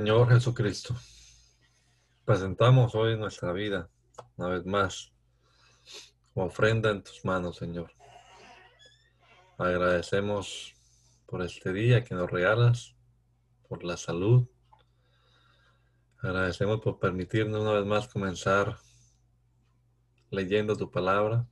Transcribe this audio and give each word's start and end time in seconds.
Señor 0.00 0.30
Jesucristo, 0.30 0.96
presentamos 2.24 2.94
hoy 2.94 3.18
nuestra 3.18 3.52
vida, 3.52 3.90
una 4.38 4.48
vez 4.48 4.64
más, 4.64 5.12
como 6.32 6.46
ofrenda 6.46 6.88
en 6.88 7.02
tus 7.02 7.22
manos, 7.22 7.58
Señor. 7.58 7.92
Agradecemos 9.58 10.74
por 11.26 11.42
este 11.42 11.74
día 11.74 12.02
que 12.02 12.14
nos 12.14 12.30
regalas, 12.30 12.96
por 13.68 13.84
la 13.84 13.98
salud. 13.98 14.48
Agradecemos 16.22 16.80
por 16.80 16.98
permitirnos 16.98 17.60
una 17.60 17.72
vez 17.72 17.84
más 17.84 18.08
comenzar 18.08 18.78
leyendo 20.30 20.76
tu 20.76 20.90
palabra. 20.90 21.46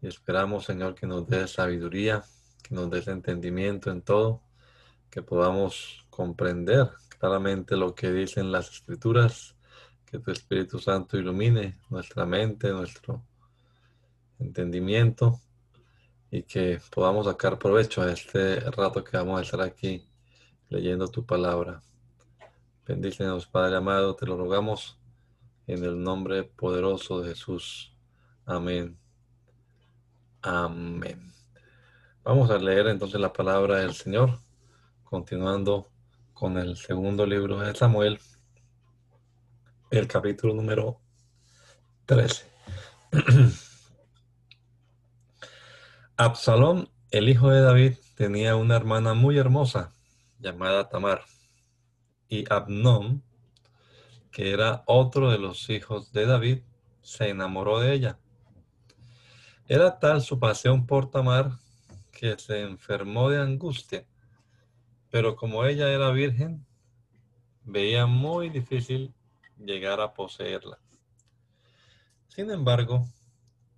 Y 0.00 0.06
esperamos, 0.06 0.66
Señor, 0.66 0.94
que 0.94 1.08
nos 1.08 1.26
des 1.26 1.50
sabiduría, 1.50 2.22
que 2.62 2.76
nos 2.76 2.88
des 2.88 3.08
entendimiento 3.08 3.90
en 3.90 4.02
todo, 4.02 4.44
que 5.10 5.20
podamos 5.20 6.06
comprender 6.10 6.92
claramente 7.18 7.76
lo 7.76 7.94
que 7.94 8.10
dicen 8.12 8.52
las 8.52 8.70
escrituras, 8.70 9.56
que 10.06 10.18
tu 10.18 10.30
Espíritu 10.30 10.78
Santo 10.78 11.18
ilumine 11.18 11.78
nuestra 11.90 12.24
mente, 12.24 12.70
nuestro 12.70 13.22
entendimiento 14.38 15.40
y 16.30 16.42
que 16.42 16.80
podamos 16.90 17.26
sacar 17.26 17.58
provecho 17.58 18.02
a 18.02 18.12
este 18.12 18.60
rato 18.60 19.02
que 19.02 19.16
vamos 19.16 19.38
a 19.38 19.42
estar 19.42 19.60
aquí 19.60 20.08
leyendo 20.68 21.08
tu 21.08 21.24
palabra. 21.26 21.82
Bendícenos, 22.86 23.46
Padre 23.46 23.76
amado, 23.76 24.14
te 24.14 24.26
lo 24.26 24.36
rogamos 24.36 24.98
en 25.66 25.84
el 25.84 26.02
nombre 26.02 26.44
poderoso 26.44 27.20
de 27.20 27.30
Jesús. 27.30 27.94
Amén. 28.46 28.98
Amén. 30.40 31.32
Vamos 32.22 32.50
a 32.50 32.58
leer 32.58 32.86
entonces 32.86 33.20
la 33.20 33.32
palabra 33.32 33.78
del 33.78 33.94
Señor, 33.94 34.38
continuando 35.04 35.90
con 36.38 36.56
el 36.56 36.76
segundo 36.76 37.26
libro 37.26 37.58
de 37.58 37.74
Samuel, 37.74 38.20
el 39.90 40.06
capítulo 40.06 40.54
número 40.54 41.00
13. 42.06 42.44
Absalón, 46.16 46.88
el 47.10 47.28
hijo 47.28 47.50
de 47.50 47.60
David, 47.60 47.94
tenía 48.14 48.54
una 48.54 48.76
hermana 48.76 49.14
muy 49.14 49.36
hermosa 49.36 49.92
llamada 50.38 50.88
Tamar, 50.88 51.22
y 52.28 52.44
Abnón, 52.52 53.24
que 54.30 54.52
era 54.52 54.84
otro 54.86 55.32
de 55.32 55.38
los 55.38 55.68
hijos 55.70 56.12
de 56.12 56.26
David, 56.26 56.58
se 57.02 57.30
enamoró 57.30 57.80
de 57.80 57.94
ella. 57.94 58.20
Era 59.66 59.98
tal 59.98 60.22
su 60.22 60.38
pasión 60.38 60.86
por 60.86 61.10
Tamar 61.10 61.58
que 62.12 62.38
se 62.38 62.60
enfermó 62.62 63.28
de 63.28 63.40
angustia 63.40 64.06
pero 65.10 65.36
como 65.36 65.64
ella 65.64 65.88
era 65.90 66.10
virgen, 66.10 66.66
veía 67.64 68.06
muy 68.06 68.50
difícil 68.50 69.14
llegar 69.58 70.00
a 70.00 70.14
poseerla. 70.14 70.78
Sin 72.28 72.50
embargo, 72.50 73.06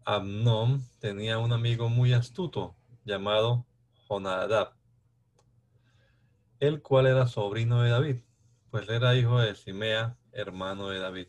Amnón 0.04 0.84
tenía 0.98 1.38
un 1.38 1.52
amigo 1.52 1.88
muy 1.88 2.12
astuto 2.12 2.74
llamado 3.04 3.66
Jonadab, 4.08 4.74
el 6.58 6.82
cual 6.82 7.06
era 7.06 7.26
sobrino 7.26 7.82
de 7.82 7.90
David, 7.90 8.16
pues 8.70 8.88
era 8.88 9.14
hijo 9.14 9.38
de 9.40 9.54
Simea, 9.54 10.16
hermano 10.32 10.88
de 10.88 10.98
David. 10.98 11.28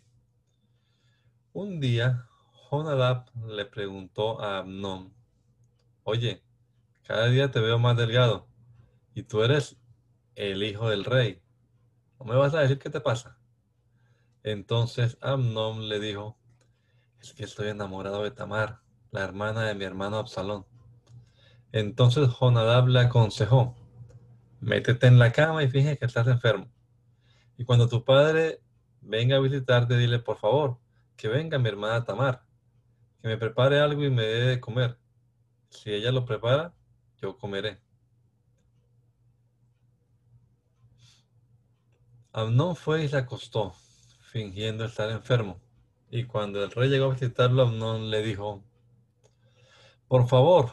Un 1.53 1.79
día, 1.79 2.28
Jonadab 2.69 3.25
le 3.47 3.66
preguntó 3.66 4.41
a 4.41 4.59
Amnón, 4.59 5.13
oye, 6.03 6.44
cada 7.03 7.28
día 7.28 7.51
te 7.51 7.59
veo 7.59 7.79
más 7.79 7.97
delgado, 7.97 8.47
y 9.13 9.23
tú 9.23 9.44
eres 9.44 9.78
el 10.41 10.63
hijo 10.63 10.90
del 10.90 11.06
rey. 11.06 11.40
¿No 12.19 12.25
me 12.25 12.35
vas 12.35 12.56
a 12.56 12.62
decir 12.62 12.79
qué 12.79 12.90
te 12.90 13.00
pasa? 13.00 13.38
Entonces 14.41 15.18
Amnón 15.22 15.88
le 15.88 16.00
dijo, 16.00 16.40
es 17.22 17.34
que 17.34 17.44
estoy 17.44 17.68
enamorado 17.68 18.24
de 18.24 18.31
Tamar, 18.31 18.81
la 19.12 19.22
hermana 19.22 19.66
de 19.66 19.75
mi 19.75 19.84
hermano 19.84 20.18
Absalón. 20.18 20.66
Entonces 21.72 22.28
Jonadab 22.28 22.88
le 22.88 23.02
aconsejó, 23.02 23.75
métete 24.62 25.06
en 25.06 25.19
la 25.19 25.31
cama 25.31 25.63
y 25.63 25.69
fíjate 25.69 26.00
que 26.00 26.06
estás 26.06 26.25
enfermo. 26.25 26.72
Y 27.56 27.63
cuando 27.63 27.88
tu 27.88 28.03
padre 28.03 28.63
venga 29.00 29.35
a 29.35 29.41
visitarte, 29.41 29.96
dile, 29.96 30.18
por 30.18 30.38
favor, 30.38 30.79
que 31.18 31.28
venga 31.28 31.59
mi 31.59 31.69
hermana 31.69 32.03
Tamar, 32.03 32.44
que 33.22 33.28
me 33.28 33.38
prepare 33.38 33.79
algo 33.79 34.03
y 34.03 34.09
me 34.09 34.23
dé 34.23 34.46
de 34.47 34.59
comer. 34.59 34.97
Si 35.69 35.94
ella 35.94 36.12
lo 36.12 36.25
prepara, 36.25 36.73
yo 37.22 37.38
comeré. 37.38 37.79
Amnón 42.33 42.77
fue 42.77 43.03
y 43.03 43.09
se 43.09 43.17
acostó, 43.17 43.73
fingiendo 44.21 44.85
estar 44.85 45.09
enfermo. 45.09 45.59
Y 46.09 46.23
cuando 46.23 46.63
el 46.63 46.71
rey 46.71 46.89
llegó 46.89 47.05
a 47.07 47.13
visitarlo, 47.13 47.63
Amnón 47.63 48.09
le 48.09 48.21
dijo, 48.21 48.63
por 50.07 50.27
favor, 50.29 50.71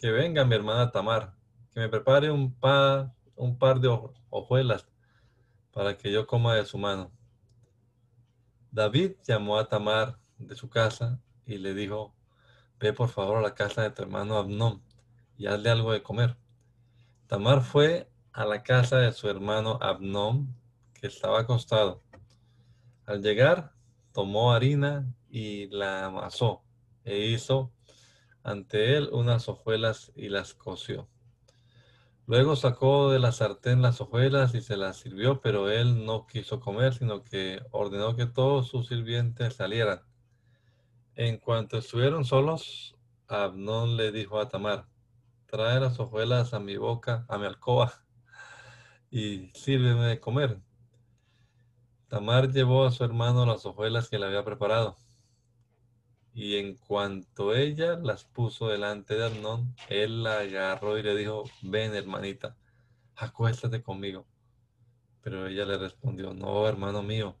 que 0.00 0.10
venga 0.10 0.44
mi 0.44 0.56
hermana 0.56 0.90
Tamar, 0.90 1.34
que 1.72 1.78
me 1.78 1.88
prepare 1.88 2.32
un 2.32 2.52
par, 2.52 3.14
un 3.36 3.56
par 3.56 3.78
de 3.78 3.96
hojuelas 4.30 4.88
para 5.72 5.96
que 5.96 6.10
yo 6.10 6.26
coma 6.26 6.56
de 6.56 6.64
su 6.64 6.78
mano. 6.78 7.12
David 8.72 9.12
llamó 9.24 9.58
a 9.58 9.68
Tamar 9.68 10.18
de 10.38 10.56
su 10.56 10.68
casa 10.68 11.20
y 11.46 11.58
le 11.58 11.74
dijo, 11.74 12.12
ve 12.80 12.92
por 12.92 13.08
favor 13.08 13.36
a 13.36 13.42
la 13.42 13.54
casa 13.54 13.82
de 13.82 13.90
tu 13.90 14.02
hermano 14.02 14.36
Amnón 14.36 14.82
y 15.36 15.46
hazle 15.46 15.70
algo 15.70 15.92
de 15.92 16.02
comer. 16.02 16.36
Tamar 17.28 17.62
fue 17.62 18.10
a 18.32 18.44
la 18.44 18.64
casa 18.64 18.98
de 18.98 19.12
su 19.12 19.28
hermano 19.28 19.78
Abnón 19.80 20.60
estaba 21.06 21.40
acostado. 21.40 22.02
Al 23.06 23.22
llegar, 23.22 23.72
tomó 24.12 24.52
harina 24.52 25.14
y 25.30 25.68
la 25.68 26.06
amasó 26.06 26.62
e 27.04 27.26
hizo 27.26 27.72
ante 28.42 28.96
él 28.96 29.08
unas 29.12 29.48
hojuelas 29.48 30.12
y 30.14 30.28
las 30.28 30.54
coció. 30.54 31.08
Luego 32.26 32.54
sacó 32.54 33.10
de 33.10 33.18
la 33.18 33.32
sartén 33.32 33.82
las 33.82 34.00
hojuelas 34.00 34.54
y 34.54 34.60
se 34.60 34.76
las 34.76 34.96
sirvió, 34.96 35.40
pero 35.40 35.70
él 35.70 36.06
no 36.06 36.26
quiso 36.26 36.60
comer, 36.60 36.94
sino 36.94 37.24
que 37.24 37.60
ordenó 37.72 38.14
que 38.14 38.26
todos 38.26 38.68
sus 38.68 38.88
sirvientes 38.88 39.54
salieran. 39.54 40.02
En 41.14 41.38
cuanto 41.38 41.78
estuvieron 41.78 42.24
solos, 42.24 42.96
Abnón 43.26 43.96
le 43.96 44.12
dijo 44.12 44.40
a 44.40 44.48
Tamar, 44.48 44.86
trae 45.46 45.80
las 45.80 45.98
hojuelas 45.98 46.54
a 46.54 46.60
mi 46.60 46.76
boca, 46.76 47.26
a 47.28 47.38
mi 47.38 47.46
alcoba, 47.46 48.04
y 49.10 49.50
sírveme 49.54 50.06
de 50.06 50.20
comer. 50.20 50.60
Tamar 52.12 52.52
llevó 52.52 52.84
a 52.84 52.90
su 52.90 53.04
hermano 53.04 53.46
las 53.46 53.64
hojuelas 53.64 54.10
que 54.10 54.18
le 54.18 54.26
había 54.26 54.44
preparado. 54.44 54.98
Y 56.34 56.56
en 56.56 56.76
cuanto 56.76 57.54
ella 57.54 57.96
las 57.96 58.24
puso 58.24 58.68
delante 58.68 59.14
de 59.14 59.24
Arnón, 59.24 59.74
él 59.88 60.22
la 60.22 60.40
agarró 60.40 60.98
y 60.98 61.02
le 61.02 61.16
dijo, 61.16 61.44
ven 61.62 61.94
hermanita, 61.94 62.54
acuéstate 63.16 63.82
conmigo. 63.82 64.26
Pero 65.22 65.46
ella 65.46 65.64
le 65.64 65.78
respondió, 65.78 66.34
no, 66.34 66.68
hermano 66.68 67.02
mío, 67.02 67.34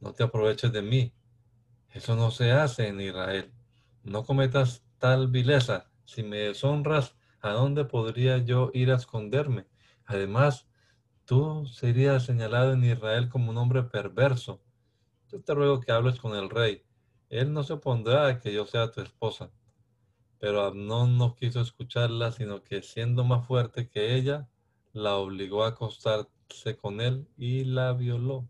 no 0.00 0.12
te 0.12 0.24
aproveches 0.24 0.72
de 0.72 0.82
mí. 0.82 1.14
Eso 1.90 2.16
no 2.16 2.32
se 2.32 2.50
hace 2.50 2.88
en 2.88 3.00
Israel. 3.00 3.52
No 4.02 4.24
cometas 4.24 4.82
tal 4.98 5.28
vileza. 5.28 5.92
Si 6.06 6.24
me 6.24 6.38
deshonras, 6.38 7.14
¿a 7.40 7.50
dónde 7.50 7.84
podría 7.84 8.38
yo 8.38 8.72
ir 8.74 8.90
a 8.90 8.96
esconderme? 8.96 9.68
Además, 10.06 10.66
tú 11.24 11.66
serías 11.66 12.24
señalado 12.24 12.72
en 12.72 12.84
Israel 12.84 13.28
como 13.28 13.50
un 13.50 13.58
hombre 13.58 13.82
perverso. 13.82 14.60
Yo 15.30 15.40
te 15.40 15.54
ruego 15.54 15.80
que 15.80 15.92
hables 15.92 16.18
con 16.20 16.36
el 16.36 16.50
rey. 16.50 16.84
Él 17.28 17.52
no 17.52 17.64
se 17.64 17.74
opondrá 17.74 18.26
a 18.26 18.40
que 18.40 18.52
yo 18.52 18.66
sea 18.66 18.90
tu 18.90 19.00
esposa. 19.00 19.50
Pero 20.38 20.62
Abnón 20.62 21.18
no 21.18 21.34
quiso 21.34 21.60
escucharla, 21.60 22.32
sino 22.32 22.62
que 22.62 22.82
siendo 22.82 23.24
más 23.24 23.46
fuerte 23.46 23.88
que 23.88 24.14
ella, 24.16 24.48
la 24.92 25.16
obligó 25.16 25.64
a 25.64 25.68
acostarse 25.68 26.76
con 26.76 27.00
él 27.00 27.28
y 27.36 27.64
la 27.64 27.92
violó. 27.92 28.48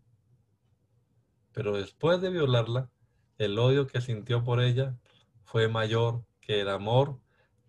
Pero 1.53 1.77
después 1.77 2.19
de 2.19 2.31
violarla, 2.31 2.89
el 3.37 3.57
odio 3.59 3.87
que 3.87 4.01
sintió 4.01 4.43
por 4.43 4.59
ella 4.59 4.97
fue 5.43 5.67
mayor 5.67 6.25
que 6.41 6.61
el 6.61 6.69
amor 6.69 7.19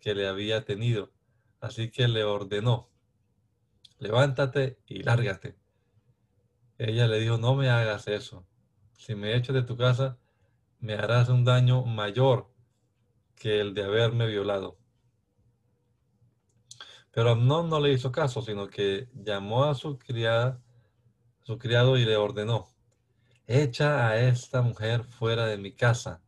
que 0.01 0.15
le 0.15 0.27
había 0.27 0.65
tenido. 0.65 1.13
Así 1.61 1.91
que 1.91 2.09
le 2.09 2.25
ordenó, 2.25 2.91
levántate 4.05 4.79
y 4.87 5.03
lárgate. 5.03 5.57
Ella 6.77 7.09
le 7.09 7.19
dijo, 7.21 7.39
no 7.39 7.55
me 7.55 7.71
hagas 7.71 8.07
eso. 8.07 8.47
Si 8.93 9.15
me 9.15 9.35
echas 9.35 9.55
de 9.55 9.63
tu 9.63 9.77
casa, 9.77 10.19
me 10.79 10.95
harás 10.95 11.31
un 11.31 11.45
daño 11.45 11.85
mayor 11.85 12.53
que 13.35 13.61
el 13.61 13.73
de 13.73 13.85
haberme 13.85 14.27
violado. 14.27 14.79
Pero 17.11 17.31
Amnón 17.31 17.71
no 17.71 17.81
le 17.81 17.93
hizo 17.93 18.13
caso, 18.13 18.43
sino 18.43 18.69
que 18.69 19.09
llamó 19.15 19.65
a 19.65 19.75
su 19.75 19.99
criada, 19.99 20.61
su 21.43 21.59
criado 21.59 21.97
y 21.97 22.05
le 22.05 22.17
ordenó, 22.17 22.69
echa 23.47 24.09
a 24.09 24.19
esta 24.19 24.61
mujer 24.61 25.05
fuera 25.05 25.47
de 25.47 25.57
mi 25.57 25.73
casa, 25.73 26.23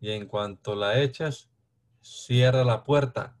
y 0.00 0.10
en 0.10 0.26
cuanto 0.26 0.74
la 0.74 1.00
echas, 1.00 1.48
cierra 2.02 2.64
la 2.64 2.84
puerta. 2.84 3.36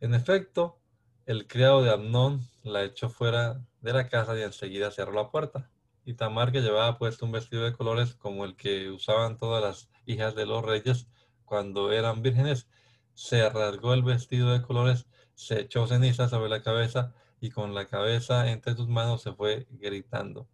En 0.00 0.14
efecto, 0.14 0.78
el 1.26 1.46
criado 1.46 1.82
de 1.82 1.90
Amnón 1.90 2.46
la 2.62 2.84
echó 2.84 3.08
fuera 3.08 3.64
de 3.80 3.92
la 3.92 4.08
casa 4.08 4.38
y 4.38 4.42
enseguida 4.42 4.90
cerró 4.90 5.12
la 5.12 5.30
puerta. 5.30 5.70
Y 6.04 6.14
Tamar, 6.14 6.52
que 6.52 6.60
llevaba 6.60 6.98
puesto 6.98 7.26
un 7.26 7.32
vestido 7.32 7.64
de 7.64 7.72
colores 7.72 8.14
como 8.14 8.44
el 8.44 8.56
que 8.56 8.90
usaban 8.90 9.38
todas 9.38 9.62
las 9.62 9.88
hijas 10.06 10.34
de 10.34 10.46
los 10.46 10.64
reyes 10.64 11.08
cuando 11.44 11.92
eran 11.92 12.22
vírgenes, 12.22 12.66
se 13.14 13.48
rasgó 13.48 13.94
el 13.94 14.02
vestido 14.02 14.52
de 14.52 14.62
colores 14.62 15.06
se 15.34 15.60
echó 15.60 15.86
ceniza 15.86 16.28
sobre 16.28 16.48
la 16.48 16.62
cabeza 16.62 17.14
y 17.40 17.50
con 17.50 17.74
la 17.74 17.86
cabeza 17.86 18.50
entre 18.50 18.74
sus 18.74 18.88
manos 18.88 19.22
se 19.22 19.32
fue 19.32 19.66
gritando. 19.70 20.48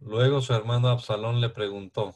Luego 0.00 0.40
su 0.40 0.54
hermano 0.54 0.88
Absalón 0.88 1.40
le 1.40 1.48
preguntó, 1.48 2.14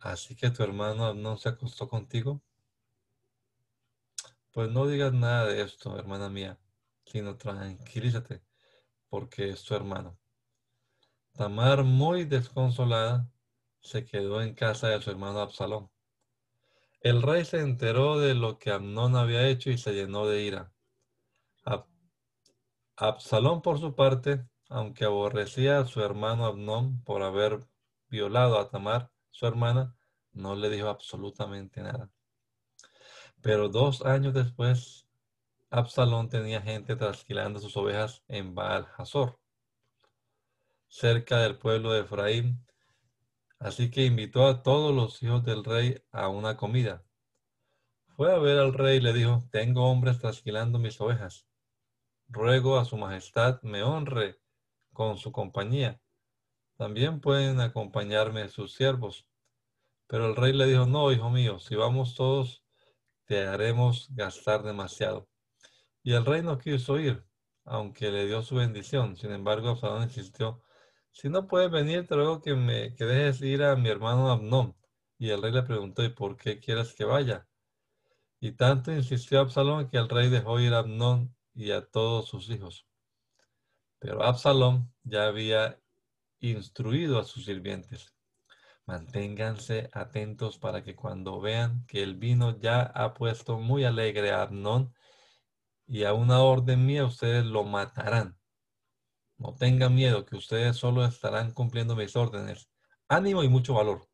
¿así 0.00 0.34
que 0.34 0.50
tu 0.50 0.62
hermano 0.62 1.14
no 1.14 1.36
se 1.36 1.50
acostó 1.50 1.88
contigo? 1.88 2.42
Pues 4.52 4.70
no 4.70 4.86
digas 4.86 5.12
nada 5.12 5.46
de 5.46 5.62
esto, 5.62 5.96
hermana 5.98 6.28
mía, 6.28 6.58
sino 7.10 7.36
tranquilízate, 7.36 8.42
porque 9.08 9.50
es 9.50 9.64
tu 9.64 9.74
hermano. 9.74 10.18
Tamar, 11.32 11.84
muy 11.84 12.24
desconsolada, 12.24 13.28
se 13.80 14.04
quedó 14.04 14.42
en 14.42 14.54
casa 14.54 14.88
de 14.88 15.00
su 15.00 15.10
hermano 15.10 15.40
Absalón. 15.40 15.90
El 17.00 17.22
rey 17.22 17.44
se 17.44 17.60
enteró 17.60 18.18
de 18.18 18.34
lo 18.34 18.58
que 18.58 18.70
Amnón 18.70 19.16
había 19.16 19.48
hecho 19.48 19.70
y 19.70 19.78
se 19.78 19.92
llenó 19.92 20.26
de 20.26 20.42
ira. 20.42 20.72
Absalón, 22.96 23.62
por 23.62 23.80
su 23.80 23.94
parte, 23.94 24.46
aunque 24.68 25.06
aborrecía 25.06 25.78
a 25.78 25.86
su 25.86 26.02
hermano 26.02 26.44
Amnón 26.44 27.02
por 27.02 27.22
haber 27.22 27.66
violado 28.08 28.58
a 28.58 28.68
Tamar, 28.68 29.10
su 29.30 29.46
hermana, 29.46 29.96
no 30.32 30.54
le 30.54 30.68
dijo 30.68 30.88
absolutamente 30.88 31.82
nada. 31.82 32.10
Pero 33.40 33.70
dos 33.70 34.04
años 34.04 34.34
después, 34.34 35.06
Absalón 35.70 36.28
tenía 36.28 36.60
gente 36.60 36.96
trasquilando 36.96 37.60
sus 37.60 37.76
ovejas 37.76 38.22
en 38.28 38.54
Baal 38.54 38.88
Hazor, 38.96 39.38
cerca 40.88 41.38
del 41.38 41.58
pueblo 41.58 41.92
de 41.92 42.00
Efraín, 42.00 42.66
Así 43.60 43.90
que 43.90 44.06
invitó 44.06 44.46
a 44.46 44.62
todos 44.62 44.94
los 44.94 45.22
hijos 45.22 45.44
del 45.44 45.64
rey 45.64 46.02
a 46.12 46.28
una 46.28 46.56
comida. 46.56 47.04
Fue 48.16 48.34
a 48.34 48.38
ver 48.38 48.58
al 48.58 48.72
rey 48.72 48.96
y 48.96 49.00
le 49.00 49.12
dijo, 49.12 49.44
tengo 49.52 49.90
hombres 49.90 50.18
trasquilando 50.18 50.78
mis 50.78 50.98
ovejas. 50.98 51.46
Ruego 52.28 52.78
a 52.78 52.86
su 52.86 52.96
majestad 52.96 53.60
me 53.60 53.82
honre 53.82 54.40
con 54.94 55.18
su 55.18 55.30
compañía. 55.30 56.00
También 56.78 57.20
pueden 57.20 57.60
acompañarme 57.60 58.48
sus 58.48 58.72
siervos. 58.72 59.28
Pero 60.06 60.26
el 60.26 60.36
rey 60.36 60.54
le 60.54 60.64
dijo, 60.64 60.86
no, 60.86 61.12
hijo 61.12 61.28
mío, 61.28 61.58
si 61.58 61.76
vamos 61.76 62.14
todos, 62.14 62.64
te 63.26 63.46
haremos 63.46 64.08
gastar 64.14 64.62
demasiado. 64.62 65.29
Y 66.02 66.14
el 66.14 66.24
rey 66.24 66.42
no 66.42 66.58
quiso 66.58 66.98
ir, 66.98 67.24
aunque 67.64 68.10
le 68.10 68.26
dio 68.26 68.42
su 68.42 68.56
bendición. 68.56 69.16
Sin 69.16 69.32
embargo, 69.32 69.70
Absalón 69.70 70.04
insistió, 70.04 70.62
si 71.12 71.28
no 71.28 71.46
puedes 71.46 71.70
venir, 71.70 72.06
te 72.06 72.14
ruego 72.14 72.40
que 72.40 72.54
me 72.54 72.94
que 72.94 73.04
dejes 73.04 73.42
ir 73.42 73.62
a 73.62 73.76
mi 73.76 73.88
hermano 73.88 74.30
Abnón. 74.30 74.76
Y 75.18 75.30
el 75.30 75.42
rey 75.42 75.52
le 75.52 75.62
preguntó, 75.62 76.02
¿y 76.02 76.10
por 76.10 76.36
qué 76.36 76.60
quieres 76.60 76.94
que 76.94 77.04
vaya? 77.04 77.46
Y 78.40 78.52
tanto 78.52 78.92
insistió 78.92 79.40
Absalón 79.40 79.88
que 79.88 79.98
el 79.98 80.08
rey 80.08 80.30
dejó 80.30 80.58
ir 80.60 80.72
a 80.72 80.78
Abnón 80.78 81.34
y 81.54 81.72
a 81.72 81.84
todos 81.86 82.28
sus 82.28 82.48
hijos. 82.48 82.86
Pero 83.98 84.22
Absalón 84.22 84.92
ya 85.02 85.26
había 85.26 85.78
instruido 86.38 87.18
a 87.18 87.24
sus 87.24 87.44
sirvientes. 87.44 88.14
Manténganse 88.86 89.90
atentos 89.92 90.58
para 90.58 90.82
que 90.82 90.96
cuando 90.96 91.40
vean 91.40 91.84
que 91.86 92.02
el 92.02 92.14
vino 92.14 92.58
ya 92.58 92.80
ha 92.82 93.12
puesto 93.12 93.58
muy 93.58 93.84
alegre 93.84 94.30
a 94.30 94.42
Abnón 94.42 94.94
y 95.90 96.04
a 96.04 96.14
una 96.14 96.40
orden 96.40 96.86
mía, 96.86 97.04
ustedes 97.04 97.44
lo 97.44 97.64
matarán. 97.64 98.38
No 99.38 99.56
tengan 99.56 99.92
miedo, 99.92 100.24
que 100.24 100.36
ustedes 100.36 100.76
solo 100.76 101.04
estarán 101.04 101.50
cumpliendo 101.50 101.96
mis 101.96 102.14
órdenes. 102.14 102.70
Ánimo 103.08 103.42
y 103.42 103.48
mucho 103.48 103.74
valor. 103.74 104.08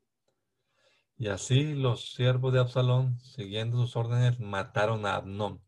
Y 1.19 1.29
así 1.29 1.75
los 1.75 2.15
siervos 2.15 2.55
de 2.55 2.61
Absalón, 2.61 3.21
siguiendo 3.21 3.77
sus 3.77 3.95
órdenes, 3.95 4.41
mataron 4.41 5.05
a 5.05 5.17
Abnón. 5.17 5.63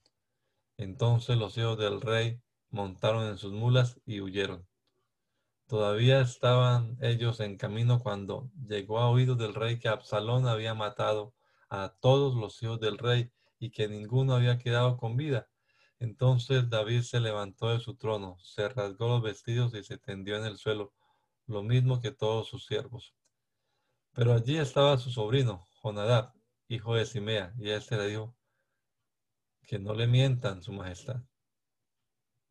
Entonces 0.78 1.36
los 1.36 1.58
hijos 1.58 1.76
del 1.76 2.00
rey 2.00 2.40
montaron 2.70 3.26
en 3.26 3.36
sus 3.36 3.52
mulas 3.52 4.00
y 4.06 4.22
huyeron. 4.22 4.66
Todavía 5.66 6.22
estaban 6.22 6.96
ellos 7.02 7.40
en 7.40 7.58
camino 7.58 8.00
cuando 8.02 8.50
llegó 8.66 8.98
a 9.00 9.10
oídos 9.10 9.36
del 9.36 9.54
rey 9.54 9.78
que 9.78 9.88
Absalón 9.88 10.48
había 10.48 10.72
matado 10.72 11.34
a 11.68 11.94
todos 12.00 12.34
los 12.34 12.62
hijos 12.62 12.80
del 12.80 12.96
rey 12.96 13.30
y 13.58 13.72
que 13.72 13.88
ninguno 13.88 14.36
había 14.36 14.56
quedado 14.56 14.96
con 14.96 15.14
vida. 15.14 15.50
Entonces 16.00 16.70
David 16.70 17.02
se 17.02 17.18
levantó 17.18 17.70
de 17.70 17.80
su 17.80 17.96
trono, 17.96 18.38
se 18.40 18.68
rasgó 18.68 19.08
los 19.08 19.22
vestidos 19.22 19.74
y 19.74 19.82
se 19.82 19.98
tendió 19.98 20.36
en 20.36 20.44
el 20.44 20.56
suelo, 20.56 20.94
lo 21.46 21.62
mismo 21.62 22.00
que 22.00 22.12
todos 22.12 22.48
sus 22.48 22.66
siervos. 22.66 23.14
Pero 24.12 24.32
allí 24.32 24.58
estaba 24.58 24.96
su 24.98 25.10
sobrino, 25.10 25.66
Jonadab, 25.82 26.32
hijo 26.68 26.94
de 26.94 27.04
Simea, 27.04 27.52
y 27.58 27.70
éste 27.70 27.96
le 27.96 28.08
dijo, 28.08 28.36
que 29.66 29.78
no 29.78 29.92
le 29.92 30.06
mientan, 30.06 30.62
su 30.62 30.72
majestad. 30.72 31.22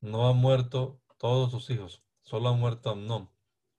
No 0.02 0.30
han 0.30 0.38
muerto 0.38 1.02
todos 1.18 1.52
sus 1.52 1.70
hijos, 1.70 2.04
solo 2.24 2.50
ha 2.50 2.54
muerto 2.54 2.90
Amnón, 2.90 3.32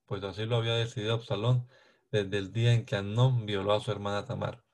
pues 0.06 0.24
así 0.24 0.46
lo 0.46 0.56
había 0.56 0.74
decidido 0.74 1.14
Absalón 1.14 1.68
desde 2.10 2.38
el 2.38 2.52
día 2.52 2.72
en 2.72 2.86
que 2.86 2.96
Amnón 2.96 3.44
violó 3.44 3.74
a 3.74 3.80
su 3.80 3.92
hermana 3.92 4.24
Tamar. 4.24 4.64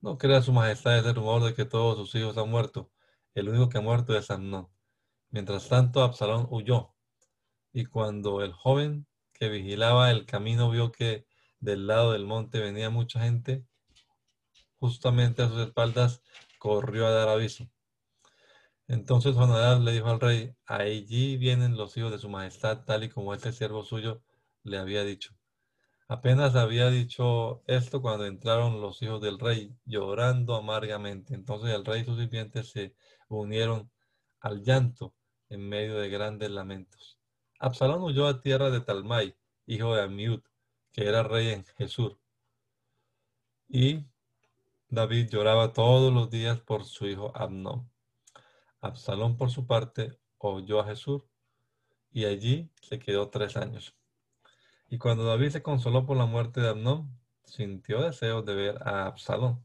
No 0.00 0.18
crea 0.18 0.42
su 0.42 0.52
majestad 0.52 0.98
ese 0.98 1.14
rumor 1.14 1.42
de 1.42 1.54
que 1.54 1.64
todos 1.64 1.96
sus 1.96 2.14
hijos 2.14 2.36
han 2.36 2.50
muerto 2.50 2.93
el 3.34 3.48
único 3.48 3.68
que 3.68 3.78
ha 3.78 3.80
muerto 3.80 4.16
es 4.16 4.30
Amnón. 4.30 4.68
Mientras 5.30 5.68
tanto, 5.68 6.02
Absalón 6.02 6.46
huyó. 6.50 6.94
Y 7.72 7.86
cuando 7.86 8.42
el 8.42 8.52
joven 8.52 9.06
que 9.32 9.48
vigilaba 9.48 10.10
el 10.10 10.26
camino 10.26 10.70
vio 10.70 10.92
que 10.92 11.26
del 11.58 11.86
lado 11.86 12.12
del 12.12 12.24
monte 12.24 12.60
venía 12.60 12.90
mucha 12.90 13.20
gente, 13.20 13.66
justamente 14.78 15.42
a 15.42 15.48
sus 15.48 15.60
espaldas 15.60 16.22
corrió 16.58 17.06
a 17.06 17.10
dar 17.10 17.28
aviso. 17.28 17.68
Entonces 18.86 19.34
Jonadab 19.34 19.80
le 19.80 19.92
dijo 19.92 20.08
al 20.08 20.20
rey, 20.20 20.54
allí 20.66 21.36
vienen 21.36 21.76
los 21.76 21.96
hijos 21.96 22.12
de 22.12 22.18
su 22.18 22.28
majestad, 22.28 22.84
tal 22.84 23.04
y 23.04 23.08
como 23.08 23.34
este 23.34 23.52
siervo 23.52 23.82
suyo 23.82 24.22
le 24.62 24.78
había 24.78 25.04
dicho. 25.04 25.34
Apenas 26.06 26.54
había 26.54 26.90
dicho 26.90 27.62
esto 27.66 28.02
cuando 28.02 28.26
entraron 28.26 28.82
los 28.82 29.00
hijos 29.02 29.22
del 29.22 29.38
rey, 29.38 29.74
llorando 29.86 30.54
amargamente. 30.54 31.34
Entonces 31.34 31.74
el 31.74 31.84
rey 31.84 32.04
y 32.06 32.62
se 32.62 32.94
unieron 33.40 33.90
al 34.40 34.62
llanto 34.62 35.14
en 35.48 35.68
medio 35.68 35.96
de 35.96 36.08
grandes 36.08 36.50
lamentos. 36.50 37.18
Absalón 37.58 38.02
huyó 38.02 38.26
a 38.26 38.40
tierra 38.40 38.70
de 38.70 38.80
Talmai, 38.80 39.36
hijo 39.66 39.94
de 39.94 40.02
Amiud, 40.02 40.40
que 40.92 41.06
era 41.08 41.22
rey 41.22 41.48
en 41.48 41.64
Jesús. 41.64 42.16
Y 43.68 44.04
David 44.88 45.28
lloraba 45.30 45.72
todos 45.72 46.12
los 46.12 46.30
días 46.30 46.60
por 46.60 46.84
su 46.84 47.06
hijo 47.06 47.32
Abnón. 47.34 47.90
Absalón, 48.80 49.36
por 49.36 49.50
su 49.50 49.66
parte, 49.66 50.18
oyó 50.38 50.80
a 50.80 50.86
Jesús 50.86 51.22
y 52.12 52.26
allí 52.26 52.70
se 52.80 52.98
quedó 52.98 53.30
tres 53.30 53.56
años. 53.56 53.96
Y 54.88 54.98
cuando 54.98 55.24
David 55.24 55.50
se 55.50 55.62
consoló 55.62 56.06
por 56.06 56.16
la 56.16 56.26
muerte 56.26 56.60
de 56.60 56.68
Abnón, 56.68 57.18
sintió 57.44 58.02
deseo 58.02 58.42
de 58.42 58.54
ver 58.54 58.86
a 58.86 59.06
Absalón. 59.06 59.64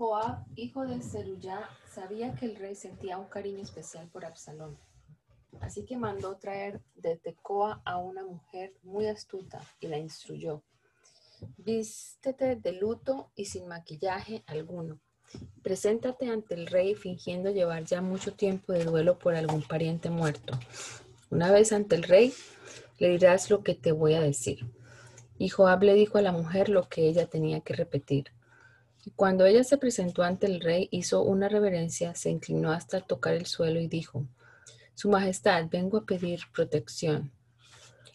Joab, 0.00 0.46
hijo 0.56 0.86
de 0.86 1.02
Zeruyá, 1.02 1.68
sabía 1.86 2.34
que 2.34 2.46
el 2.46 2.56
rey 2.56 2.74
sentía 2.74 3.18
un 3.18 3.26
cariño 3.26 3.60
especial 3.60 4.08
por 4.08 4.24
Absalón. 4.24 4.78
Así 5.60 5.84
que 5.84 5.98
mandó 5.98 6.38
traer 6.38 6.80
de 6.94 7.18
Tecoa 7.18 7.82
a 7.84 7.98
una 7.98 8.24
mujer 8.24 8.72
muy 8.82 9.08
astuta 9.08 9.60
y 9.78 9.88
la 9.88 9.98
instruyó. 9.98 10.62
Vístete 11.58 12.56
de 12.56 12.72
luto 12.72 13.30
y 13.34 13.44
sin 13.44 13.68
maquillaje 13.68 14.42
alguno. 14.46 14.98
Preséntate 15.62 16.30
ante 16.30 16.54
el 16.54 16.66
rey 16.66 16.94
fingiendo 16.94 17.50
llevar 17.50 17.84
ya 17.84 18.00
mucho 18.00 18.32
tiempo 18.32 18.72
de 18.72 18.86
duelo 18.86 19.18
por 19.18 19.34
algún 19.34 19.60
pariente 19.60 20.08
muerto. 20.08 20.58
Una 21.28 21.52
vez 21.52 21.74
ante 21.74 21.96
el 21.96 22.04
rey, 22.04 22.32
le 22.98 23.10
dirás 23.10 23.50
lo 23.50 23.62
que 23.62 23.74
te 23.74 23.92
voy 23.92 24.14
a 24.14 24.22
decir. 24.22 24.60
Y 25.36 25.50
Joab 25.50 25.82
le 25.82 25.92
dijo 25.92 26.16
a 26.16 26.22
la 26.22 26.32
mujer 26.32 26.70
lo 26.70 26.88
que 26.88 27.06
ella 27.06 27.26
tenía 27.26 27.60
que 27.60 27.74
repetir. 27.74 28.32
Cuando 29.16 29.46
ella 29.46 29.64
se 29.64 29.78
presentó 29.78 30.22
ante 30.22 30.46
el 30.46 30.60
rey, 30.60 30.88
hizo 30.90 31.22
una 31.22 31.48
reverencia, 31.48 32.14
se 32.14 32.30
inclinó 32.30 32.70
hasta 32.70 33.00
tocar 33.00 33.34
el 33.34 33.46
suelo 33.46 33.80
y 33.80 33.88
dijo, 33.88 34.26
Su 34.94 35.08
Majestad, 35.08 35.66
vengo 35.70 35.98
a 35.98 36.04
pedir 36.04 36.40
protección. 36.52 37.32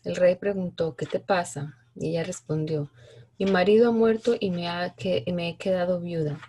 El 0.03 0.15
rey 0.15 0.35
preguntó, 0.35 0.95
¿qué 0.95 1.07
te 1.07 1.19
pasa? 1.19 1.79
Y 1.95 2.09
ella 2.09 2.23
respondió, 2.23 2.91
mi 3.39 3.47
marido 3.47 3.89
ha 3.89 3.91
muerto 3.91 4.35
y 4.39 4.51
me, 4.51 4.69
ha 4.69 4.93
que, 4.93 5.25
me 5.33 5.49
he 5.49 5.57
quedado 5.57 5.99
viuda. 5.99 6.39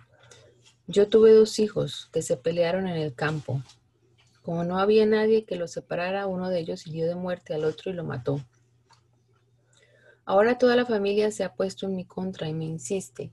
Yo 0.85 1.09
tuve 1.09 1.33
dos 1.33 1.59
hijos 1.59 2.07
que 2.13 2.21
se 2.21 2.37
pelearon 2.37 2.87
en 2.87 2.95
el 2.97 3.13
campo. 3.15 3.61
Como 4.43 4.63
no 4.63 4.79
había 4.79 5.05
nadie 5.05 5.43
que 5.43 5.57
los 5.57 5.71
separara, 5.71 6.27
uno 6.27 6.49
de 6.49 6.59
ellos 6.59 6.85
hirió 6.87 7.07
de 7.07 7.15
muerte 7.15 7.53
al 7.53 7.65
otro 7.65 7.91
y 7.91 7.93
lo 7.93 8.05
mató. 8.05 8.39
Ahora 10.23 10.57
toda 10.57 10.75
la 10.75 10.85
familia 10.85 11.31
se 11.31 11.43
ha 11.43 11.55
puesto 11.55 11.87
en 11.87 11.95
mi 11.95 12.05
contra 12.05 12.47
y 12.47 12.53
me 12.53 12.65
insiste. 12.65 13.31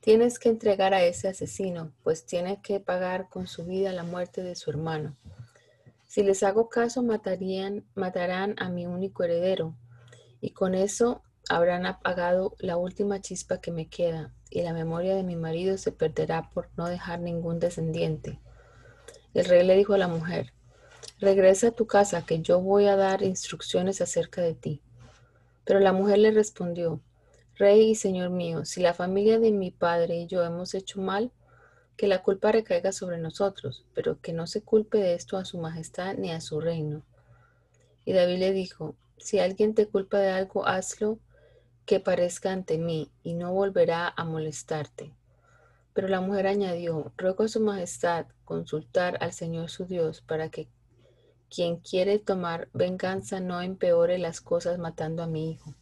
Tienes 0.00 0.38
que 0.38 0.48
entregar 0.48 0.94
a 0.94 1.04
ese 1.04 1.28
asesino, 1.28 1.92
pues 2.02 2.24
tiene 2.24 2.62
que 2.62 2.80
pagar 2.80 3.28
con 3.28 3.46
su 3.46 3.66
vida 3.66 3.92
la 3.92 4.02
muerte 4.02 4.42
de 4.42 4.56
su 4.56 4.70
hermano. 4.70 5.14
Si 6.06 6.22
les 6.22 6.42
hago 6.42 6.70
caso, 6.70 7.02
matarían, 7.02 7.84
matarán 7.94 8.54
a 8.58 8.70
mi 8.70 8.86
único 8.86 9.24
heredero, 9.24 9.76
y 10.40 10.52
con 10.52 10.74
eso 10.74 11.22
habrán 11.50 11.84
apagado 11.84 12.56
la 12.60 12.78
última 12.78 13.20
chispa 13.20 13.60
que 13.60 13.72
me 13.72 13.88
queda, 13.88 14.32
y 14.48 14.62
la 14.62 14.72
memoria 14.72 15.14
de 15.14 15.22
mi 15.22 15.36
marido 15.36 15.76
se 15.76 15.92
perderá 15.92 16.48
por 16.48 16.70
no 16.78 16.88
dejar 16.88 17.20
ningún 17.20 17.60
descendiente. 17.60 18.40
El 19.34 19.44
rey 19.44 19.66
le 19.66 19.76
dijo 19.76 19.92
a 19.92 19.98
la 19.98 20.08
mujer, 20.08 20.54
regresa 21.18 21.68
a 21.68 21.72
tu 21.72 21.86
casa, 21.86 22.24
que 22.24 22.40
yo 22.40 22.60
voy 22.62 22.86
a 22.86 22.96
dar 22.96 23.22
instrucciones 23.22 24.00
acerca 24.00 24.40
de 24.40 24.54
ti. 24.54 24.82
Pero 25.64 25.78
la 25.78 25.92
mujer 25.92 26.18
le 26.18 26.30
respondió, 26.30 27.02
Rey 27.60 27.90
y 27.90 27.94
Señor 27.94 28.30
mío, 28.30 28.64
si 28.64 28.80
la 28.80 28.94
familia 28.94 29.38
de 29.38 29.52
mi 29.52 29.70
padre 29.70 30.16
y 30.16 30.26
yo 30.26 30.42
hemos 30.42 30.72
hecho 30.72 30.98
mal, 30.98 31.30
que 31.98 32.06
la 32.06 32.22
culpa 32.22 32.52
recaiga 32.52 32.90
sobre 32.90 33.18
nosotros, 33.18 33.84
pero 33.92 34.18
que 34.18 34.32
no 34.32 34.46
se 34.46 34.62
culpe 34.62 34.96
de 34.96 35.12
esto 35.12 35.36
a 35.36 35.44
su 35.44 35.58
majestad 35.58 36.14
ni 36.14 36.32
a 36.32 36.40
su 36.40 36.58
reino. 36.58 37.02
Y 38.06 38.14
David 38.14 38.38
le 38.38 38.52
dijo, 38.52 38.94
si 39.18 39.40
alguien 39.40 39.74
te 39.74 39.86
culpa 39.86 40.18
de 40.20 40.30
algo, 40.30 40.66
hazlo 40.66 41.18
que 41.84 42.00
parezca 42.00 42.50
ante 42.50 42.78
mí, 42.78 43.10
y 43.22 43.34
no 43.34 43.52
volverá 43.52 44.10
a 44.16 44.24
molestarte. 44.24 45.12
Pero 45.92 46.08
la 46.08 46.22
mujer 46.22 46.46
añadió, 46.46 47.12
ruego 47.18 47.44
a 47.44 47.48
su 47.48 47.60
majestad 47.60 48.24
consultar 48.46 49.18
al 49.20 49.34
Señor 49.34 49.68
su 49.68 49.84
Dios 49.84 50.22
para 50.22 50.48
que 50.48 50.66
quien 51.54 51.76
quiere 51.76 52.18
tomar 52.18 52.70
venganza 52.72 53.38
no 53.38 53.60
empeore 53.60 54.16
las 54.16 54.40
cosas 54.40 54.78
matando 54.78 55.22
a 55.22 55.26
mi 55.26 55.50
hijo. 55.50 55.74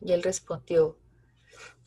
Y 0.00 0.12
él 0.12 0.22
respondió, 0.22 0.96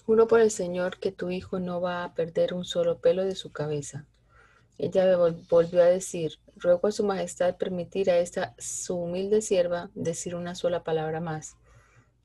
Juro 0.06 0.27
por 0.27 0.39
el 0.39 0.51
Señor 0.51 1.00
que 1.00 1.12
tu 1.12 1.30
hijo 1.30 1.60
no 1.60 1.80
va 1.80 2.03
a 2.03 2.13
perder 2.15 2.53
un 2.53 2.65
solo 2.65 3.00
pelo 3.00 3.24
de 3.24 3.36
su 3.36 3.51
cabeza. 3.51 4.08
Ella 4.77 5.15
volvió 5.48 5.84
a 5.84 5.86
decir, 5.86 6.39
ruego 6.56 6.88
a 6.88 6.91
su 6.91 7.03
majestad 7.03 7.56
permitir 7.56 8.10
a 8.10 8.18
esta 8.18 8.56
su 8.58 8.96
humilde 8.96 9.41
sierva 9.41 9.91
decir 9.94 10.36
una 10.36 10.56
sola 10.56 10.84
palabra 10.84 11.20
más. 11.20 11.56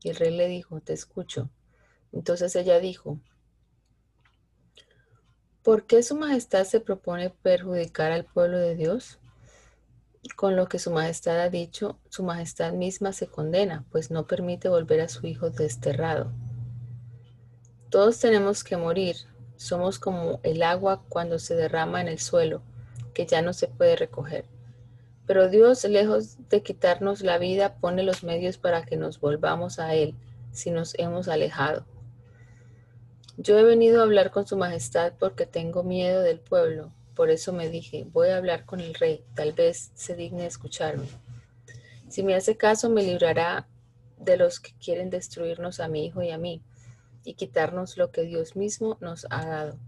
Y 0.03 0.09
el 0.09 0.17
rey 0.17 0.31
le 0.31 0.49
dijo, 0.49 0.81
te 0.81 0.95
escucho. 0.95 1.51
Entonces 2.13 2.57
ella 2.57 2.81
dijo, 2.81 3.21
¿por 5.63 5.85
qué 5.85 6.03
su 6.03 6.17
majestad 6.17 6.65
se 6.65 6.81
propone 6.81 7.29
perjudicar 7.29 8.11
al 8.11 8.25
pueblo 8.25 8.59
de 8.59 8.75
Dios? 8.75 9.19
Con 10.35 10.57
lo 10.57 10.67
que 10.69 10.79
su 10.79 10.91
majestad 10.91 11.41
ha 11.41 11.49
dicho, 11.49 11.99
su 12.09 12.23
majestad 12.23 12.73
misma 12.73 13.13
se 13.13 13.27
condena, 13.27 13.85
pues 13.91 14.11
no 14.11 14.27
permite 14.27 14.69
volver 14.69 15.01
a 15.01 15.09
su 15.09 15.27
hijo 15.27 15.51
desterrado. 15.51 16.33
Todos 17.91 18.19
tenemos 18.19 18.65
que 18.65 18.77
morir. 18.77 19.17
Somos 19.57 19.99
como 19.99 20.41
el 20.43 20.63
agua 20.63 21.03
cuando 21.09 21.39
se 21.39 21.55
derrama 21.55 22.01
en 22.01 22.09
el 22.09 22.19
suelo, 22.19 22.63
que 23.15 23.27
ya 23.27 23.41
no 23.41 23.53
se 23.53 23.69
puede 23.69 23.97
recoger. 23.97 24.45
Pero 25.27 25.49
Dios, 25.49 25.85
lejos 25.85 26.37
de 26.49 26.63
quitarnos 26.63 27.23
la 27.23 27.39
vida, 27.39 27.77
pone 27.77 28.03
los 28.03 28.23
medios 28.23 28.59
para 28.59 28.85
que 28.85 28.97
nos 28.97 29.21
volvamos 29.21 29.79
a 29.79 29.95
Él 29.95 30.15
si 30.53 30.71
nos 30.71 30.95
hemos 30.99 31.29
alejado. 31.29 31.87
Yo 33.39 33.59
he 33.59 33.63
venido 33.63 34.01
a 34.01 34.05
hablar 34.05 34.31
con 34.31 34.47
Su 34.47 34.57
Majestad 34.57 35.13
porque 35.19 35.47
tengo 35.47 35.83
miedo 35.83 36.23
del 36.23 36.39
pueblo, 36.39 36.93
por 37.17 37.31
eso 37.31 37.53
me 37.55 37.71
dije, 37.71 38.07
voy 38.13 38.29
a 38.29 38.37
hablar 38.37 38.67
con 38.67 38.81
el 38.81 38.95
rey, 38.95 39.25
tal 39.35 39.55
vez 39.55 39.91
se 39.95 40.15
digne 40.15 40.47
escucharme. 40.47 41.09
Si 42.09 42.23
me 42.23 42.35
hace 42.35 42.57
caso, 42.57 42.91
me 42.91 43.03
librará 43.03 43.67
de 44.19 44.37
los 44.37 44.61
que 44.61 44.73
quieren 44.75 45.09
destruirnos 45.09 45.81
a 45.81 45.89
mi 45.89 46.05
hijo 46.05 46.23
y 46.23 46.31
a 46.31 46.39
mí, 46.39 46.63
y 47.25 47.35
quitarnos 47.35 47.97
lo 47.97 48.13
que 48.13 48.23
Dios 48.23 48.55
mismo 48.55 48.99
nos 49.01 49.27
ha 49.31 49.47
dado. 49.47 49.79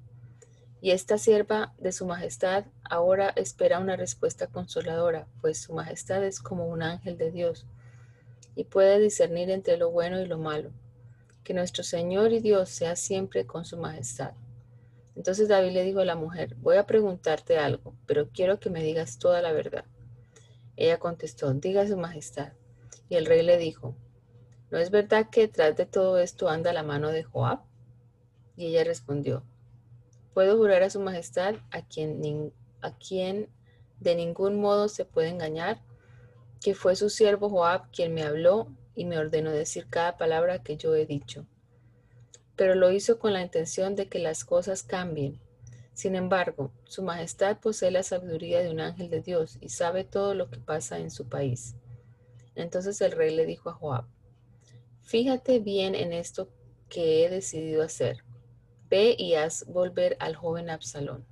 Y 0.81 0.93
esta 0.93 1.19
sierva 1.19 1.75
de 1.79 1.93
su 1.93 2.07
majestad 2.07 2.65
ahora 2.89 3.31
espera 3.37 3.79
una 3.79 3.97
respuesta 3.97 4.47
consoladora, 4.47 5.27
pues 5.43 5.59
su 5.59 5.75
majestad 5.75 6.25
es 6.25 6.41
como 6.41 6.67
un 6.67 6.83
ángel 6.83 7.19
de 7.19 7.31
Dios 7.31 7.67
y 8.55 8.65
puede 8.65 8.99
discernir 8.99 9.51
entre 9.51 9.77
lo 9.77 9.91
bueno 9.91 10.21
y 10.21 10.27
lo 10.27 10.39
malo. 10.39 10.71
Que 11.45 11.53
nuestro 11.53 11.85
Señor 11.85 12.33
y 12.33 12.41
Dios 12.41 12.71
sea 12.71 12.97
siempre 12.97 13.47
con 13.47 13.65
su 13.65 13.77
majestad. 13.77 14.33
Entonces 15.19 15.49
David 15.49 15.73
le 15.73 15.83
dijo 15.83 15.99
a 15.99 16.05
la 16.05 16.15
mujer, 16.15 16.55
voy 16.61 16.77
a 16.77 16.87
preguntarte 16.87 17.59
algo, 17.59 17.93
pero 18.07 18.29
quiero 18.29 18.61
que 18.61 18.71
me 18.71 18.85
digas 18.85 19.19
toda 19.19 19.43
la 19.43 19.51
verdad. 19.51 19.85
Ella 20.77 21.01
contestó, 21.01 21.53
diga 21.55 21.85
su 21.89 21.97
majestad. 21.97 22.53
Y 23.09 23.17
el 23.17 23.27
rey 23.27 23.43
le 23.43 23.59
dijo, 23.59 23.97
¿no 24.71 24.79
es 24.79 24.93
verdad 24.93 25.29
que 25.29 25.41
detrás 25.41 25.77
de 25.77 25.87
todo 25.87 26.21
esto 26.21 26.49
anda 26.49 26.73
la 26.73 26.85
mano 26.85 27.09
de 27.09 27.25
Joab? 27.25 27.63
Y 28.55 28.67
ella 28.67 28.85
respondió, 28.85 29.43
puedo 30.35 30.57
jurar 30.57 30.85
a 30.85 30.91
su 30.91 31.01
majestad 31.01 31.57
a 31.73 31.83
quien, 31.83 32.53
a 32.81 32.97
quien 32.97 33.49
de 33.99 34.15
ningún 34.15 34.61
modo 34.61 34.87
se 34.87 35.05
puede 35.05 35.31
engañar, 35.31 35.83
que 36.61 36.77
fue 36.77 36.95
su 36.95 37.11
siervo 37.11 37.51
Joab 37.51 37.91
quien 37.91 38.15
me 38.15 38.23
habló 38.23 38.69
y 38.95 39.05
me 39.05 39.19
ordenó 39.19 39.51
decir 39.51 39.89
cada 39.91 40.17
palabra 40.17 40.63
que 40.63 40.77
yo 40.77 40.95
he 40.95 41.07
dicho 41.07 41.49
pero 42.59 42.75
lo 42.75 42.91
hizo 42.91 43.21
con 43.21 43.33
la 43.33 43.41
intención 43.41 43.95
de 43.95 44.09
que 44.09 44.19
las 44.19 44.45
cosas 44.45 44.83
cambien. 44.83 45.39
Sin 45.95 46.17
embargo, 46.17 46.73
Su 46.85 47.05
Majestad 47.05 47.59
posee 47.61 47.93
la 47.93 48.03
sabiduría 48.03 48.61
de 48.61 48.71
un 48.71 48.81
ángel 48.81 49.09
de 49.11 49.21
Dios 49.21 49.59
y 49.61 49.69
sabe 49.69 50.03
todo 50.03 50.35
lo 50.35 50.51
que 50.51 50.59
pasa 50.59 50.99
en 50.99 51.13
su 51.13 51.29
país. 51.29 51.77
Entonces 52.57 53.01
el 53.01 53.13
rey 53.13 53.33
le 53.35 53.47
dijo 53.47 53.71
a 53.71 53.75
Joab, 53.75 54.07
fíjate 55.03 55.61
bien 55.61 55.95
en 55.95 56.13
esto 56.13 56.51
que 56.89 57.25
he 57.25 57.31
decidido 57.31 57.85
hacer. 57.85 58.25
Ve 58.91 59.15
y 59.17 59.35
haz 59.35 59.65
volver 59.67 60.17
al 60.19 60.35
joven 60.35 60.69
Absalón. 60.69 61.25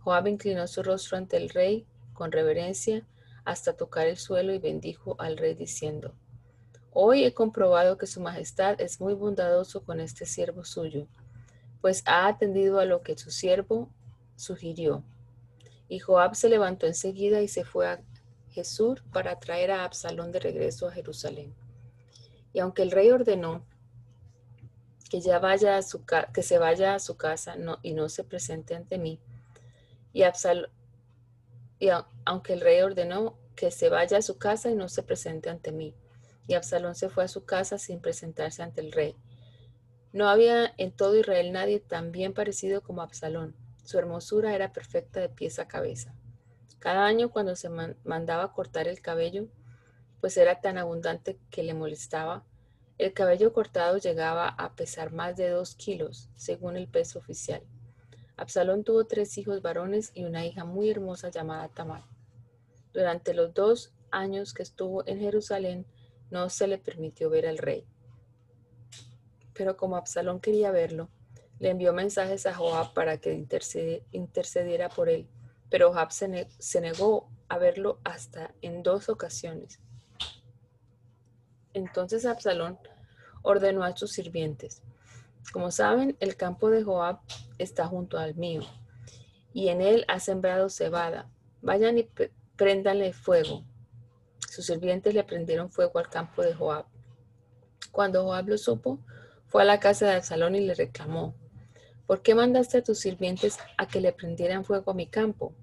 Joab 0.00 0.28
inclinó 0.28 0.66
su 0.66 0.82
rostro 0.82 1.18
ante 1.18 1.36
el 1.36 1.50
rey 1.50 1.86
con 2.14 2.32
reverencia 2.32 3.06
hasta 3.44 3.76
tocar 3.76 4.06
el 4.06 4.16
suelo 4.16 4.54
y 4.54 4.58
bendijo 4.58 5.14
al 5.20 5.36
rey 5.36 5.54
diciendo, 5.54 6.14
Hoy 6.94 7.24
he 7.24 7.32
comprobado 7.32 7.96
que 7.96 8.06
Su 8.06 8.20
Majestad 8.20 8.78
es 8.78 9.00
muy 9.00 9.14
bondadoso 9.14 9.82
con 9.82 9.98
este 9.98 10.26
siervo 10.26 10.62
suyo, 10.62 11.06
pues 11.80 12.02
ha 12.04 12.26
atendido 12.26 12.80
a 12.80 12.84
lo 12.84 13.00
que 13.00 13.16
su 13.16 13.30
siervo 13.30 13.88
sugirió. 14.36 15.02
Y 15.88 16.00
Joab 16.00 16.34
se 16.36 16.50
levantó 16.50 16.86
enseguida 16.86 17.40
y 17.40 17.48
se 17.48 17.64
fue 17.64 17.88
a 17.88 18.02
Jesús 18.50 19.02
para 19.10 19.40
traer 19.40 19.70
a 19.70 19.84
Absalón 19.84 20.32
de 20.32 20.40
regreso 20.40 20.86
a 20.86 20.92
Jerusalén. 20.92 21.54
Y 22.52 22.58
aunque 22.58 22.82
el 22.82 22.90
rey 22.90 23.10
ordenó 23.10 23.64
que 25.08 25.22
ya 25.22 25.38
vaya 25.38 25.78
a 25.78 25.82
su 25.82 26.04
que 26.34 26.42
se 26.42 26.58
vaya 26.58 26.94
a 26.94 26.98
su 26.98 27.16
casa 27.16 27.56
y 27.82 27.94
no 27.94 28.10
se 28.10 28.22
presente 28.22 28.74
ante 28.74 28.98
mí, 28.98 29.18
y, 30.12 30.24
y 30.24 31.88
aunque 32.26 32.52
el 32.52 32.60
rey 32.60 32.82
ordenó 32.82 33.38
que 33.56 33.70
se 33.70 33.88
vaya 33.88 34.18
a 34.18 34.22
su 34.22 34.36
casa 34.36 34.70
y 34.70 34.74
no 34.74 34.90
se 34.90 35.02
presente 35.02 35.48
ante 35.48 35.72
mí, 35.72 35.94
y 36.46 36.54
Absalón 36.54 36.94
se 36.94 37.08
fue 37.08 37.24
a 37.24 37.28
su 37.28 37.44
casa 37.44 37.78
sin 37.78 38.00
presentarse 38.00 38.62
ante 38.62 38.80
el 38.80 38.92
rey. 38.92 39.16
No 40.12 40.28
había 40.28 40.72
en 40.76 40.92
todo 40.92 41.16
Israel 41.16 41.52
nadie 41.52 41.80
tan 41.80 42.12
bien 42.12 42.34
parecido 42.34 42.82
como 42.82 43.02
Absalón. 43.02 43.56
Su 43.84 43.98
hermosura 43.98 44.54
era 44.54 44.72
perfecta 44.72 45.20
de 45.20 45.28
pies 45.28 45.58
a 45.58 45.68
cabeza. 45.68 46.14
Cada 46.78 47.06
año 47.06 47.30
cuando 47.30 47.56
se 47.56 47.68
mandaba 48.04 48.52
cortar 48.52 48.88
el 48.88 49.00
cabello, 49.00 49.48
pues 50.20 50.36
era 50.36 50.60
tan 50.60 50.78
abundante 50.78 51.38
que 51.50 51.62
le 51.62 51.74
molestaba, 51.74 52.44
el 52.98 53.14
cabello 53.14 53.52
cortado 53.52 53.98
llegaba 53.98 54.46
a 54.46 54.76
pesar 54.76 55.12
más 55.12 55.36
de 55.36 55.48
dos 55.48 55.74
kilos, 55.74 56.28
según 56.36 56.76
el 56.76 56.86
peso 56.86 57.18
oficial. 57.18 57.62
Absalón 58.36 58.84
tuvo 58.84 59.06
tres 59.06 59.36
hijos 59.38 59.62
varones 59.62 60.12
y 60.14 60.24
una 60.24 60.46
hija 60.46 60.64
muy 60.64 60.88
hermosa 60.88 61.28
llamada 61.30 61.68
Tamar. 61.68 62.04
Durante 62.92 63.34
los 63.34 63.54
dos 63.54 63.92
años 64.10 64.54
que 64.54 64.62
estuvo 64.62 65.06
en 65.08 65.18
Jerusalén, 65.18 65.86
no 66.32 66.48
se 66.48 66.66
le 66.66 66.78
permitió 66.78 67.28
ver 67.28 67.46
al 67.46 67.58
rey. 67.58 67.84
Pero 69.52 69.76
como 69.76 69.96
Absalón 69.96 70.40
quería 70.40 70.70
verlo, 70.70 71.10
le 71.58 71.68
envió 71.68 71.92
mensajes 71.92 72.46
a 72.46 72.54
Joab 72.54 72.94
para 72.94 73.18
que 73.18 73.34
intercediera 74.12 74.88
por 74.88 75.10
él. 75.10 75.28
Pero 75.68 75.92
Joab 75.92 76.10
se, 76.10 76.80
negó 76.80 77.28
a 77.48 77.58
verlo 77.58 78.00
hasta 78.02 78.54
en 78.62 78.82
dos 78.82 79.10
ocasiones. 79.10 79.78
Entonces 81.74 82.24
Absalón 82.24 82.78
ordenó 83.42 83.84
a 83.84 83.94
sus 83.94 84.12
sirvientes, 84.12 84.82
Como 85.52 85.70
saben, 85.70 86.16
el 86.20 86.36
campo 86.36 86.70
de 86.70 86.82
Joab 86.82 87.18
está 87.58 87.86
junto 87.86 88.16
al 88.18 88.36
mío, 88.36 88.62
y 89.52 89.68
en 89.68 89.82
él 89.82 90.06
ha 90.08 90.18
sembrado 90.18 90.70
cebada. 90.70 91.28
Vayan 91.60 91.98
y 91.98 92.08
préndanle 92.56 93.12
fuego. 93.12 93.64
Sus 94.52 94.66
sirvientes 94.66 95.14
le 95.14 95.24
prendieron 95.24 95.70
fuego 95.70 95.98
al 95.98 96.10
campo 96.10 96.42
de 96.42 96.52
Joab. 96.52 96.84
Cuando 97.90 98.22
Joab 98.22 98.48
lo 98.48 98.58
supo, 98.58 98.98
fue 99.46 99.62
a 99.62 99.64
la 99.64 99.80
casa 99.80 100.04
de 100.04 100.16
Absalón 100.16 100.54
y 100.54 100.60
le 100.60 100.74
reclamó, 100.74 101.34
¿por 102.06 102.20
qué 102.20 102.34
mandaste 102.34 102.76
a 102.76 102.82
tus 102.82 102.98
sirvientes 102.98 103.56
a 103.78 103.88
que 103.88 104.02
le 104.02 104.12
prendieran 104.12 104.66
fuego 104.66 104.90
a 104.90 104.94
mi 104.94 105.06
campo? 105.06 105.54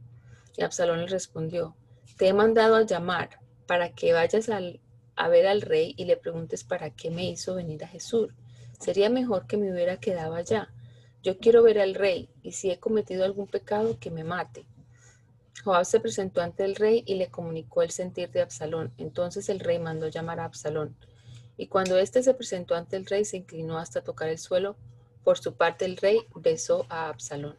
Y 0.57 0.63
Absalón 0.63 1.01
le 1.01 1.05
respondió, 1.05 1.75
te 2.17 2.29
he 2.29 2.33
mandado 2.33 2.77
a 2.77 2.81
llamar 2.81 3.39
para 3.67 3.93
que 3.93 4.11
vayas 4.13 4.49
a 4.49 5.27
ver 5.27 5.45
al 5.45 5.61
rey 5.61 5.93
y 5.95 6.05
le 6.05 6.17
preguntes 6.17 6.63
para 6.63 6.89
qué 6.89 7.11
me 7.11 7.29
hizo 7.29 7.53
venir 7.53 7.83
a 7.83 7.87
Jesús. 7.87 8.33
Sería 8.79 9.11
mejor 9.11 9.45
que 9.45 9.57
me 9.57 9.71
hubiera 9.71 9.97
quedado 9.97 10.33
allá. 10.33 10.73
Yo 11.21 11.37
quiero 11.37 11.61
ver 11.61 11.77
al 11.77 11.93
rey 11.93 12.31
y 12.41 12.53
si 12.53 12.71
he 12.71 12.79
cometido 12.79 13.23
algún 13.23 13.45
pecado, 13.45 13.99
que 13.99 14.09
me 14.09 14.23
mate. 14.23 14.65
Joab 15.63 15.85
se 15.85 15.99
presentó 15.99 16.41
ante 16.41 16.63
el 16.63 16.75
rey 16.75 17.03
y 17.05 17.15
le 17.15 17.29
comunicó 17.29 17.81
el 17.81 17.91
sentir 17.91 18.31
de 18.31 18.41
Absalón. 18.41 18.93
Entonces 18.97 19.49
el 19.49 19.59
rey 19.59 19.79
mandó 19.79 20.07
llamar 20.07 20.39
a 20.39 20.45
Absalón. 20.45 20.95
Y 21.57 21.67
cuando 21.67 21.97
éste 21.97 22.23
se 22.23 22.33
presentó 22.33 22.75
ante 22.75 22.95
el 22.95 23.05
rey, 23.05 23.25
se 23.25 23.37
inclinó 23.37 23.77
hasta 23.77 24.01
tocar 24.01 24.29
el 24.29 24.37
suelo. 24.37 24.77
Por 25.23 25.37
su 25.37 25.55
parte, 25.55 25.83
el 25.83 25.97
rey 25.97 26.19
besó 26.35 26.85
a 26.89 27.09
Absalón. 27.09 27.55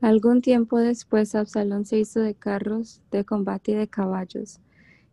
Algún 0.00 0.40
tiempo 0.40 0.78
después, 0.78 1.34
Absalón 1.34 1.84
se 1.84 1.98
hizo 1.98 2.20
de 2.20 2.34
carros 2.34 3.00
de 3.10 3.24
combate 3.24 3.72
y 3.72 3.74
de 3.74 3.88
caballos, 3.88 4.60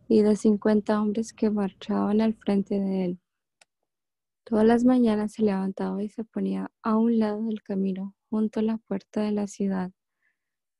y 0.06 0.22
de 0.22 0.36
cincuenta 0.36 1.00
hombres 1.00 1.32
que 1.32 1.50
marchaban 1.50 2.20
al 2.20 2.34
frente 2.34 2.78
de 2.78 3.04
él. 3.06 3.18
Todas 4.44 4.66
las 4.66 4.84
mañanas 4.84 5.32
se 5.32 5.42
levantaba 5.42 6.02
y 6.02 6.10
se 6.10 6.22
ponía 6.22 6.70
a 6.82 6.96
un 6.96 7.18
lado 7.18 7.42
del 7.46 7.62
camino, 7.62 8.14
junto 8.30 8.60
a 8.60 8.62
la 8.62 8.76
puerta 8.76 9.22
de 9.22 9.32
la 9.32 9.46
ciudad, 9.46 9.90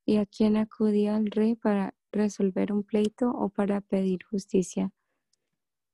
y 0.04 0.16
a 0.16 0.26
quien 0.26 0.56
acudía 0.56 1.16
al 1.16 1.26
rey 1.26 1.54
para 1.54 1.94
resolver 2.12 2.72
un 2.72 2.82
pleito 2.82 3.30
o 3.30 3.48
para 3.48 3.80
pedir 3.80 4.24
justicia. 4.24 4.92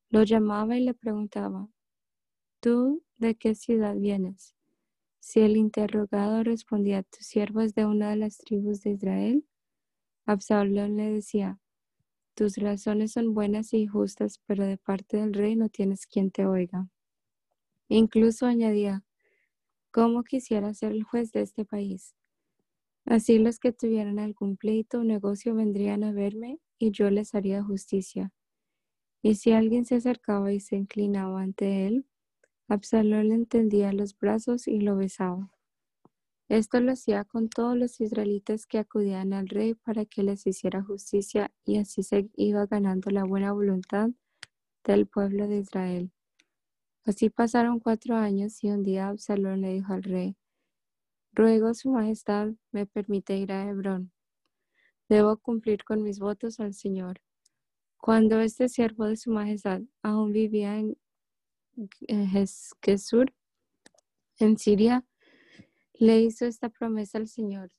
Lo 0.09 0.23
llamaba 0.25 0.77
y 0.77 0.85
le 0.85 0.95
preguntaba, 0.95 1.69
¿tú 2.61 3.03
de 3.17 3.37
qué 3.37 3.55
ciudad 3.55 3.95
vienes? 3.97 4.55
Si 5.21 5.41
el 5.41 5.57
interrogado 5.57 6.43
respondía, 6.43 7.03
tu 7.03 7.19
siervo 7.21 7.61
es 7.61 7.75
de 7.75 7.87
una 7.87 8.11
de 8.11 8.17
las 8.17 8.39
tribus 8.39 8.83
de 8.83 8.91
Israel, 8.91 9.47
Absalón 10.27 10.97
le 10.97 11.11
decía, 11.11 11.59
tus 12.35 12.57
razones 12.57 13.13
son 13.13 13.35
buenas 13.35 13.75
y 13.75 13.87
justas, 13.87 14.41
pero 14.47 14.65
de 14.65 14.79
parte 14.79 15.19
del 15.19 15.35
rey 15.35 15.57
no 15.57 15.69
tienes 15.69 16.07
quien 16.07 16.31
te 16.31 16.47
oiga. 16.47 16.89
Incluso 17.89 18.47
añadía, 18.47 19.05
¿cómo 19.91 20.23
quisiera 20.23 20.73
ser 20.73 20.93
el 20.93 21.03
juez 21.03 21.33
de 21.33 21.43
este 21.43 21.65
país? 21.65 22.15
Así 23.07 23.39
los 23.39 23.59
que 23.59 23.73
tuvieran 23.73 24.19
algún 24.19 24.57
pleito 24.57 25.01
o 25.01 25.05
negocio 25.05 25.55
vendrían 25.55 26.05
a 26.05 26.13
verme 26.13 26.61
y 26.79 26.91
yo 26.91 27.11
les 27.11 27.35
haría 27.35 27.63
justicia. 27.63 28.33
Y 29.23 29.35
si 29.35 29.53
alguien 29.53 29.85
se 29.85 29.97
acercaba 29.97 30.53
y 30.53 30.61
se 30.61 30.77
inclinaba 30.77 31.43
ante 31.43 31.87
él, 31.87 32.07
Absalón 32.69 33.29
le 33.29 33.35
entendía 33.35 33.93
los 33.93 34.17
brazos 34.17 34.69
y 34.69 34.81
lo 34.81 34.97
besaba. 34.97 35.51
Esto 36.49 36.81
lo 36.81 36.93
hacía 36.93 37.25
con 37.25 37.49
todos 37.49 37.77
los 37.77 38.01
israelitas 38.01 38.67
que 38.67 38.79
acudían 38.79 39.33
al 39.33 39.49
rey 39.49 39.75
para 39.75 40.05
que 40.05 40.23
les 40.23 40.47
hiciera 40.47 40.83
justicia 40.83 41.53
y 41.65 41.79
así 41.79 42.03
se 42.03 42.29
iba 42.35 42.67
ganando 42.67 43.11
la 43.11 43.25
buena 43.25 43.53
voluntad 43.53 44.11
del 44.85 45.07
pueblo 45.07 45.47
de 45.47 45.59
Israel. 45.59 46.11
Así 47.05 47.31
pasaron 47.31 47.81
cuatro 47.81 48.17
años 48.17 48.63
y 48.65 48.71
un 48.71 48.83
día 48.83 49.09
Absalón 49.09 49.61
le 49.61 49.75
dijo 49.75 49.93
al 49.93 50.03
rey, 50.03 50.37
Ruego 51.33 51.75
su 51.75 51.91
majestad 51.91 52.49
me 52.73 52.87
permite 52.87 53.37
ir 53.37 53.53
a 53.53 53.69
Hebrón. 53.69 54.13
Debo 55.09 55.37
cumplir 55.39 55.85
con 55.85 56.03
mis 56.03 56.19
votos 56.19 56.61
al 56.61 56.75
Señor. 56.75 57.21
Cuando 57.97 58.41
este 58.41 58.69
siervo 58.69 59.05
de 59.07 59.17
su 59.17 59.31
majestad 59.31 59.83
aún 60.03 60.33
vivía 60.33 60.79
en 60.79 60.97
Gesur, 62.83 63.33
en 64.39 64.59
Siria, 64.59 65.05
le 65.95 66.21
hizo 66.21 66.47
esta 66.47 66.71
promesa 66.71 67.19
al 67.19 67.29
Señor. 67.29 67.71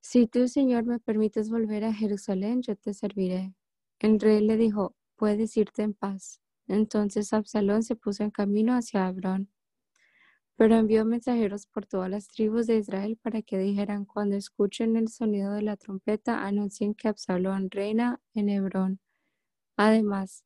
Si 0.00 0.26
tú, 0.26 0.46
Señor, 0.46 0.84
me 0.84 1.00
permites 1.00 1.50
volver 1.50 1.84
a 1.84 1.92
Jerusalén, 1.92 2.62
yo 2.62 2.76
te 2.76 2.94
serviré. 2.94 3.54
El 3.98 4.20
rey 4.20 4.40
le 4.40 4.56
dijo, 4.56 4.94
puedes 5.16 5.56
irte 5.56 5.82
en 5.82 5.94
paz. 5.94 6.40
Entonces 6.68 7.32
Absalón 7.32 7.82
se 7.82 7.96
puso 7.96 8.22
en 8.22 8.30
camino 8.30 8.74
hacia 8.74 9.08
Hebrón. 9.08 9.50
Pero 10.56 10.76
envió 10.76 11.04
mensajeros 11.04 11.66
por 11.66 11.86
todas 11.86 12.10
las 12.10 12.28
tribus 12.28 12.66
de 12.66 12.78
Israel 12.78 13.18
para 13.22 13.42
que 13.42 13.58
dijeran, 13.58 14.06
cuando 14.06 14.36
escuchen 14.36 14.96
el 14.96 15.08
sonido 15.08 15.52
de 15.52 15.62
la 15.62 15.76
trompeta, 15.76 16.44
anuncien 16.44 16.94
que 16.94 17.08
Absalón 17.08 17.70
reina 17.70 18.20
en 18.34 18.48
Hebrón. 18.48 19.00
Además, 19.76 20.44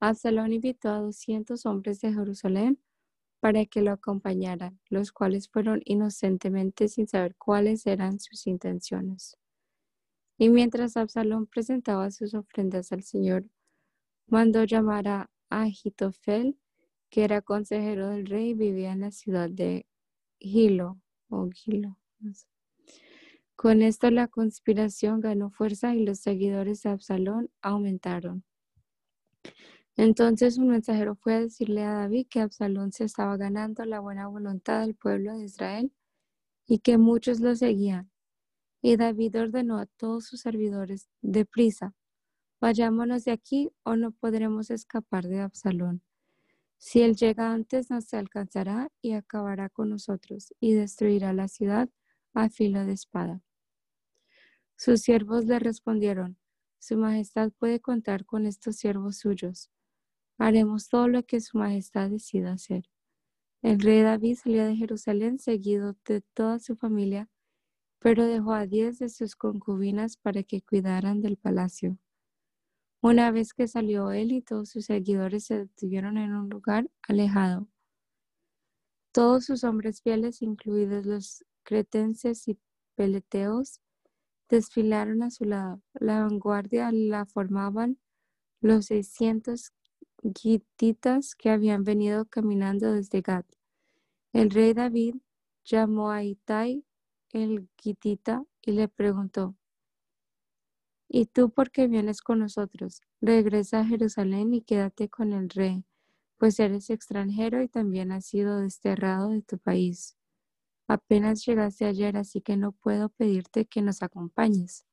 Absalón 0.00 0.52
invitó 0.52 0.90
a 0.90 1.00
doscientos 1.00 1.66
hombres 1.66 2.00
de 2.00 2.12
Jerusalén 2.12 2.78
para 3.40 3.66
que 3.66 3.82
lo 3.82 3.92
acompañaran, 3.92 4.80
los 4.88 5.12
cuales 5.12 5.48
fueron 5.48 5.82
inocentemente 5.84 6.88
sin 6.88 7.08
saber 7.08 7.36
cuáles 7.36 7.86
eran 7.86 8.20
sus 8.20 8.46
intenciones. 8.46 9.36
Y 10.38 10.50
mientras 10.50 10.96
Absalón 10.96 11.46
presentaba 11.46 12.10
sus 12.12 12.34
ofrendas 12.34 12.92
al 12.92 13.02
Señor, 13.02 13.48
mandó 14.26 14.64
llamar 14.64 15.08
a 15.08 15.30
Agitofel, 15.50 16.56
que 17.10 17.24
era 17.24 17.42
consejero 17.42 18.08
del 18.10 18.26
rey 18.26 18.50
y 18.50 18.54
vivía 18.54 18.92
en 18.92 19.00
la 19.00 19.10
ciudad 19.10 19.50
de 19.50 19.86
Gilo 20.38 21.00
o 21.28 21.48
Gilo. 21.50 21.96
Con 23.56 23.82
esto 23.82 24.10
la 24.10 24.28
conspiración 24.28 25.20
ganó 25.20 25.50
fuerza 25.50 25.94
y 25.94 26.04
los 26.04 26.20
seguidores 26.20 26.82
de 26.82 26.90
Absalón 26.90 27.50
aumentaron. 27.60 28.44
Entonces 29.96 30.58
un 30.58 30.68
mensajero 30.68 31.16
fue 31.16 31.34
a 31.34 31.40
decirle 31.40 31.82
a 31.82 31.94
David 31.94 32.28
que 32.30 32.40
Absalón 32.40 32.92
se 32.92 33.04
estaba 33.04 33.36
ganando 33.36 33.84
la 33.84 33.98
buena 33.98 34.28
voluntad 34.28 34.82
del 34.82 34.94
pueblo 34.94 35.36
de 35.36 35.44
Israel 35.44 35.92
y 36.68 36.78
que 36.78 36.98
muchos 36.98 37.40
lo 37.40 37.56
seguían. 37.56 38.10
Y 38.80 38.96
David 38.96 39.40
ordenó 39.40 39.78
a 39.78 39.86
todos 39.86 40.26
sus 40.26 40.42
servidores, 40.42 41.08
deprisa, 41.20 41.94
vayámonos 42.60 43.24
de 43.24 43.32
aquí 43.32 43.72
o 43.82 43.96
no 43.96 44.12
podremos 44.12 44.70
escapar 44.70 45.26
de 45.26 45.40
Absalón. 45.40 46.02
Si 46.78 47.02
él 47.02 47.16
llega 47.16 47.52
antes, 47.52 47.90
nos 47.90 48.14
alcanzará 48.14 48.90
y 49.02 49.12
acabará 49.12 49.68
con 49.68 49.90
nosotros 49.90 50.54
y 50.60 50.74
destruirá 50.74 51.32
la 51.32 51.48
ciudad 51.48 51.88
a 52.34 52.48
filo 52.48 52.84
de 52.86 52.92
espada. 52.92 53.42
Sus 54.76 55.00
siervos 55.00 55.44
le 55.44 55.58
respondieron, 55.58 56.38
Su 56.78 56.96
Majestad 56.96 57.50
puede 57.58 57.80
contar 57.80 58.24
con 58.24 58.46
estos 58.46 58.76
siervos 58.76 59.18
suyos 59.18 59.70
Haremos 60.38 60.88
todo 60.88 61.08
lo 61.08 61.24
que 61.24 61.40
Su 61.40 61.58
Majestad 61.58 62.10
decida 62.10 62.52
hacer. 62.52 62.84
El 63.60 63.80
rey 63.80 64.02
David 64.02 64.36
salió 64.36 64.64
de 64.64 64.76
Jerusalén 64.76 65.40
seguido 65.40 65.96
de 66.06 66.20
toda 66.20 66.60
su 66.60 66.76
familia, 66.76 67.28
pero 67.98 68.24
dejó 68.24 68.52
a 68.52 68.66
diez 68.66 69.00
de 69.00 69.08
sus 69.08 69.34
concubinas 69.34 70.16
para 70.16 70.44
que 70.44 70.62
cuidaran 70.62 71.20
del 71.22 71.38
palacio. 71.38 71.98
Una 73.00 73.30
vez 73.30 73.54
que 73.54 73.68
salió 73.68 74.10
él 74.10 74.32
y 74.32 74.42
todos 74.42 74.70
sus 74.70 74.86
seguidores 74.86 75.44
se 75.44 75.58
detuvieron 75.58 76.18
en 76.18 76.34
un 76.34 76.48
lugar 76.48 76.90
alejado. 77.02 77.68
Todos 79.12 79.44
sus 79.44 79.62
hombres 79.62 80.02
fieles, 80.02 80.42
incluidos 80.42 81.06
los 81.06 81.44
cretenses 81.62 82.48
y 82.48 82.58
peleteos, 82.96 83.80
desfilaron 84.48 85.22
a 85.22 85.30
su 85.30 85.44
lado. 85.44 85.80
La 85.94 86.20
vanguardia 86.24 86.90
la 86.92 87.24
formaban 87.24 87.98
los 88.60 88.86
seiscientos 88.86 89.72
gititas 90.36 91.34
que 91.36 91.50
habían 91.50 91.84
venido 91.84 92.24
caminando 92.26 92.92
desde 92.92 93.20
Gad. 93.20 93.44
El 94.32 94.50
rey 94.50 94.74
David 94.74 95.16
llamó 95.64 96.10
a 96.10 96.24
Itai 96.24 96.84
el 97.30 97.68
gitita 97.76 98.44
y 98.62 98.72
le 98.72 98.88
preguntó, 98.88 99.54
¿Y 101.08 101.26
tú 101.26 101.50
por 101.50 101.70
qué 101.70 101.86
vienes 101.86 102.20
con 102.20 102.40
nosotros? 102.40 103.00
Regresa 103.22 103.80
a 103.80 103.84
Jerusalén 103.84 104.52
y 104.52 104.60
quédate 104.60 105.08
con 105.08 105.32
el 105.32 105.48
rey, 105.48 105.84
pues 106.36 106.60
eres 106.60 106.90
extranjero 106.90 107.62
y 107.62 107.68
también 107.68 108.12
has 108.12 108.26
sido 108.26 108.60
desterrado 108.60 109.30
de 109.30 109.40
tu 109.40 109.58
país. 109.58 110.16
Apenas 110.86 111.44
llegaste 111.46 111.86
ayer, 111.86 112.16
así 112.16 112.42
que 112.42 112.56
no 112.56 112.72
puedo 112.72 113.08
pedirte 113.08 113.64
que 113.64 113.80
nos 113.80 114.02
acompañes. 114.02 114.86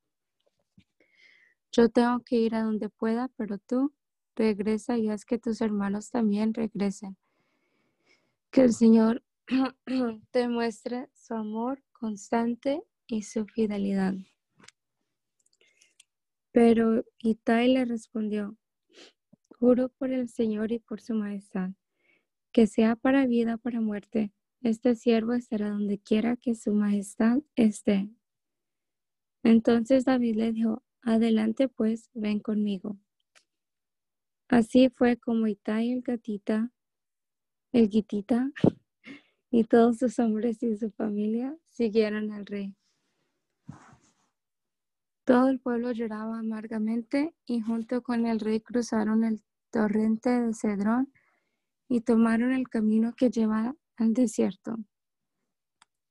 Yo 1.72 1.90
tengo 1.90 2.22
que 2.22 2.38
ir 2.38 2.56
a 2.56 2.64
donde 2.64 2.90
pueda, 2.90 3.30
pero 3.36 3.58
tú 3.58 3.94
regresa 4.36 4.98
y 4.98 5.10
haz 5.10 5.26
que 5.26 5.38
tus 5.38 5.60
hermanos 5.60 6.10
también 6.10 6.54
regresen. 6.54 7.18
Que 8.52 8.62
el 8.62 8.74
Señor 8.74 9.24
te 10.32 10.48
muestre 10.48 11.10
su 11.14 11.34
amor 11.34 11.84
constante 11.92 12.82
y 13.08 13.24
su 13.24 13.46
fidelidad. 13.46 14.14
Pero 16.56 17.04
Itai 17.20 17.68
le 17.68 17.84
respondió, 17.84 18.56
juro 19.60 19.90
por 19.90 20.14
el 20.14 20.30
Señor 20.30 20.72
y 20.72 20.80
por 20.80 21.02
su 21.02 21.14
majestad, 21.14 21.72
que 22.54 22.66
sea 22.66 22.96
para 22.96 23.28
vida 23.28 23.56
o 23.56 23.58
para 23.58 23.82
muerte, 23.82 24.32
este 24.62 24.96
siervo 24.96 25.34
estará 25.34 25.70
donde 25.70 26.00
quiera 26.00 26.38
que 26.38 26.56
su 26.56 26.74
majestad 26.74 27.40
esté. 27.58 28.10
Entonces 29.44 30.06
David 30.06 30.38
le 30.38 30.54
dijo, 30.54 30.82
adelante 31.02 31.68
pues, 31.68 32.10
ven 32.14 32.40
conmigo. 32.40 32.98
Así 34.48 34.88
fue 34.88 35.18
como 35.18 35.48
Itai 35.48 35.92
el 35.92 36.04
gatita, 36.04 36.72
el 37.74 37.90
guitita 37.90 38.50
y 39.52 39.66
todos 39.66 39.98
sus 39.98 40.20
hombres 40.20 40.64
y 40.64 40.78
su 40.78 40.90
familia 40.92 41.54
siguieron 41.66 42.32
al 42.32 42.46
rey. 42.46 42.74
Todo 45.26 45.50
el 45.50 45.60
pueblo 45.60 45.92
lloraba 45.92 46.38
amargamente 46.38 47.36
y 47.48 47.60
junto 47.60 48.04
con 48.04 48.28
el 48.28 48.40
rey 48.40 48.62
cruzaron 48.62 49.24
el 49.24 49.44
torrente 49.72 50.30
de 50.30 50.54
Cedrón 50.54 51.12
y 51.90 52.02
tomaron 52.02 52.54
el 52.54 52.70
camino 52.70 53.16
que 53.16 53.32
lleva 53.32 53.76
al 53.98 54.14
desierto. 54.14 54.78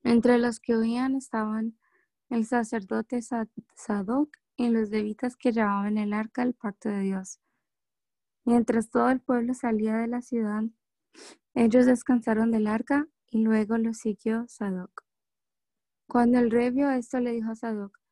Entre 0.03 0.38
los 0.38 0.59
que 0.59 0.74
oían 0.74 1.14
estaban 1.14 1.79
el 2.29 2.44
sacerdote 2.44 3.20
Sadoc 3.22 4.37
y 4.57 4.68
los 4.70 4.90
levitas 4.90 5.37
que 5.37 5.53
llevaban 5.53 5.96
el 5.96 6.12
arca 6.12 6.42
del 6.42 6.55
pacto 6.55 6.88
de 6.88 7.00
Dios. 7.00 7.38
Mientras 8.44 8.90
todo 8.90 9.11
el 9.11 9.20
pueblo 9.20 9.55
salía 9.55 9.96
de 9.96 10.09
la 10.09 10.22
ciudad, 10.22 10.64
ellos 11.55 11.87
descansaron 11.87 12.50
del 12.50 12.66
arca 12.66 13.07
y 13.29 13.38
luego 13.38 13.79
lo 13.79 13.94
siguió 13.94 14.44
Sadoc. 14.48 15.05
Cuando 16.09 16.40
el 16.40 16.50
rey 16.50 16.70
vio 16.70 16.90
esto, 16.90 17.20
le 17.20 17.31
dijo 17.31 17.53
a 17.53 17.57
Sadoc, 17.57 18.03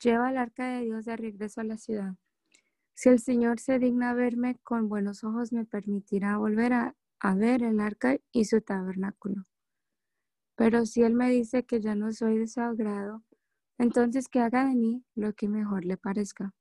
lleva 0.00 0.30
el 0.30 0.38
arca 0.38 0.66
de 0.66 0.84
Dios 0.84 1.04
de 1.04 1.16
regreso 1.16 1.60
a 1.60 1.64
la 1.64 1.76
ciudad. 1.76 2.14
Si 2.94 3.08
el 3.08 3.18
Señor 3.18 3.60
se 3.60 3.78
digna 3.78 4.12
verme 4.14 4.58
con 4.62 4.88
buenos 4.88 5.24
ojos, 5.24 5.52
me 5.52 5.64
permitirá 5.64 6.36
volver 6.36 6.72
a, 6.72 6.96
ver 7.34 7.62
el 7.62 7.80
arca 7.80 8.18
y 8.32 8.44
su 8.44 8.60
tabernáculo. 8.60 9.46
Pero 10.56 10.84
si 10.86 11.02
él 11.02 11.14
me 11.14 11.30
dice 11.30 11.64
que 11.64 11.80
ya 11.80 11.94
no 11.94 12.12
soy 12.12 12.38
de 12.38 12.46
su 12.46 12.60
agrado, 12.60 13.22
entonces 13.78 14.28
que 14.28 14.40
haga 14.40 14.66
de 14.66 14.74
mí 14.74 15.04
lo 15.14 15.32
que 15.34 15.48
mejor 15.48 15.84
le 15.84 15.96
parezca. 15.96 16.54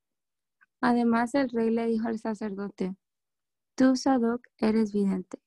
Además 0.82 1.36
el 1.36 1.49
rey 1.49 1.69
le 1.69 1.88
dijo 1.88 2.08
al 2.08 2.19
sacerdote, 2.19 2.95
Tú, 3.75 3.95
Sadoc, 3.95 4.47
eres 4.58 4.93
vidente. 4.93 5.39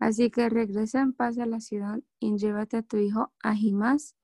Así 0.00 0.30
que 0.30 0.48
regresa 0.48 1.00
en 1.00 1.12
paz 1.12 1.38
a 1.38 1.46
la 1.46 1.60
ciudad 1.60 2.00
y 2.18 2.36
llévate 2.36 2.78
a 2.78 2.82
tu 2.82 2.96
hijo 2.96 3.32
Ahimás 3.40 4.16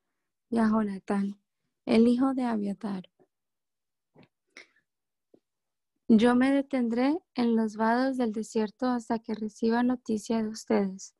y 0.50 0.58
a 0.58 0.68
Jonatán, 0.68 1.40
el 1.88 2.06
hijo 2.06 2.34
de 2.34 2.42
Abiatar. 2.44 3.08
Yo 6.06 6.34
me 6.34 6.52
detendré 6.52 7.18
en 7.34 7.56
los 7.56 7.76
vados 7.76 8.18
del 8.18 8.32
desierto 8.32 8.86
hasta 8.88 9.18
que 9.18 9.34
reciba 9.34 9.82
noticia 9.82 10.42
de 10.42 10.48
ustedes. 10.48 11.14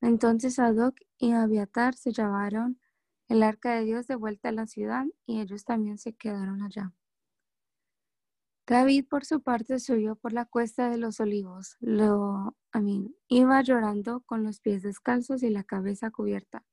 Entonces 0.00 0.54
Sadoc 0.54 0.98
y 1.18 1.32
Abiatar 1.32 1.94
se 1.94 2.12
llevaron 2.12 2.80
el 3.28 3.42
arca 3.42 3.74
de 3.74 3.84
Dios 3.84 4.06
de 4.06 4.14
vuelta 4.14 4.48
a 4.48 4.52
la 4.52 4.66
ciudad 4.66 5.04
y 5.26 5.40
ellos 5.42 5.64
también 5.64 5.98
se 5.98 6.14
quedaron 6.14 6.62
allá. 6.62 6.94
David, 8.66 9.06
por 9.08 9.26
su 9.26 9.42
parte, 9.42 9.78
subió 9.78 10.16
por 10.16 10.32
la 10.32 10.46
cuesta 10.46 10.88
de 10.88 10.96
los 10.96 11.20
olivos. 11.20 11.76
Lo, 11.80 12.56
a 12.72 12.80
iba 13.28 13.62
llorando 13.62 14.20
con 14.22 14.42
los 14.42 14.58
pies 14.58 14.82
descalzos 14.82 15.42
y 15.42 15.50
la 15.50 15.64
cabeza 15.64 16.10
cubierta. 16.10 16.64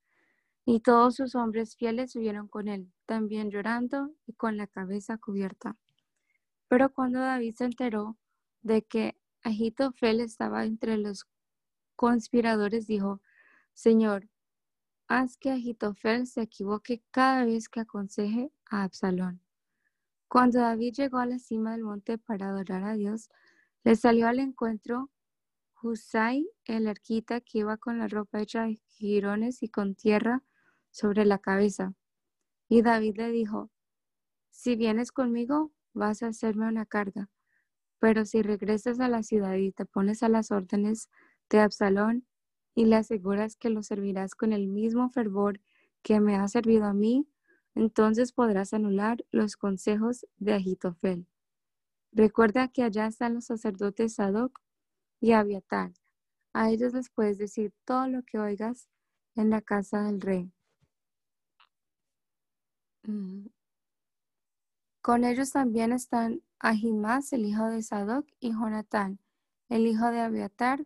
Y 0.65 0.79
todos 0.79 1.15
sus 1.15 1.35
hombres 1.35 1.75
fieles 1.75 2.11
subieron 2.13 2.47
con 2.47 2.67
él, 2.67 2.91
también 3.05 3.49
llorando 3.49 4.11
y 4.25 4.33
con 4.33 4.55
la 4.55 4.67
cabeza 4.67 5.17
cubierta. 5.17 5.75
Pero 6.69 6.93
cuando 6.93 7.19
David 7.19 7.55
se 7.55 7.65
enteró 7.65 8.17
de 8.61 8.83
que 8.83 9.17
Ahitofel 9.43 10.21
estaba 10.21 10.65
entre 10.65 10.97
los 10.97 11.27
conspiradores, 11.95 12.87
dijo, 12.87 13.21
Señor, 13.73 14.29
haz 15.07 15.37
que 15.37 15.51
Ahitofel 15.51 16.27
se 16.27 16.41
equivoque 16.41 17.03
cada 17.11 17.45
vez 17.45 17.67
que 17.67 17.81
aconseje 17.81 18.51
a 18.69 18.83
Absalón. 18.83 19.41
Cuando 20.29 20.59
David 20.59 20.93
llegó 20.93 21.19
a 21.19 21.25
la 21.25 21.39
cima 21.39 21.73
del 21.73 21.83
monte 21.83 22.17
para 22.17 22.49
adorar 22.49 22.83
a 22.85 22.95
Dios, 22.95 23.29
le 23.83 23.95
salió 23.95 24.27
al 24.27 24.39
encuentro 24.39 25.11
Husai, 25.81 26.49
el 26.65 26.87
arquita 26.87 27.41
que 27.41 27.59
iba 27.59 27.77
con 27.77 27.99
la 27.99 28.07
ropa 28.07 28.41
hecha 28.41 28.63
de 28.63 28.79
jirones 28.87 29.61
y 29.61 29.67
con 29.67 29.93
tierra 29.93 30.41
sobre 30.93 31.25
la 31.25 31.39
cabeza. 31.39 31.93
Y 32.69 32.83
David 32.83 33.17
le 33.17 33.31
dijo, 33.31 33.69
si 34.51 34.75
vienes 34.75 35.11
conmigo, 35.11 35.71
vas 35.93 36.23
a 36.23 36.27
hacerme 36.27 36.67
una 36.67 36.85
carga, 36.85 37.29
pero 37.99 38.25
si 38.25 38.41
regresas 38.41 38.99
a 38.99 39.09
la 39.09 39.23
ciudad 39.23 39.55
y 39.55 39.71
te 39.71 39.85
pones 39.85 40.23
a 40.23 40.29
las 40.29 40.51
órdenes 40.51 41.09
de 41.49 41.59
Absalón 41.59 42.25
y 42.75 42.85
le 42.85 42.95
aseguras 42.95 43.55
que 43.55 43.69
lo 43.69 43.83
servirás 43.83 44.35
con 44.35 44.53
el 44.53 44.67
mismo 44.67 45.09
fervor 45.09 45.59
que 46.03 46.19
me 46.19 46.35
ha 46.35 46.47
servido 46.47 46.85
a 46.85 46.93
mí, 46.93 47.27
entonces 47.75 48.31
podrás 48.31 48.73
anular 48.73 49.25
los 49.31 49.57
consejos 49.57 50.27
de 50.37 50.53
Agitofel. 50.53 51.25
Recuerda 52.11 52.67
que 52.67 52.83
allá 52.83 53.07
están 53.07 53.33
los 53.33 53.45
sacerdotes 53.45 54.15
Sadoc 54.15 54.59
y 55.19 55.31
Abiatar. 55.31 55.91
A 56.53 56.69
ellos 56.69 56.93
les 56.93 57.09
puedes 57.09 57.39
decir 57.39 57.73
todo 57.83 58.07
lo 58.07 58.21
que 58.21 58.37
oigas 58.37 58.87
en 59.35 59.49
la 59.49 59.61
casa 59.61 60.03
del 60.03 60.21
rey. 60.21 60.51
Mm. 63.03 63.47
Con 65.01 65.23
ellos 65.25 65.51
también 65.51 65.91
están 65.91 66.41
Ahimás, 66.59 67.33
el 67.33 67.45
hijo 67.45 67.65
de 67.65 67.83
Sadoc, 67.83 68.25
y 68.39 68.51
Jonatán, 68.51 69.19
el 69.69 69.85
hijo 69.87 70.09
de 70.11 70.21
Abiatar. 70.21 70.85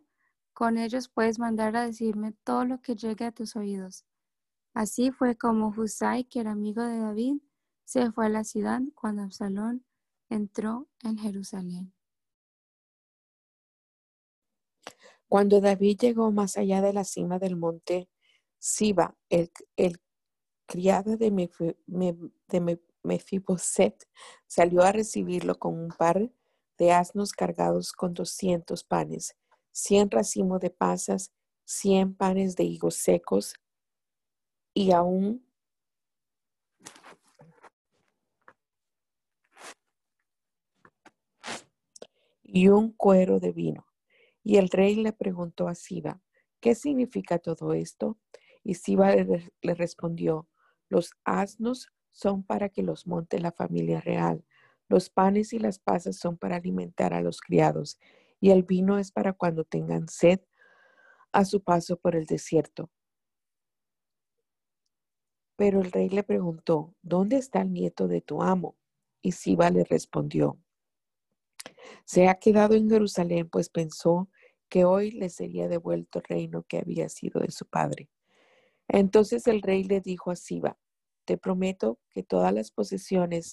Con 0.52 0.76
ellos 0.76 1.08
puedes 1.08 1.38
mandar 1.38 1.76
a 1.76 1.86
decirme 1.86 2.32
todo 2.44 2.64
lo 2.64 2.80
que 2.80 2.96
llegue 2.96 3.24
a 3.26 3.32
tus 3.32 3.54
oídos. 3.54 4.04
Así 4.74 5.12
fue 5.12 5.36
como 5.36 5.68
Husai, 5.68 6.24
que 6.24 6.40
era 6.40 6.52
amigo 6.52 6.82
de 6.82 6.98
David, 6.98 7.36
se 7.84 8.12
fue 8.12 8.26
a 8.26 8.28
la 8.28 8.44
ciudad 8.44 8.80
cuando 8.94 9.22
Absalón 9.22 9.84
entró 10.28 10.88
en 11.02 11.16
Jerusalén. 11.16 11.94
Cuando 15.26 15.60
David 15.60 15.98
llegó 16.00 16.30
más 16.32 16.56
allá 16.56 16.82
de 16.82 16.92
la 16.92 17.04
cima 17.04 17.38
del 17.38 17.56
monte 17.56 18.08
Siba, 18.58 19.16
el, 19.28 19.50
criado 20.68 21.16
de, 21.16 21.32
Mefiboset 23.02 24.06
salió 24.46 24.82
a 24.82 24.92
recibirlo 24.92 25.58
con 25.58 25.76
un 25.76 25.88
par 25.88 26.30
de 26.76 26.92
asnos 26.92 27.32
cargados 27.32 27.92
con 27.92 28.14
doscientos 28.14 28.84
panes, 28.84 29.34
cien 29.72 30.10
racimos 30.10 30.60
de 30.60 30.70
pasas, 30.70 31.32
cien 31.64 32.14
panes 32.14 32.54
de 32.54 32.64
higos 32.64 32.94
secos, 32.96 33.54
y 34.74 34.92
aún 34.92 35.44
y 42.42 42.68
un 42.68 42.92
cuero 42.92 43.40
de 43.40 43.52
vino. 43.52 43.86
Y 44.44 44.56
el 44.56 44.68
rey 44.68 44.94
le 44.96 45.12
preguntó 45.12 45.66
a 45.66 45.74
Siba, 45.74 46.20
¿qué 46.60 46.74
significa 46.74 47.38
todo 47.38 47.72
esto? 47.72 48.18
Y 48.62 48.74
Siba 48.74 49.14
le 49.14 49.74
respondió, 49.74 50.48
los 50.88 51.12
asnos 51.24 51.88
son 52.10 52.42
para 52.42 52.68
que 52.68 52.82
los 52.82 53.06
monte 53.06 53.38
la 53.38 53.52
familia 53.52 54.00
real, 54.00 54.44
los 54.88 55.10
panes 55.10 55.52
y 55.52 55.58
las 55.58 55.78
pasas 55.78 56.16
son 56.16 56.36
para 56.36 56.56
alimentar 56.56 57.14
a 57.14 57.20
los 57.20 57.40
criados, 57.40 57.98
y 58.40 58.50
el 58.50 58.62
vino 58.62 58.98
es 58.98 59.12
para 59.12 59.32
cuando 59.32 59.64
tengan 59.64 60.08
sed 60.08 60.40
a 61.32 61.44
su 61.44 61.62
paso 61.62 61.98
por 61.98 62.16
el 62.16 62.26
desierto. 62.26 62.90
Pero 65.56 65.80
el 65.80 65.90
rey 65.90 66.08
le 66.08 66.22
preguntó, 66.22 66.94
¿dónde 67.02 67.36
está 67.36 67.60
el 67.60 67.72
nieto 67.72 68.08
de 68.08 68.20
tu 68.20 68.42
amo? 68.42 68.76
Y 69.20 69.32
Siba 69.32 69.70
le 69.70 69.84
respondió, 69.84 70.58
se 72.04 72.28
ha 72.28 72.34
quedado 72.36 72.74
en 72.74 72.88
Jerusalén, 72.88 73.48
pues 73.48 73.68
pensó 73.68 74.30
que 74.68 74.84
hoy 74.84 75.10
le 75.10 75.30
sería 75.30 75.68
devuelto 75.68 76.18
el 76.18 76.24
reino 76.24 76.62
que 76.62 76.78
había 76.78 77.08
sido 77.08 77.40
de 77.40 77.50
su 77.50 77.66
padre. 77.66 78.08
Entonces 78.88 79.46
el 79.46 79.62
rey 79.62 79.84
le 79.84 80.00
dijo 80.00 80.30
a 80.30 80.36
Siba, 80.36 80.78
te 81.24 81.36
prometo 81.36 81.98
que 82.10 82.22
todas 82.22 82.52
las 82.54 82.70
posesiones 82.70 83.52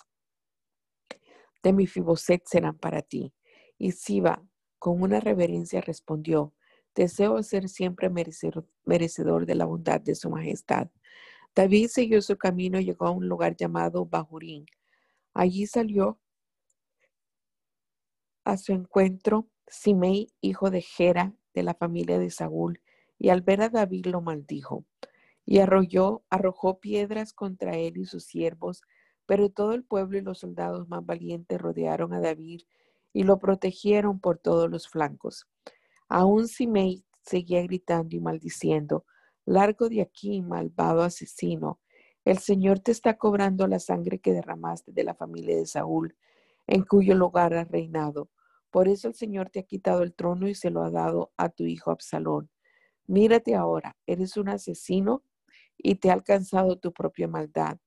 de 1.62 1.74
mi 1.74 1.88
Fiboset 1.88 2.43
serán 2.45 2.78
para 2.78 3.02
ti. 3.02 3.34
Y 3.78 3.91
Siba, 3.91 4.41
con 4.80 5.02
una 5.02 5.19
reverencia, 5.19 5.82
respondió, 5.82 6.54
deseo 6.95 7.43
ser 7.43 7.67
siempre 7.67 8.10
merecedor, 8.10 9.45
de 9.45 9.56
la 9.56 9.65
bondad 9.65 10.00
de 10.00 10.15
su 10.15 10.30
majestad. 10.30 10.89
David 11.54 11.89
siguió 11.89 12.21
su 12.21 12.38
camino 12.38 12.80
y 12.80 12.86
llegó 12.86 13.08
a 13.08 13.12
un 13.12 13.28
lugar 13.28 13.56
llamado 13.58 14.06
Bahurín. 14.06 14.65
Allí 15.34 15.67
salió 15.67 16.19
a 18.45 18.58
su 18.58 18.71
encuentro 18.71 19.50
Simei, 19.67 20.32
hijo 20.39 20.69
de 20.69 20.82
Gera, 20.82 21.34
de 21.54 21.63
la 21.63 21.74
familia 21.74 22.19
de 22.19 22.30
Saúl, 22.30 22.82
y 23.17 23.30
al 23.30 23.41
ver 23.41 23.62
a 23.62 23.69
David 23.69 24.06
lo 24.06 24.21
maldijo. 24.21 24.86
Y 25.45 25.60
arrolló, 25.60 26.23
arrojó 26.29 26.79
piedras 26.79 27.34
contra 27.34 27.77
él 27.77 27.97
y 27.97 28.05
sus 28.05 28.25
siervos, 28.25 28.81
pero 29.25 29.49
todo 29.49 29.73
el 29.73 29.84
pueblo 29.84 30.17
y 30.17 30.21
los 30.21 30.39
soldados 30.39 30.88
más 30.88 31.05
valientes 31.05 31.60
rodearon 31.60 32.13
a 32.13 32.21
David 32.21 32.62
y 33.13 33.23
lo 33.23 33.39
protegieron 33.39 34.19
por 34.19 34.38
todos 34.38 34.69
los 34.69 34.88
flancos. 34.88 35.47
Aún 36.10 36.47
Simei 36.47 37.03
seguía 37.21 37.62
gritando 37.63 38.15
y 38.15 38.19
maldiciendo, 38.19 39.05
Largo 39.45 39.89
de 39.89 40.01
aquí, 40.01 40.41
malvado 40.41 41.03
asesino. 41.03 41.79
El 42.23 42.39
Señor 42.39 42.79
te 42.79 42.91
está 42.91 43.17
cobrando 43.17 43.67
la 43.67 43.79
sangre 43.79 44.19
que 44.19 44.34
derramaste 44.34 44.91
de 44.91 45.03
la 45.03 45.13
familia 45.13 45.55
de 45.55 45.67
Saúl, 45.67 46.15
en 46.65 46.84
cuyo 46.84 47.13
lugar 47.13 47.53
has 47.53 47.69
reinado. 47.69 48.29
Por 48.71 48.88
eso 48.88 49.08
el 49.08 49.13
Señor 49.13 49.51
te 49.51 49.60
ha 49.60 49.63
quitado 49.63 50.01
el 50.01 50.13
trono 50.13 50.47
y 50.47 50.55
se 50.55 50.71
lo 50.71 50.84
ha 50.84 50.89
dado 50.89 51.31
a 51.38 51.49
tu 51.49 51.63
hijo 51.65 51.91
Absalón. 51.91 52.49
Mírate 53.05 53.53
ahora, 53.53 53.95
eres 54.08 54.36
un 54.36 54.49
asesino 54.49 55.23
y 55.78 55.96
te 55.96 56.10
ha 56.10 56.14
alcanzado 56.14 56.78
tu 56.78 56.94
propia 56.94 57.28
maldad. 57.28 57.78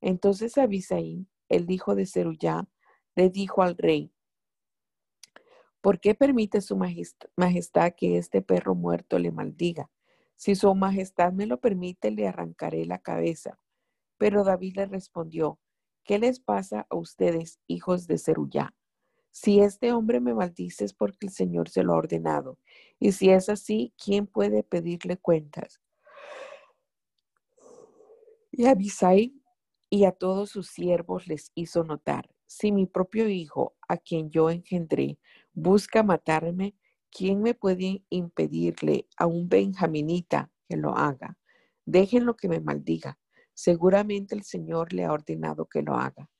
Entonces 0.00 0.58
Abisaí, 0.58 1.26
el 1.48 1.70
hijo 1.70 1.94
de 1.94 2.06
Zerullá, 2.06 2.68
le 3.14 3.30
dijo 3.30 3.62
al 3.62 3.76
rey, 3.76 4.12
¿por 5.80 6.00
qué 6.00 6.14
permite 6.14 6.60
su 6.60 6.76
majestad 6.76 7.94
que 7.96 8.18
este 8.18 8.42
perro 8.42 8.74
muerto 8.74 9.18
le 9.18 9.32
maldiga? 9.32 9.90
Si 10.34 10.54
su 10.54 10.74
majestad 10.74 11.32
me 11.32 11.46
lo 11.46 11.60
permite, 11.60 12.10
le 12.10 12.28
arrancaré 12.28 12.84
la 12.84 12.98
cabeza. 12.98 13.58
Pero 14.18 14.44
David 14.44 14.76
le 14.76 14.86
respondió, 14.86 15.58
¿qué 16.04 16.18
les 16.18 16.40
pasa 16.40 16.86
a 16.90 16.96
ustedes, 16.96 17.60
hijos 17.66 18.06
de 18.06 18.18
Zerullá? 18.18 18.74
Si 19.30 19.60
este 19.60 19.92
hombre 19.92 20.20
me 20.20 20.34
maldice 20.34 20.84
es 20.84 20.94
porque 20.94 21.26
el 21.26 21.32
Señor 21.32 21.68
se 21.68 21.82
lo 21.82 21.92
ha 21.92 21.96
ordenado. 21.96 22.58
Y 22.98 23.12
si 23.12 23.30
es 23.30 23.48
así, 23.48 23.92
¿quién 24.02 24.26
puede 24.26 24.62
pedirle 24.62 25.18
cuentas? 25.18 25.80
Y 28.58 28.64
Abisai 28.64 29.34
y 29.90 30.06
a 30.06 30.12
todos 30.12 30.48
sus 30.48 30.68
siervos 30.68 31.26
les 31.26 31.52
hizo 31.54 31.84
notar, 31.84 32.30
si 32.46 32.72
mi 32.72 32.86
propio 32.86 33.28
hijo, 33.28 33.76
a 33.86 33.98
quien 33.98 34.30
yo 34.30 34.48
engendré, 34.48 35.18
busca 35.52 36.02
matarme, 36.02 36.74
¿quién 37.10 37.42
me 37.42 37.52
puede 37.52 38.02
impedirle 38.08 39.08
a 39.18 39.26
un 39.26 39.50
benjaminita 39.50 40.50
que 40.70 40.78
lo 40.78 40.96
haga? 40.96 41.36
Déjenlo 41.84 42.34
que 42.34 42.48
me 42.48 42.60
maldiga. 42.60 43.18
Seguramente 43.52 44.34
el 44.34 44.42
Señor 44.42 44.94
le 44.94 45.04
ha 45.04 45.12
ordenado 45.12 45.66
que 45.66 45.82
lo 45.82 45.96
haga. 45.96 46.30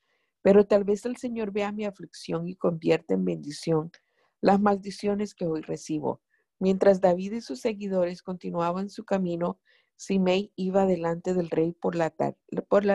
Pero 0.41 0.67
tal 0.67 0.85
vez 0.85 1.05
el 1.05 1.19
Señor 1.19 1.53
vea 1.53 1.71
mi 1.71 1.85
aflicción 1.85 2.49
y 2.49 2.57
convierta 2.57 3.13
en 3.13 3.27
bendición 3.27 3.93
las 4.41 4.59
maldiciones 4.59 5.35
que 5.35 5.45
hoy 5.45 5.61
recibo. 5.61 6.23
Mientras 6.61 7.03
David 7.03 7.33
y 7.35 7.41
sus 7.43 7.61
seguidores 7.61 8.23
continuaban 8.23 8.89
su 8.89 9.05
camino, 9.05 9.61
Simei 9.97 10.53
iba 10.57 10.87
delante 10.87 11.35
del 11.35 11.51
rey 11.51 11.73
por 11.73 11.97
la, 11.97 12.13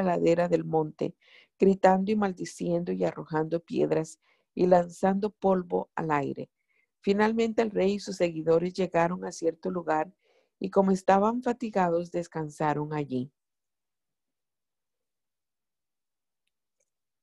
ladera 0.04 0.48
del 0.48 0.64
monte, 0.64 1.16
gritando 1.60 2.12
y 2.12 2.16
maldiciendo 2.16 2.92
y 2.92 3.04
arrojando 3.04 3.60
piedras 3.60 4.20
y 4.54 4.68
lanzando 4.68 5.32
polvo 5.32 5.90
al 5.96 6.12
aire. 6.12 6.50
Finalmente 7.00 7.62
el 7.64 7.72
rey 7.72 7.94
y 7.94 8.00
sus 8.00 8.18
seguidores 8.18 8.74
llegaron 8.74 9.26
a 9.26 9.32
cierto 9.32 9.72
lugar 9.72 10.14
y 10.60 10.70
como 10.70 10.92
estaban 10.92 11.42
fatigados 11.42 12.12
descansaron 12.12 12.94
allí. 12.94 13.32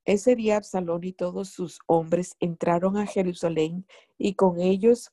Ese 0.05 0.35
día 0.35 0.57
Absalón 0.57 1.05
y 1.05 1.13
todos 1.13 1.51
sus 1.51 1.81
hombres 1.87 2.35
entraron 2.41 2.97
a 2.97 3.07
Jerusalén 3.07 3.87
y 4.17 4.35
con 4.35 4.59
ellos 4.59 5.13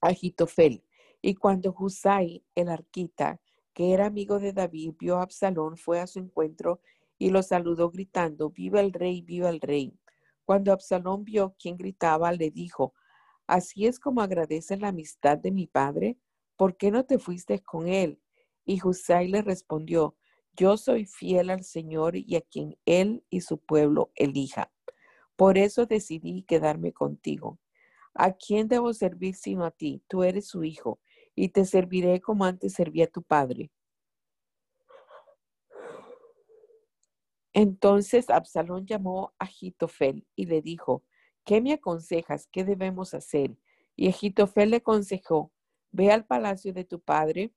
a 0.00 0.12
Jitofel. 0.12 0.84
Y 1.20 1.34
cuando 1.34 1.74
Husai, 1.76 2.44
el 2.54 2.68
arquita, 2.68 3.40
que 3.78 3.92
era 3.92 4.06
amigo 4.06 4.40
de 4.40 4.52
David, 4.52 4.94
vio 4.98 5.18
a 5.18 5.22
Absalón, 5.22 5.76
fue 5.76 6.00
a 6.00 6.08
su 6.08 6.18
encuentro 6.18 6.80
y 7.16 7.30
lo 7.30 7.44
saludó 7.44 7.92
gritando, 7.92 8.50
viva 8.50 8.80
el 8.80 8.92
rey, 8.92 9.22
viva 9.22 9.50
el 9.50 9.60
rey. 9.60 9.96
Cuando 10.44 10.72
Absalón 10.72 11.24
vio 11.24 11.54
quién 11.56 11.76
gritaba, 11.76 12.32
le 12.32 12.50
dijo, 12.50 12.92
así 13.46 13.86
es 13.86 14.00
como 14.00 14.20
agradeces 14.20 14.80
la 14.80 14.88
amistad 14.88 15.38
de 15.38 15.52
mi 15.52 15.68
padre, 15.68 16.18
¿por 16.56 16.76
qué 16.76 16.90
no 16.90 17.04
te 17.04 17.20
fuiste 17.20 17.60
con 17.60 17.86
él? 17.86 18.20
Y 18.64 18.80
Husai 18.84 19.28
le 19.28 19.42
respondió, 19.42 20.16
yo 20.56 20.76
soy 20.76 21.04
fiel 21.04 21.48
al 21.48 21.62
Señor 21.62 22.16
y 22.16 22.34
a 22.34 22.40
quien 22.40 22.76
Él 22.84 23.22
y 23.30 23.42
su 23.42 23.58
pueblo 23.58 24.10
elija. 24.16 24.72
Por 25.36 25.56
eso 25.56 25.86
decidí 25.86 26.42
quedarme 26.42 26.92
contigo. 26.92 27.60
¿A 28.12 28.32
quién 28.32 28.66
debo 28.66 28.92
servir 28.92 29.36
sino 29.36 29.64
a 29.64 29.70
ti? 29.70 30.02
Tú 30.08 30.24
eres 30.24 30.48
su 30.48 30.64
hijo, 30.64 30.98
y 31.38 31.50
te 31.50 31.64
serviré 31.64 32.20
como 32.20 32.44
antes 32.44 32.72
servía 32.72 33.04
a 33.04 33.08
tu 33.08 33.22
padre. 33.22 33.70
Entonces 37.52 38.28
Absalón 38.28 38.86
llamó 38.86 39.32
a 39.38 39.46
Jitofel 39.46 40.26
y 40.34 40.46
le 40.46 40.62
dijo, 40.62 41.04
¿qué 41.44 41.60
me 41.60 41.72
aconsejas? 41.72 42.48
¿Qué 42.50 42.64
debemos 42.64 43.14
hacer? 43.14 43.56
Y 43.94 44.10
Jitofel 44.10 44.70
le 44.70 44.76
aconsejó, 44.78 45.52
ve 45.92 46.10
al 46.10 46.26
palacio 46.26 46.72
de 46.72 46.84
tu 46.84 47.00
padre 47.00 47.52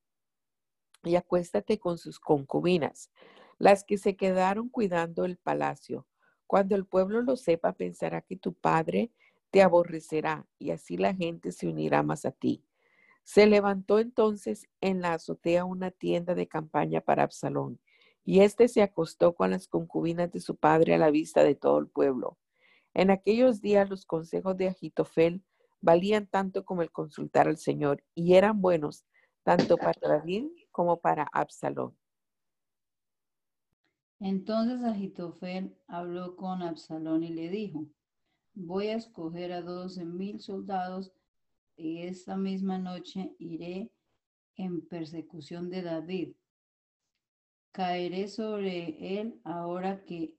y 1.03 1.15
acuéstate 1.15 1.79
con 1.79 1.97
sus 1.97 2.19
concubinas, 2.19 3.11
las 3.57 3.83
que 3.83 3.97
se 3.97 4.15
quedaron 4.15 4.69
cuidando 4.69 5.25
el 5.25 5.37
palacio. 5.37 6.07
Cuando 6.45 6.75
el 6.75 6.85
pueblo 6.85 7.23
lo 7.23 7.35
sepa, 7.35 7.73
pensará 7.73 8.21
que 8.21 8.37
tu 8.37 8.53
padre 8.53 9.11
te 9.49 9.63
aborrecerá 9.63 10.47
y 10.59 10.69
así 10.69 10.97
la 10.97 11.15
gente 11.15 11.51
se 11.51 11.67
unirá 11.67 12.03
más 12.03 12.25
a 12.25 12.31
ti. 12.31 12.63
Se 13.23 13.45
levantó 13.45 13.99
entonces 13.99 14.67
en 14.81 15.01
la 15.01 15.13
azotea 15.13 15.65
una 15.65 15.91
tienda 15.91 16.35
de 16.35 16.47
campaña 16.47 17.01
para 17.01 17.23
Absalón, 17.23 17.79
y 18.23 18.41
éste 18.41 18.67
se 18.67 18.81
acostó 18.81 19.33
con 19.33 19.51
las 19.51 19.67
concubinas 19.67 20.31
de 20.31 20.39
su 20.39 20.55
padre 20.55 20.95
a 20.95 20.97
la 20.97 21.11
vista 21.11 21.43
de 21.43 21.55
todo 21.55 21.79
el 21.79 21.87
pueblo. 21.87 22.37
En 22.93 23.09
aquellos 23.09 23.61
días 23.61 23.89
los 23.89 24.05
consejos 24.05 24.57
de 24.57 24.67
Agitofel 24.67 25.43
valían 25.79 26.27
tanto 26.27 26.65
como 26.65 26.81
el 26.81 26.91
consultar 26.91 27.47
al 27.47 27.57
Señor, 27.57 28.03
y 28.13 28.33
eran 28.33 28.61
buenos 28.61 29.05
tanto 29.43 29.77
para 29.77 29.99
David 30.01 30.47
como 30.71 30.99
para 30.99 31.23
Absalón. 31.31 31.97
Entonces 34.19 34.83
Agitofel 34.83 35.75
habló 35.87 36.35
con 36.35 36.61
Absalón 36.61 37.23
y 37.23 37.29
le 37.29 37.49
dijo, 37.49 37.87
voy 38.53 38.87
a 38.87 38.95
escoger 38.95 39.51
a 39.51 39.61
doce 39.61 40.05
mil 40.05 40.39
soldados 40.39 41.11
y 41.81 42.03
esta 42.03 42.37
misma 42.37 42.77
noche 42.77 43.35
iré 43.39 43.91
en 44.55 44.87
persecución 44.87 45.69
de 45.71 45.81
David. 45.81 46.35
Caeré 47.71 48.27
sobre 48.27 49.19
él 49.19 49.41
ahora 49.43 50.03
que 50.03 50.37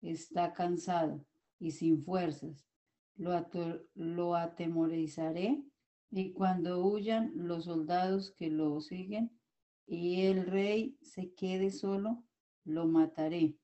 está 0.00 0.52
cansado 0.52 1.26
y 1.58 1.72
sin 1.72 2.00
fuerzas. 2.00 2.64
Lo, 3.16 3.32
lo 3.94 4.36
atemorizaré 4.36 5.60
y 6.10 6.32
cuando 6.32 6.86
huyan 6.86 7.32
los 7.34 7.64
soldados 7.64 8.30
que 8.30 8.48
lo 8.48 8.80
siguen 8.80 9.36
y 9.86 10.22
el 10.22 10.46
rey 10.46 10.96
se 11.02 11.32
quede 11.34 11.70
solo, 11.70 12.22
lo 12.64 12.86
mataré. 12.86 13.56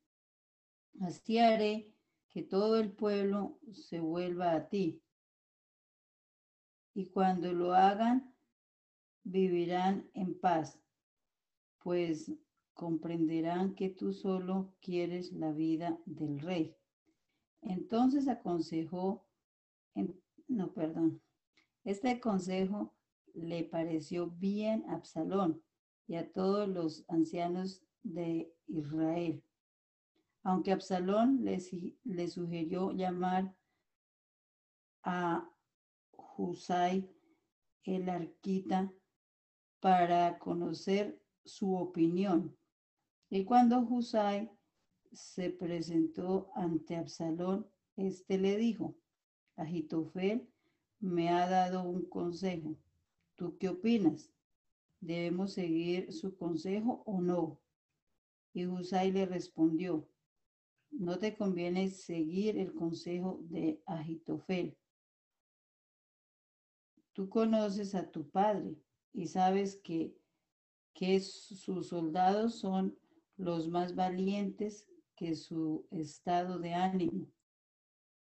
Así 1.00 1.38
haré 1.38 1.88
que 2.30 2.42
todo 2.42 2.80
el 2.80 2.90
pueblo 2.90 3.60
se 3.72 4.00
vuelva 4.00 4.54
a 4.54 4.68
ti. 4.68 5.00
Y 6.96 7.10
cuando 7.10 7.52
lo 7.52 7.74
hagan, 7.74 8.34
vivirán 9.22 10.08
en 10.14 10.40
paz, 10.40 10.80
pues 11.82 12.32
comprenderán 12.72 13.74
que 13.74 13.90
tú 13.90 14.14
solo 14.14 14.72
quieres 14.80 15.30
la 15.34 15.52
vida 15.52 16.00
del 16.06 16.40
rey. 16.40 16.74
Entonces 17.60 18.28
aconsejó, 18.28 19.26
no, 20.48 20.72
perdón, 20.72 21.20
este 21.84 22.18
consejo 22.18 22.94
le 23.34 23.64
pareció 23.64 24.30
bien 24.30 24.82
a 24.88 24.94
Absalón 24.94 25.62
y 26.06 26.14
a 26.14 26.32
todos 26.32 26.66
los 26.66 27.04
ancianos 27.08 27.82
de 28.04 28.50
Israel. 28.68 29.44
Aunque 30.44 30.72
Absalón 30.72 31.44
le, 31.44 32.28
sugirió 32.30 32.92
llamar 32.92 33.54
a 35.02 35.46
Husay 36.36 37.08
el 37.84 38.08
arquita 38.08 38.92
para 39.80 40.38
conocer 40.38 41.20
su 41.44 41.76
opinión. 41.76 42.56
Y 43.30 43.44
cuando 43.44 43.80
Husay 43.80 44.50
se 45.12 45.50
presentó 45.50 46.50
ante 46.54 46.96
Absalón, 46.96 47.66
éste 47.96 48.38
le 48.38 48.56
dijo, 48.56 48.96
Agitofel 49.56 50.48
me 51.00 51.30
ha 51.30 51.48
dado 51.48 51.82
un 51.82 52.02
consejo. 52.06 52.76
¿Tú 53.36 53.56
qué 53.58 53.68
opinas? 53.68 54.30
¿Debemos 55.00 55.52
seguir 55.52 56.12
su 56.12 56.36
consejo 56.36 57.02
o 57.06 57.20
no? 57.20 57.60
Y 58.52 58.66
Husay 58.66 59.12
le 59.12 59.26
respondió, 59.26 60.08
no 60.90 61.18
te 61.18 61.36
conviene 61.36 61.90
seguir 61.90 62.58
el 62.58 62.72
consejo 62.72 63.38
de 63.42 63.82
Agitofel. 63.86 64.76
Tú 67.16 67.30
conoces 67.30 67.94
a 67.94 68.10
tu 68.10 68.28
padre 68.28 68.76
y 69.14 69.26
sabes 69.28 69.76
que, 69.76 70.14
que 70.92 71.18
sus 71.20 71.88
soldados 71.88 72.56
son 72.56 72.94
los 73.38 73.70
más 73.70 73.94
valientes 73.94 74.86
que 75.16 75.34
su 75.34 75.86
estado 75.90 76.58
de 76.58 76.74
ánimo. 76.74 77.26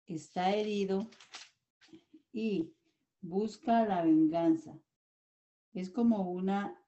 Está 0.06 0.56
herido 0.56 1.10
y 2.32 2.76
busca 3.22 3.88
la 3.88 4.04
venganza. 4.04 4.78
Es 5.74 5.90
como 5.90 6.30
una 6.30 6.80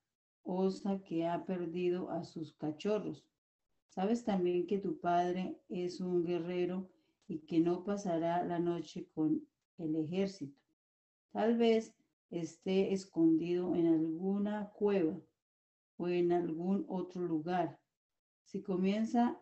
osa 0.43 1.01
que 1.03 1.25
ha 1.25 1.45
perdido 1.45 2.11
a 2.11 2.23
sus 2.23 2.53
cachorros. 2.53 3.25
Sabes 3.87 4.23
también 4.23 4.67
que 4.67 4.77
tu 4.77 4.99
padre 4.99 5.59
es 5.67 5.99
un 5.99 6.23
guerrero 6.23 6.91
y 7.27 7.39
que 7.39 7.59
no 7.59 7.83
pasará 7.83 8.43
la 8.43 8.59
noche 8.59 9.09
con 9.15 9.47
el 9.79 9.95
ejército. 9.95 10.66
Tal 11.31 11.57
vez 11.57 11.93
esté 12.29 12.93
escondido 12.93 13.75
en 13.75 13.87
alguna 13.87 14.71
cueva 14.71 15.19
o 15.97 16.07
en 16.07 16.31
algún 16.31 16.85
otro 16.87 17.21
lugar. 17.21 17.79
Si 18.43 18.61
comienza 18.61 19.39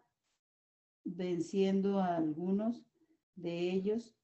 venciendo 1.04 2.00
a 2.00 2.18
algunos 2.18 2.84
de 3.36 3.72
ellos, 3.72 4.16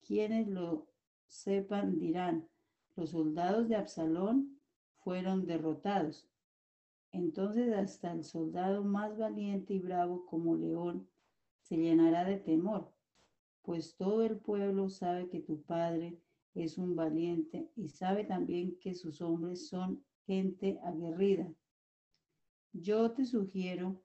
quienes 0.00 0.48
lo 0.48 0.86
sepan 1.26 1.98
dirán, 1.98 2.48
los 2.96 3.10
soldados 3.10 3.68
de 3.68 3.76
Absalón 3.76 4.58
fueron 4.98 5.46
derrotados. 5.46 6.28
Entonces 7.12 7.72
hasta 7.72 8.12
el 8.12 8.24
soldado 8.24 8.84
más 8.84 9.16
valiente 9.16 9.74
y 9.74 9.78
bravo 9.78 10.26
como 10.26 10.56
león 10.56 11.08
se 11.62 11.76
llenará 11.76 12.24
de 12.24 12.38
temor, 12.38 12.92
pues 13.62 13.96
todo 13.96 14.22
el 14.22 14.38
pueblo 14.38 14.88
sabe 14.88 15.28
que 15.28 15.40
tu 15.40 15.62
padre 15.62 16.18
es 16.64 16.78
un 16.78 16.96
valiente 16.96 17.70
y 17.76 17.88
sabe 17.88 18.24
también 18.24 18.78
que 18.80 18.94
sus 18.94 19.20
hombres 19.20 19.68
son 19.68 20.04
gente 20.26 20.78
aguerrida. 20.84 21.52
Yo 22.72 23.12
te 23.12 23.24
sugiero 23.24 24.02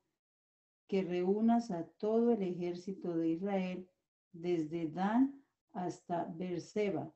que 0.87 1.03
reúnas 1.03 1.71
a 1.71 1.85
todo 1.97 2.31
el 2.31 2.43
ejército 2.43 3.15
de 3.17 3.29
Israel 3.29 3.89
desde 4.31 4.89
Dan 4.89 5.43
hasta 5.71 6.25
Beerseba 6.25 7.11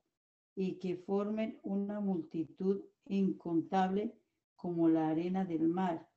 y 0.56 0.80
que 0.80 0.97
formen 0.97 1.60
una 1.63 2.00
multitud 2.00 2.84
incontable 3.06 4.17
como 4.56 4.89
la 4.89 5.10
arena 5.10 5.45
del 5.45 5.67
mar 5.67 6.10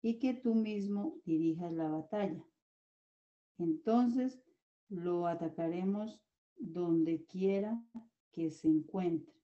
y 0.00 0.18
que 0.18 0.34
tú 0.34 0.54
mismo 0.54 1.18
dirijas 1.24 1.72
la 1.72 1.88
batalla. 1.88 2.42
Entonces 3.58 4.40
lo 4.88 5.26
atacaremos 5.26 6.18
donde 6.56 7.24
quiera 7.26 7.80
que 8.38 8.52
se 8.52 8.68
encuentre 8.68 9.34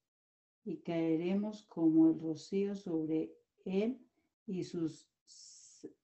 y 0.65 0.77
caeremos 0.77 1.65
como 1.65 2.11
el 2.11 2.21
rocío 2.21 2.77
sobre 2.77 3.35
él 3.65 3.99
y 4.47 4.63
sus 4.63 5.09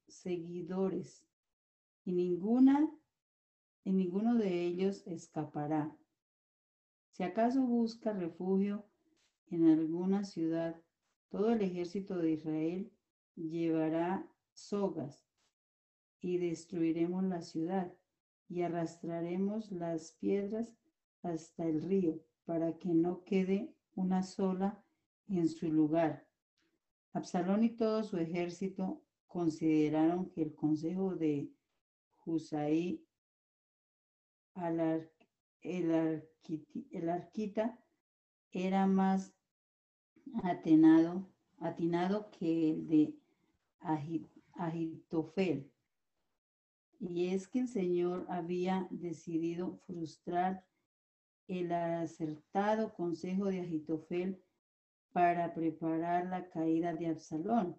seguidores 0.08 1.24
y 2.04 2.10
ninguna 2.10 2.90
y 3.84 3.92
ninguno 3.92 4.34
de 4.34 4.66
ellos 4.66 5.06
escapará. 5.06 5.96
Si 7.12 7.22
acaso 7.22 7.62
busca 7.62 8.12
refugio 8.12 8.84
en 9.52 9.68
alguna 9.68 10.24
ciudad, 10.24 10.82
todo 11.28 11.52
el 11.52 11.62
ejército 11.62 12.16
de 12.16 12.32
Israel 12.32 12.92
llevará 13.36 14.28
sogas 14.52 15.24
y 16.20 16.38
destruiremos 16.38 17.22
la 17.22 17.40
ciudad 17.42 17.94
y 18.48 18.62
arrastraremos 18.62 19.70
las 19.70 20.10
piedras 20.18 20.74
hasta 21.22 21.68
el 21.68 21.82
río 21.82 22.20
para 22.44 22.78
que 22.78 22.88
no 22.88 23.24
quede 23.24 23.74
una 23.94 24.22
sola 24.22 24.84
en 25.28 25.48
su 25.48 25.70
lugar. 25.70 26.26
Absalón 27.12 27.64
y 27.64 27.70
todo 27.70 28.02
su 28.02 28.16
ejército 28.16 29.02
consideraron 29.26 30.30
que 30.30 30.42
el 30.42 30.54
consejo 30.54 31.14
de 31.14 31.52
Husaí 32.24 33.04
al 34.54 35.10
el, 35.62 36.24
el 36.90 37.08
arquita 37.08 37.78
era 38.52 38.86
más 38.86 39.34
atenado, 40.42 41.30
atinado 41.58 42.30
que 42.30 42.70
el 42.70 42.86
de 42.88 43.14
Agitofel. 44.54 45.70
Y 46.98 47.28
es 47.28 47.48
que 47.48 47.60
el 47.60 47.68
Señor 47.68 48.26
había 48.28 48.86
decidido 48.90 49.78
frustrar 49.86 50.64
el 51.50 51.72
acertado 51.72 52.94
consejo 52.94 53.46
de 53.46 53.60
Agitofel 53.60 54.40
para 55.12 55.52
preparar 55.52 56.26
la 56.26 56.48
caída 56.48 56.94
de 56.94 57.08
Absalón. 57.08 57.76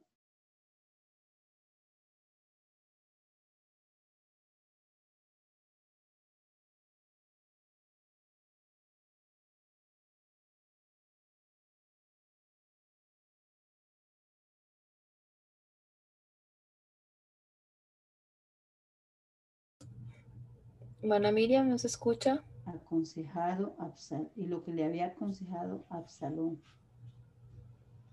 Mana 21.01 21.31
Miriam, 21.31 21.67
¿nos 21.69 21.85
escucha? 21.85 22.43
Aconsejado 22.65 23.75
Absal 23.79 24.31
y 24.35 24.45
lo 24.45 24.63
que 24.63 24.73
le 24.73 24.85
había 24.85 25.07
aconsejado 25.07 25.85
Absalón. 25.89 26.61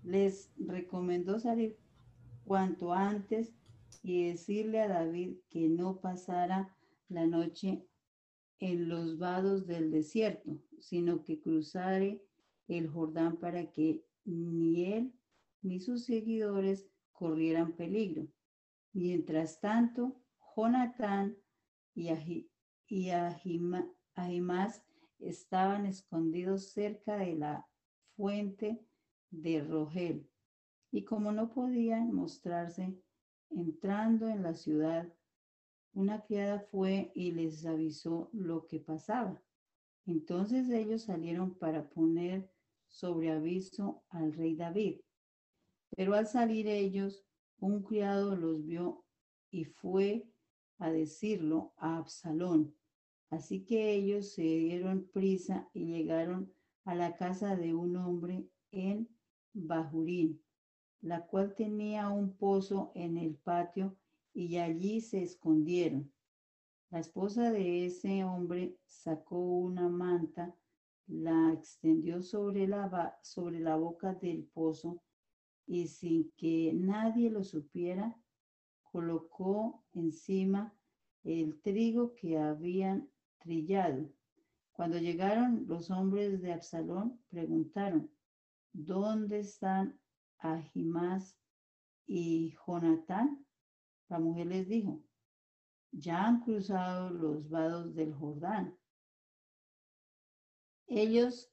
Les 0.03 0.51
recomendó 0.57 1.39
salir 1.39 1.77
cuanto 2.45 2.93
antes 2.93 3.53
y 4.01 4.29
decirle 4.29 4.81
a 4.81 4.87
David 4.87 5.37
que 5.49 5.69
no 5.69 5.99
pasara 5.99 6.75
la 7.09 7.25
noche 7.27 7.85
en 8.59 8.89
los 8.89 9.17
vados 9.17 9.67
del 9.67 9.91
desierto, 9.91 10.57
sino 10.79 11.23
que 11.23 11.39
cruzare 11.39 12.21
el 12.67 12.87
Jordán 12.87 13.37
para 13.37 13.71
que 13.71 14.03
ni 14.25 14.85
él 14.85 15.13
ni 15.61 15.79
sus 15.79 16.05
seguidores 16.05 16.87
corrieran 17.11 17.73
peligro. 17.73 18.27
Mientras 18.93 19.59
tanto, 19.59 20.15
Jonatán 20.55 21.37
y, 21.93 22.09
y 22.87 23.09
Ahimás 24.19 24.83
estaban 25.19 25.85
escondidos 25.85 26.71
cerca 26.71 27.15
de 27.15 27.35
la 27.35 27.65
fuente 28.17 28.85
de 29.31 29.63
Rogel. 29.63 30.29
Y 30.91 31.05
como 31.05 31.31
no 31.31 31.49
podían 31.49 32.11
mostrarse 32.13 32.99
entrando 33.49 34.27
en 34.27 34.43
la 34.43 34.55
ciudad, 34.55 35.07
una 35.93 36.21
criada 36.25 36.59
fue 36.59 37.13
y 37.15 37.31
les 37.31 37.65
avisó 37.65 38.29
lo 38.33 38.67
que 38.67 38.81
pasaba. 38.81 39.41
Entonces 40.05 40.69
ellos 40.69 41.03
salieron 41.03 41.55
para 41.55 41.89
poner 41.89 42.51
sobre 42.89 43.31
aviso 43.31 44.03
al 44.09 44.33
rey 44.33 44.53
David. 44.55 44.99
Pero 45.95 46.13
al 46.13 46.27
salir 46.27 46.67
ellos, 46.67 47.23
un 47.59 47.83
criado 47.83 48.35
los 48.35 48.65
vio 48.65 49.05
y 49.49 49.63
fue 49.63 50.29
a 50.77 50.91
decirlo 50.91 51.73
a 51.77 51.97
Absalón. 51.97 52.78
Así 53.29 53.63
que 53.63 53.93
ellos 53.93 54.33
se 54.33 54.41
dieron 54.41 55.07
prisa 55.13 55.69
y 55.73 55.85
llegaron 55.85 56.51
a 56.85 56.95
la 56.95 57.15
casa 57.15 57.55
de 57.55 57.75
un 57.75 57.95
hombre 57.95 58.47
en 58.71 59.07
Bajurín, 59.53 60.41
la 61.01 61.25
cual 61.27 61.53
tenía 61.55 62.09
un 62.09 62.35
pozo 62.35 62.91
en 62.95 63.17
el 63.17 63.35
patio 63.35 63.95
y 64.33 64.57
allí 64.57 65.01
se 65.01 65.21
escondieron. 65.21 66.11
La 66.89 66.99
esposa 66.99 67.51
de 67.51 67.85
ese 67.85 68.23
hombre 68.23 68.75
sacó 68.85 69.37
una 69.37 69.87
manta, 69.87 70.55
la 71.05 71.53
extendió 71.53 72.23
sobre 72.23 72.67
la, 72.67 73.19
sobre 73.21 73.59
la 73.59 73.75
boca 73.75 74.15
del 74.15 74.43
pozo 74.45 75.03
y 75.67 75.87
sin 75.87 76.31
que 76.31 76.73
nadie 76.73 77.29
lo 77.29 77.43
supiera, 77.43 78.19
colocó 78.81 79.83
encima 79.93 80.73
el 81.23 81.61
trigo 81.61 82.15
que 82.15 82.39
habían 82.39 83.07
trillado. 83.39 84.09
Cuando 84.71 84.97
llegaron 84.97 85.65
los 85.67 85.89
hombres 85.91 86.41
de 86.41 86.53
Absalón, 86.53 87.19
preguntaron, 87.29 88.09
¿dónde 88.71 89.39
están 89.39 89.99
Ahimás 90.37 91.37
y 92.07 92.55
Jonatán? 92.65 93.45
La 94.07 94.19
mujer 94.19 94.47
les 94.47 94.67
dijo, 94.67 95.03
ya 95.91 96.25
han 96.25 96.41
cruzado 96.41 97.09
los 97.09 97.49
vados 97.49 97.93
del 97.95 98.13
Jordán. 98.13 98.77
Ellos 100.87 101.51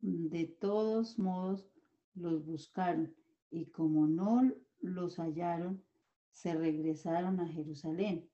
de 0.00 0.46
todos 0.46 1.18
modos 1.18 1.70
los 2.14 2.44
buscaron 2.44 3.14
y 3.50 3.66
como 3.70 4.06
no 4.06 4.52
los 4.80 5.16
hallaron, 5.18 5.84
se 6.30 6.54
regresaron 6.54 7.40
a 7.40 7.48
Jerusalén. 7.48 8.28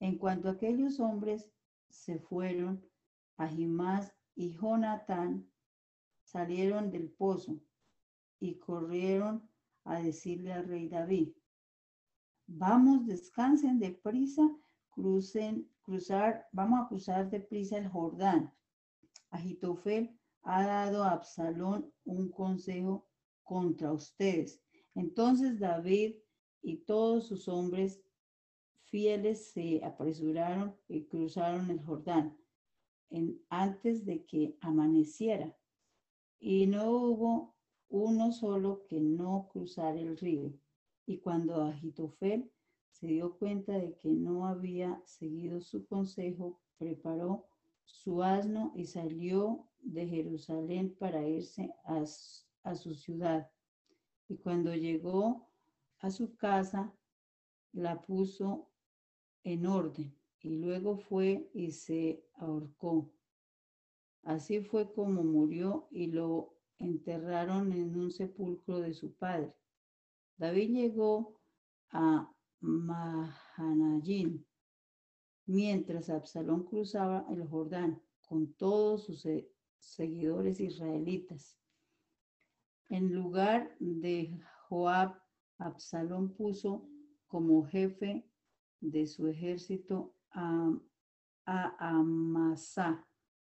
En 0.00 0.18
cuanto 0.18 0.48
a 0.48 0.52
aquellos 0.52 0.98
hombres 1.00 1.50
se 1.88 2.18
fueron, 2.18 2.84
Ahimás 3.36 4.14
y 4.34 4.52
Jonatán 4.52 5.46
salieron 6.24 6.90
del 6.90 7.10
pozo 7.10 7.60
y 8.40 8.58
corrieron 8.58 9.48
a 9.84 10.00
decirle 10.00 10.52
al 10.52 10.66
rey 10.66 10.88
David, 10.88 11.32
vamos, 12.46 13.06
descansen 13.06 13.78
de 13.78 13.90
prisa, 13.92 14.42
crucen, 14.90 15.68
cruzar, 15.82 16.46
vamos 16.52 16.80
a 16.80 16.88
cruzar 16.88 17.30
de 17.30 17.40
prisa 17.40 17.78
el 17.78 17.88
Jordán. 17.88 18.52
Agitofel 19.30 20.18
ha 20.42 20.64
dado 20.64 21.04
a 21.04 21.12
Absalón 21.12 21.92
un 22.04 22.30
consejo 22.30 23.06
contra 23.42 23.92
ustedes. 23.92 24.60
Entonces 24.94 25.58
David 25.58 26.16
y 26.62 26.78
todos 26.78 27.28
sus 27.28 27.48
hombres 27.48 28.00
fieles 28.90 29.46
se 29.52 29.84
apresuraron 29.84 30.74
y 30.88 31.04
cruzaron 31.04 31.70
el 31.70 31.82
Jordán 31.82 32.36
en- 33.10 33.40
antes 33.48 34.04
de 34.04 34.24
que 34.24 34.56
amaneciera. 34.60 35.56
Y 36.38 36.66
no 36.66 36.90
hubo 36.90 37.54
uno 37.88 38.32
solo 38.32 38.84
que 38.88 39.00
no 39.00 39.48
cruzara 39.52 39.98
el 40.00 40.16
río. 40.16 40.52
Y 41.06 41.18
cuando 41.18 41.62
Agitofel 41.62 42.50
se 42.90 43.06
dio 43.08 43.36
cuenta 43.38 43.72
de 43.78 43.96
que 43.98 44.08
no 44.10 44.46
había 44.46 45.00
seguido 45.04 45.60
su 45.60 45.86
consejo, 45.86 46.60
preparó 46.78 47.46
su 47.84 48.22
asno 48.22 48.72
y 48.74 48.86
salió 48.86 49.68
de 49.80 50.06
Jerusalén 50.08 50.94
para 50.98 51.26
irse 51.26 51.72
a, 51.84 52.02
a 52.64 52.74
su 52.74 52.94
ciudad. 52.94 53.50
Y 54.28 54.36
cuando 54.38 54.74
llegó 54.74 55.46
a 56.00 56.10
su 56.10 56.34
casa, 56.36 56.92
la 57.72 58.02
puso 58.02 58.68
en 59.46 59.64
orden 59.64 60.12
y 60.40 60.56
luego 60.56 60.98
fue 60.98 61.48
y 61.54 61.70
se 61.70 62.20
ahorcó. 62.34 63.12
Así 64.24 64.60
fue 64.60 64.92
como 64.92 65.22
murió 65.22 65.86
y 65.92 66.08
lo 66.08 66.56
enterraron 66.78 67.72
en 67.72 67.96
un 67.96 68.10
sepulcro 68.10 68.80
de 68.80 68.92
su 68.92 69.14
padre. 69.14 69.54
David 70.36 70.70
llegó 70.70 71.40
a 71.90 72.28
Mahanayim 72.60 74.44
mientras 75.46 76.10
Absalón 76.10 76.64
cruzaba 76.64 77.24
el 77.30 77.46
Jordán 77.46 78.02
con 78.22 78.52
todos 78.54 79.04
sus 79.04 79.20
se- 79.20 79.48
seguidores 79.78 80.58
israelitas. 80.58 81.56
En 82.88 83.14
lugar 83.14 83.76
de 83.78 84.40
Joab, 84.68 85.14
Absalón 85.58 86.34
puso 86.34 86.88
como 87.28 87.64
jefe 87.64 88.28
de 88.80 89.06
su 89.06 89.26
ejército 89.28 90.14
a, 90.32 90.72
a 91.44 91.76
Amasá, 91.78 93.06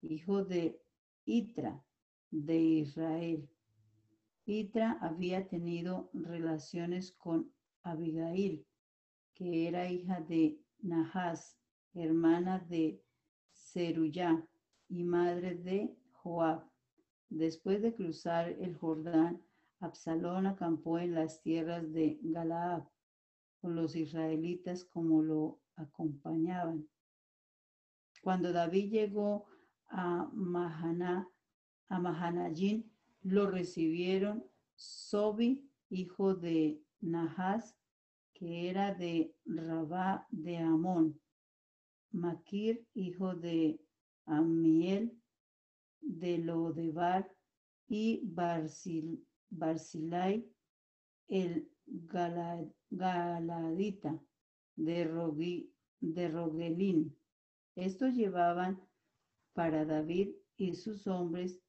hijo 0.02 0.44
de 0.44 0.80
Itra, 1.24 1.82
de 2.30 2.58
Israel. 2.58 3.48
Itra 4.44 4.98
había 5.00 5.48
tenido 5.48 6.10
relaciones 6.12 7.12
con 7.12 7.52
Abigail, 7.82 8.64
que 9.34 9.68
era 9.68 9.90
hija 9.90 10.20
de 10.20 10.60
Nahas, 10.80 11.58
hermana 11.94 12.58
de 12.58 13.02
Zeruyá 13.52 14.46
y 14.88 15.02
madre 15.02 15.56
de 15.56 15.96
Joab. 16.12 16.64
Después 17.28 17.82
de 17.82 17.94
cruzar 17.94 18.50
el 18.50 18.76
Jordán, 18.76 19.42
Absalón 19.80 20.46
acampó 20.46 20.98
en 20.98 21.14
las 21.14 21.42
tierras 21.42 21.92
de 21.92 22.18
Galaad 22.22 22.84
los 23.74 23.96
israelitas 23.96 24.84
como 24.84 25.22
lo 25.22 25.60
acompañaban. 25.76 26.88
Cuando 28.22 28.52
David 28.52 28.90
llegó 28.90 29.46
a 29.88 30.28
Mahaná, 30.32 31.28
a 31.88 31.98
Mahanayim, 32.00 32.84
lo 33.22 33.50
recibieron 33.50 34.44
Sobi, 34.74 35.70
hijo 35.90 36.34
de 36.34 36.80
Nahas, 37.00 37.76
que 38.34 38.68
era 38.68 38.94
de 38.94 39.34
Rabá 39.44 40.26
de 40.30 40.58
Amón, 40.58 41.20
Maquir, 42.10 42.86
hijo 42.94 43.34
de 43.34 43.80
Amiel, 44.26 45.18
de 46.00 46.38
Lodebar, 46.38 47.32
y 47.88 48.20
Barzil- 48.24 49.24
Barzilai, 49.48 50.44
el 51.28 51.70
Gala- 51.86 52.68
Galadita, 52.90 54.18
de, 54.76 55.04
Rogui- 55.04 55.70
de 56.00 56.28
Rogelín. 56.28 57.16
Estos 57.74 58.14
llevaban 58.14 58.80
para 59.54 59.84
David 59.84 60.30
y 60.56 60.74
sus 60.74 61.06
hombres 61.06 61.60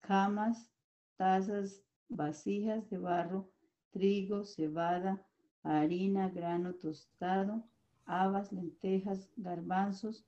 camas, 0.00 0.70
tazas, 1.16 1.82
vasijas 2.08 2.88
de 2.90 2.98
barro, 2.98 3.50
trigo, 3.90 4.44
cebada, 4.44 5.24
harina, 5.62 6.28
grano 6.28 6.74
tostado, 6.74 7.64
habas, 8.06 8.52
lentejas, 8.52 9.30
garbanzos 9.36 10.24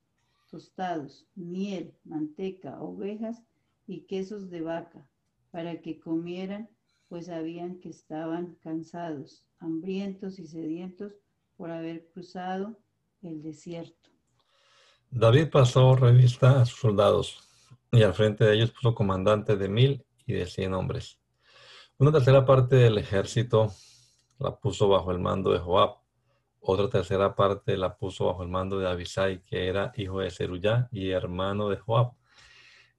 tostados, 0.51 1.27
miel, 1.35 1.95
manteca, 2.05 2.81
ovejas 2.83 3.43
y 3.87 4.03
quesos 4.03 4.51
de 4.51 4.61
vaca, 4.61 5.09
para 5.51 5.81
que 5.81 5.99
comieran, 5.99 6.69
pues 7.13 7.27
sabían 7.27 7.79
que 7.79 7.91
estaban 7.91 8.55
cansados, 8.63 9.45
hambrientos 9.59 10.39
y 10.39 10.47
sedientos 10.47 11.13
por 11.59 11.71
haber 11.71 12.09
cruzado 12.09 12.79
el 13.21 13.43
desierto. 13.43 14.09
David 15.11 15.51
pasó 15.51 15.95
revista 15.95 16.63
a 16.63 16.65
sus 16.65 16.81
soldados 16.81 17.47
y 17.91 18.03
al 18.03 18.15
frente 18.15 18.47
de 18.47 18.55
ellos 18.55 18.71
puso 18.71 18.95
comandantes 18.95 19.59
de 19.59 19.69
mil 19.69 20.07
y 20.25 20.33
de 20.33 20.47
cien 20.47 20.73
hombres. 20.73 21.21
Una 21.99 22.13
tercera 22.13 22.47
parte 22.47 22.77
del 22.77 22.97
ejército 22.97 23.71
la 24.39 24.57
puso 24.57 24.89
bajo 24.89 25.13
el 25.13 25.19
mando 25.19 25.53
de 25.53 25.59
Joab. 25.59 25.99
Otra 26.61 26.89
tercera 26.89 27.37
parte 27.37 27.77
la 27.77 27.95
puso 27.95 28.25
bajo 28.25 28.43
el 28.43 28.49
mando 28.49 28.79
de 28.79 28.89
Abisai, 28.89 29.43
que 29.43 29.69
era 29.69 29.93
hijo 29.99 30.21
de 30.21 30.31
Zeruyá 30.31 30.89
y 30.91 31.11
hermano 31.11 31.69
de 31.69 31.77
Joab. 31.77 32.15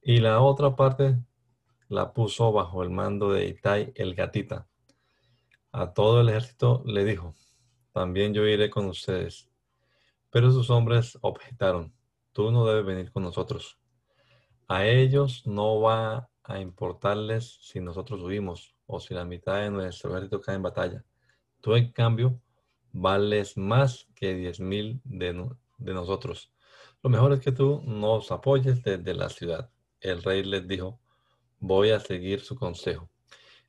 Y 0.00 0.18
la 0.18 0.40
otra 0.40 0.76
parte 0.76 1.16
la 1.88 2.12
puso 2.12 2.52
bajo 2.52 2.82
el 2.82 2.90
mando 2.90 3.32
de 3.32 3.46
Itai 3.46 3.92
el 3.94 4.14
Gatita. 4.14 4.66
A 5.72 5.92
todo 5.92 6.20
el 6.20 6.28
ejército 6.28 6.82
le 6.86 7.04
dijo, 7.04 7.34
también 7.92 8.34
yo 8.34 8.46
iré 8.46 8.70
con 8.70 8.86
ustedes. 8.86 9.48
Pero 10.30 10.50
sus 10.50 10.70
hombres 10.70 11.18
objetaron, 11.20 11.94
tú 12.32 12.50
no 12.50 12.66
debes 12.66 12.84
venir 12.84 13.12
con 13.12 13.22
nosotros. 13.22 13.78
A 14.66 14.86
ellos 14.86 15.46
no 15.46 15.80
va 15.80 16.28
a 16.42 16.60
importarles 16.60 17.58
si 17.62 17.80
nosotros 17.80 18.20
huimos 18.22 18.74
o 18.86 19.00
si 19.00 19.14
la 19.14 19.24
mitad 19.24 19.60
de 19.60 19.70
nuestro 19.70 20.10
ejército 20.10 20.40
cae 20.40 20.56
en 20.56 20.62
batalla. 20.62 21.04
Tú, 21.60 21.74
en 21.74 21.92
cambio, 21.92 22.40
vales 22.92 23.56
más 23.56 24.08
que 24.14 24.34
diez 24.34 24.60
mil 24.60 25.00
de, 25.04 25.48
de 25.78 25.94
nosotros. 25.94 26.52
Lo 27.02 27.10
mejor 27.10 27.32
es 27.32 27.40
que 27.40 27.52
tú 27.52 27.82
nos 27.84 28.30
apoyes 28.32 28.82
desde 28.82 29.14
la 29.14 29.28
ciudad. 29.28 29.70
El 30.00 30.22
rey 30.22 30.42
les 30.42 30.66
dijo, 30.66 31.00
voy 31.66 31.92
a 31.92 32.00
seguir 32.00 32.40
su 32.40 32.56
consejo. 32.56 33.08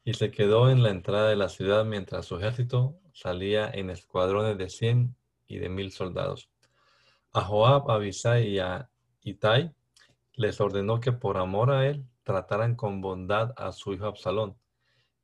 Y 0.04 0.16
se 0.16 0.30
quedó 0.30 0.70
en 0.70 0.84
la 0.84 0.90
entrada 0.90 1.30
de 1.30 1.38
la 1.38 1.48
ciudad 1.48 1.86
mientras 1.86 2.26
su 2.26 2.36
ejército 2.36 3.00
salía 3.14 3.70
en 3.72 3.90
escuadrones 3.90 4.58
de 4.58 4.70
cien 4.70 5.16
y 5.48 5.60
de 5.60 5.70
mil 5.70 5.92
soldados. 5.92 6.50
A 7.32 7.42
Joab, 7.42 7.90
a 7.90 7.96
Abisai 7.96 8.50
y 8.50 8.60
a 8.60 8.90
Itai 9.22 9.74
les 10.34 10.60
ordenó 10.60 11.00
que 11.00 11.14
por 11.14 11.38
amor 11.38 11.72
a 11.72 11.88
él 11.88 12.06
trataran 12.24 12.76
con 12.76 13.00
bondad 13.00 13.54
a 13.56 13.72
su 13.72 13.94
hijo 13.94 14.08
Absalón. 14.08 14.58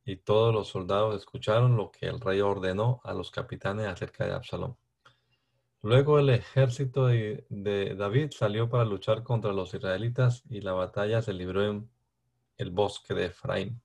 Y 0.06 0.16
todos 0.16 0.54
los 0.54 0.68
soldados 0.68 1.14
escucharon 1.14 1.76
lo 1.76 1.90
que 1.92 2.06
el 2.06 2.20
rey 2.20 2.40
ordenó 2.40 3.02
a 3.04 3.12
los 3.12 3.30
capitanes 3.30 3.86
acerca 3.86 4.24
de 4.24 4.32
Absalón. 4.32 4.78
Luego 5.82 6.18
el 6.18 6.30
ejército 6.30 7.06
de, 7.06 7.44
de 7.50 7.94
David 7.96 8.30
salió 8.30 8.70
para 8.70 8.86
luchar 8.86 9.22
contra 9.22 9.52
los 9.52 9.74
israelitas 9.74 10.42
y 10.48 10.62
la 10.62 10.72
batalla 10.72 11.20
se 11.20 11.34
libró 11.34 11.64
en 11.64 11.90
el 12.56 12.70
bosque 12.70 13.14
de 13.14 13.26
Efraín. 13.26 13.80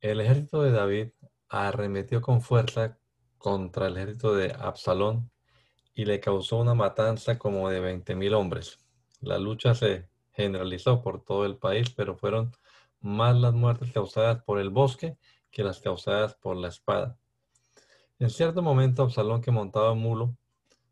El 0.00 0.20
ejército 0.20 0.62
de 0.62 0.70
David 0.70 1.08
arremetió 1.48 2.20
con 2.20 2.40
fuerza 2.40 2.98
contra 3.38 3.86
el 3.86 3.96
ejército 3.96 4.34
de 4.34 4.52
Absalón 4.52 5.30
y 5.94 6.04
le 6.04 6.20
causó 6.20 6.58
una 6.58 6.74
matanza 6.74 7.38
como 7.38 7.68
de 7.70 7.80
20.000 7.80 8.34
hombres. 8.34 8.78
La 9.20 9.38
lucha 9.38 9.74
se 9.74 10.08
generalizó 10.32 11.02
por 11.02 11.24
todo 11.24 11.44
el 11.44 11.56
país, 11.56 11.90
pero 11.90 12.16
fueron 12.16 12.52
más 13.00 13.36
las 13.36 13.54
muertes 13.54 13.92
causadas 13.92 14.42
por 14.44 14.60
el 14.60 14.70
bosque 14.70 15.16
que 15.50 15.64
las 15.64 15.80
causadas 15.80 16.34
por 16.34 16.56
la 16.56 16.68
espada. 16.68 17.18
En 18.20 18.30
cierto 18.30 18.62
momento, 18.62 19.02
Absalón, 19.02 19.40
que 19.40 19.50
montaba 19.50 19.92
un 19.92 20.00
mulo, 20.00 20.36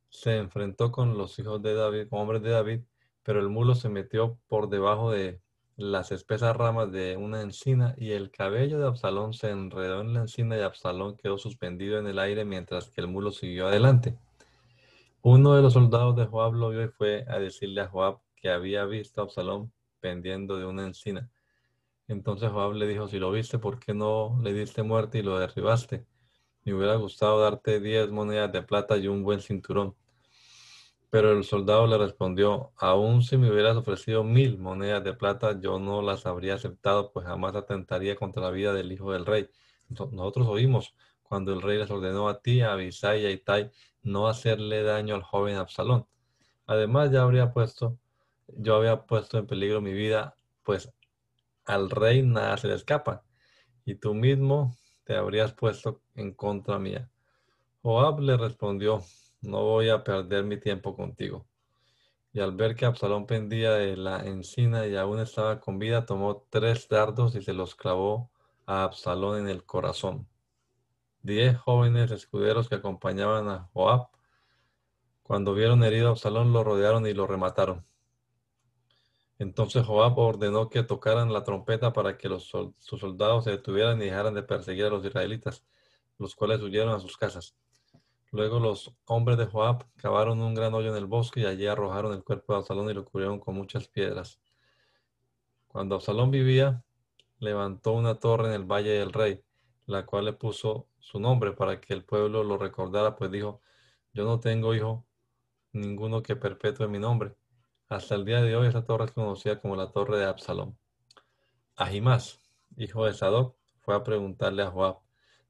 se 0.09 0.37
enfrentó 0.39 0.91
con 0.91 1.19
los 1.19 1.39
hijos 1.39 1.61
de 1.63 1.75
David, 1.75 2.09
hombres 2.11 2.43
de 2.43 2.51
David, 2.51 2.81
pero 3.23 3.41
el 3.41 3.49
mulo 3.49 3.75
se 3.75 3.89
metió 3.89 4.39
por 4.49 4.69
debajo 4.69 5.11
de 5.11 5.41
las 5.77 6.11
espesas 6.11 6.57
ramas 6.57 6.91
de 6.91 7.17
una 7.17 7.43
encina 7.43 7.95
y 7.99 8.13
el 8.13 8.31
cabello 8.31 8.79
de 8.79 8.87
Absalón 8.87 9.35
se 9.35 9.51
enredó 9.51 10.01
en 10.01 10.15
la 10.15 10.21
encina 10.21 10.57
y 10.57 10.61
Absalón 10.61 11.17
quedó 11.17 11.37
suspendido 11.37 11.99
en 11.99 12.07
el 12.07 12.19
aire 12.19 12.45
mientras 12.47 12.89
que 12.89 13.03
el 13.03 13.09
mulo 13.09 13.31
siguió 13.31 13.69
adelante. 13.69 14.17
Uno 15.23 15.55
de 15.55 15.63
los 15.63 15.75
soldados 15.75 16.17
de 16.17 16.27
Joab 16.27 16.55
lo 16.55 16.71
vio 16.71 16.85
y 16.85 16.89
fue 16.89 17.27
a 17.29 17.39
decirle 17.39 17.83
a 17.83 17.89
Joab 17.89 18.21
que 18.37 18.49
había 18.49 18.85
visto 18.87 19.21
a 19.21 19.25
Absalón 19.25 19.73
pendiendo 20.01 20.57
de 20.57 20.65
una 20.65 20.87
encina. 20.87 21.31
Entonces 22.09 22.51
Joab 22.51 22.73
le 22.75 22.87
dijo, 22.87 23.09
si 23.09 23.19
lo 23.19 23.31
viste, 23.31 23.59
¿por 23.59 23.79
qué 23.79 23.93
no 23.93 24.39
le 24.43 24.55
diste 24.55 24.83
muerte 24.83 25.19
y 25.19 25.23
lo 25.23 25.39
derribaste? 25.39 26.07
Me 26.65 26.75
hubiera 26.75 26.95
gustado 26.95 27.41
darte 27.41 27.81
diez 27.81 28.11
monedas 28.11 28.51
de 28.53 28.63
plata 28.63 28.97
y 28.97 29.09
un 29.09 29.23
buen 29.23 29.41
cinturón. 29.41 29.95
Pero 31.11 31.33
el 31.33 31.45
soldado 31.45 31.87
le 31.87 31.99
respondió, 31.99 32.73
aun 32.77 33.23
si 33.23 33.37
me 33.37 33.51
hubieras 33.51 33.77
ofrecido 33.77 34.23
mil 34.25 34.59
monedas 34.59 35.03
de 35.05 35.15
plata, 35.15 35.59
yo 35.61 35.79
no 35.79 36.03
las 36.03 36.27
habría 36.27 36.55
aceptado, 36.55 37.13
pues 37.13 37.27
jamás 37.27 37.55
atentaría 37.57 38.17
contra 38.17 38.43
la 38.43 38.51
vida 38.51 38.73
del 38.73 38.93
hijo 38.93 39.13
del 39.13 39.27
rey. 39.27 39.49
No- 39.89 40.09
Nosotros 40.13 40.47
oímos 40.49 40.95
cuando 41.23 41.53
el 41.53 41.63
rey 41.63 41.79
les 41.79 41.91
ordenó 41.91 42.29
a 42.29 42.41
ti, 42.41 42.61
a 42.61 42.73
Abisai 42.73 43.23
y 43.23 43.27
a 43.27 43.31
Itai 43.31 43.71
no 44.03 44.29
hacerle 44.29 44.83
daño 44.83 45.15
al 45.17 45.23
joven 45.23 45.57
Absalón. 45.57 46.07
Además, 46.67 47.11
ya 47.13 47.23
habría 47.23 47.53
puesto, 47.53 47.99
yo 48.49 48.77
había 48.77 49.07
puesto 49.07 49.39
en 49.39 49.47
peligro 49.47 49.81
mi 49.81 49.93
vida, 49.93 50.37
pues 50.65 50.93
al 51.67 51.91
rey 51.91 52.23
nada 52.23 52.57
se 52.57 52.69
le 52.69 52.75
escapa, 52.75 53.25
y 53.85 53.97
tú 53.97 54.15
mismo 54.15 54.77
te 55.05 55.17
habrías 55.17 55.53
puesto 55.55 56.03
en 56.15 56.35
contra 56.35 56.79
mía. 56.79 57.11
Joab 57.83 58.21
le 58.21 58.37
respondió, 58.37 59.03
no 59.47 59.63
voy 59.63 59.91
a 59.91 60.03
perder 60.03 60.45
mi 60.45 60.59
tiempo 60.59 60.97
contigo. 60.97 61.47
Y 62.33 62.41
al 62.41 62.53
ver 62.53 62.75
que 62.75 62.85
Absalón 62.85 63.27
pendía 63.27 63.73
de 63.73 63.97
la 63.97 64.27
encina 64.27 64.87
y 64.87 64.97
aún 64.97 65.21
estaba 65.21 65.61
con 65.61 65.79
vida, 65.79 66.05
tomó 66.05 66.47
tres 66.51 66.89
dardos 66.89 67.35
y 67.37 67.43
se 67.43 67.53
los 67.55 67.75
clavó 67.75 68.31
a 68.67 68.83
Absalón 68.83 69.39
en 69.39 69.49
el 69.49 69.65
corazón. 69.65 70.29
Diez 71.23 71.57
jóvenes 71.57 72.11
escuderos 72.11 72.69
que 72.69 72.75
acompañaban 72.75 73.49
a 73.49 73.71
Joab, 73.73 74.09
cuando 75.23 75.55
vieron 75.55 75.83
herido 75.85 76.09
a 76.09 76.11
Absalón, 76.11 76.53
lo 76.53 76.63
rodearon 76.65 77.07
y 77.07 77.15
lo 77.15 77.27
remataron. 77.27 77.87
Entonces 79.39 79.87
Joab 79.87 80.19
ordenó 80.19 80.69
que 80.71 80.83
tocaran 80.83 81.33
la 81.33 81.45
trompeta 81.45 81.93
para 81.93 82.19
que 82.19 82.29
los 82.29 82.49
sus 82.49 83.01
soldados 83.01 83.45
se 83.45 83.51
detuvieran 83.51 84.01
y 84.03 84.07
dejaran 84.07 84.35
de 84.35 84.43
perseguir 84.43 84.87
a 84.87 84.91
los 84.91 85.05
israelitas, 85.05 85.65
los 86.19 86.35
cuales 86.35 86.61
huyeron 86.63 86.95
a 86.95 87.01
sus 87.01 87.17
casas. 87.17 87.57
Luego 88.37 88.61
los 88.61 88.95
hombres 89.07 89.39
de 89.39 89.47
Joab 89.47 89.87
cavaron 89.97 90.43
un 90.43 90.53
gran 90.53 90.75
hoyo 90.75 90.91
en 90.91 90.97
el 90.99 91.07
bosque 91.07 91.41
y 91.41 91.47
allí 91.47 91.67
arrojaron 91.67 92.13
el 92.13 92.23
cuerpo 92.23 92.53
de 92.53 92.59
Absalón 92.59 92.91
y 92.91 92.93
lo 92.93 93.03
cubrieron 93.03 93.41
con 93.41 93.55
muchas 93.55 93.89
piedras. 93.89 94.43
Cuando 95.69 95.95
Absalón 95.95 96.31
vivía, 96.31 96.85
levantó 97.39 97.93
una 97.93 98.17
torre 98.17 98.49
en 98.49 98.53
el 98.53 98.65
valle 98.65 98.91
del 98.91 99.15
rey, 99.15 99.43
la 99.87 100.05
cual 100.05 100.27
le 100.27 100.35
puso 100.35 100.87
su 100.99 101.19
nombre 101.19 101.53
para 101.53 101.81
que 101.81 101.95
el 101.95 102.05
pueblo 102.05 102.45
lo 102.45 102.59
recordara, 102.59 103.17
pues 103.17 103.31
dijo, 103.31 103.63
yo 104.13 104.27
no 104.27 104.39
tengo 104.39 104.75
hijo 104.75 105.07
ninguno 105.73 106.23
que 106.23 106.37
perpetúe 106.37 106.91
mi 106.91 106.99
nombre. 106.99 107.35
Hasta 107.89 108.17
el 108.17 108.27
día 108.27 108.43
de 108.43 108.55
hoy 108.55 108.69
esa 108.69 108.85
torre 108.85 109.07
es 109.07 109.13
conocida 109.13 109.63
como 109.63 109.77
la 109.77 109.93
torre 109.93 110.19
de 110.19 110.27
Absalón. 110.27 110.79
Ahimás, 111.75 112.39
hijo 112.77 113.07
de 113.07 113.15
Sadoc, 113.15 113.57
fue 113.81 113.95
a 113.97 114.03
preguntarle 114.03 114.63
a 114.63 114.71
Joab, 114.71 115.06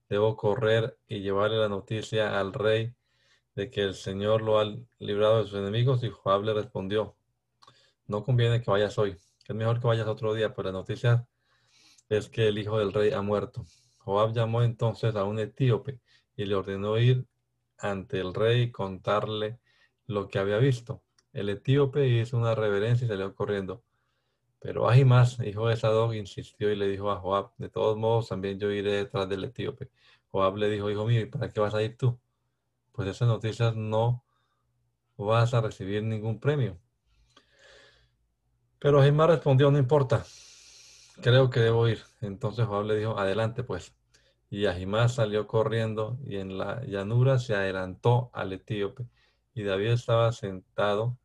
debo 0.09 0.37
correr 0.37 0.99
y 1.09 1.21
llevarle 1.21 1.59
la 1.59 1.69
noticia 1.69 2.39
al 2.39 2.53
rey 2.53 2.95
de 3.55 3.71
que 3.71 3.83
el 3.83 3.95
Señor 3.95 4.43
lo 4.43 4.61
ha 4.61 4.65
librado 4.99 5.39
de 5.39 5.49
sus 5.49 5.59
enemigos. 5.59 6.03
Y 6.05 6.11
Joab 6.11 6.45
le 6.45 6.55
respondió, 6.55 7.17
no 8.07 8.23
conviene 8.23 8.63
que 8.63 8.71
vayas 8.71 8.99
hoy, 8.99 9.17
que 9.45 9.53
es 9.53 9.55
mejor 9.55 9.81
que 9.81 9.87
vayas 9.87 10.07
otro 10.07 10.35
día, 10.35 10.55
pues 10.55 10.67
la 10.67 10.73
noticia 10.73 11.27
es 12.09 12.29
que 12.29 12.49
el 12.49 12.59
hijo 12.59 12.79
del 12.79 12.93
rey 12.93 13.13
ha 13.13 13.23
muerto. 13.23 13.65
Joab 13.99 14.33
llamó 14.33 14.63
entonces 14.63 15.17
a 15.17 15.25
un 15.25 15.39
etíope 15.39 16.01
y 16.37 16.45
le 16.45 16.55
ordenó 16.55 16.99
ir 16.99 17.27
ante 17.79 18.21
el 18.21 18.35
rey 18.35 18.63
y 18.63 18.71
contarle 18.71 19.59
lo 20.07 20.29
que 20.29 20.39
había 20.39 20.59
visto. 20.59 21.03
El 21.33 21.49
etíope 21.49 22.07
hizo 22.07 22.37
una 22.37 22.55
reverencia 22.55 23.05
y 23.05 23.09
salió 23.09 23.35
corriendo. 23.35 23.83
Pero 24.67 24.91
Ahimás, 24.91 25.39
hijo 25.45 25.69
de 25.69 25.77
Sadoc, 25.77 26.14
insistió 26.14 26.73
y 26.73 26.75
le 26.75 26.89
dijo 26.89 27.12
a 27.12 27.21
Joab, 27.21 27.53
de 27.57 27.69
todos 27.69 27.97
modos 27.97 28.31
también 28.31 28.59
yo 28.59 28.69
iré 28.73 28.95
detrás 28.95 29.29
del 29.29 29.45
etíope. 29.45 29.93
Joab 30.33 30.57
le 30.57 30.69
dijo, 30.69 30.91
hijo 30.91 31.07
mío, 31.07 31.21
¿y 31.21 31.27
para 31.27 31.49
qué 31.49 31.61
vas 31.61 31.73
a 31.73 31.85
ir 31.85 31.97
tú? 31.97 32.19
Pues 32.91 33.07
esas 33.09 33.29
noticias 33.29 33.77
no 33.77 34.25
vas 35.17 35.55
a 35.55 35.61
recibir 35.61 36.03
ningún 36.03 36.41
premio. 36.41 36.81
Pero 38.81 39.01
Ahimás 39.01 39.29
respondió, 39.29 39.71
no 39.71 39.79
importa, 39.79 40.27
creo 41.23 41.49
que 41.49 41.61
debo 41.61 41.87
ir. 41.87 42.01
Entonces 42.21 42.67
Joab 42.67 42.87
le 42.87 42.97
dijo, 42.97 43.17
adelante 43.17 43.62
pues. 43.62 43.95
Y 44.51 44.67
Ahimás 44.67 45.14
salió 45.14 45.47
corriendo 45.47 46.19
y 46.25 46.39
en 46.39 46.59
la 46.59 46.83
llanura 46.87 47.39
se 47.39 47.55
adelantó 47.55 48.31
al 48.33 48.53
etíope. 48.53 49.07
Y 49.55 49.62
David 49.62 49.91
estaba 49.91 50.33
sentado 50.33 51.17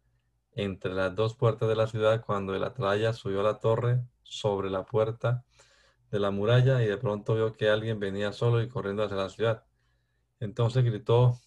entre 0.53 0.93
las 0.93 1.15
dos 1.15 1.35
puertas 1.35 1.69
de 1.69 1.75
la 1.75 1.87
ciudad 1.87 2.23
cuando 2.25 2.55
el 2.55 2.63
atalaya 2.63 3.13
subió 3.13 3.41
a 3.41 3.43
la 3.43 3.59
torre 3.59 4.01
sobre 4.23 4.69
la 4.69 4.85
puerta 4.85 5.43
de 6.11 6.19
la 6.19 6.31
muralla 6.31 6.83
y 6.83 6.87
de 6.87 6.97
pronto 6.97 7.35
vio 7.35 7.53
que 7.53 7.69
alguien 7.69 7.99
venía 7.99 8.33
solo 8.33 8.61
y 8.61 8.67
corriendo 8.67 9.03
hacia 9.03 9.17
la 9.17 9.29
ciudad. 9.29 9.63
Entonces 10.39 10.83
gritó 10.83 11.39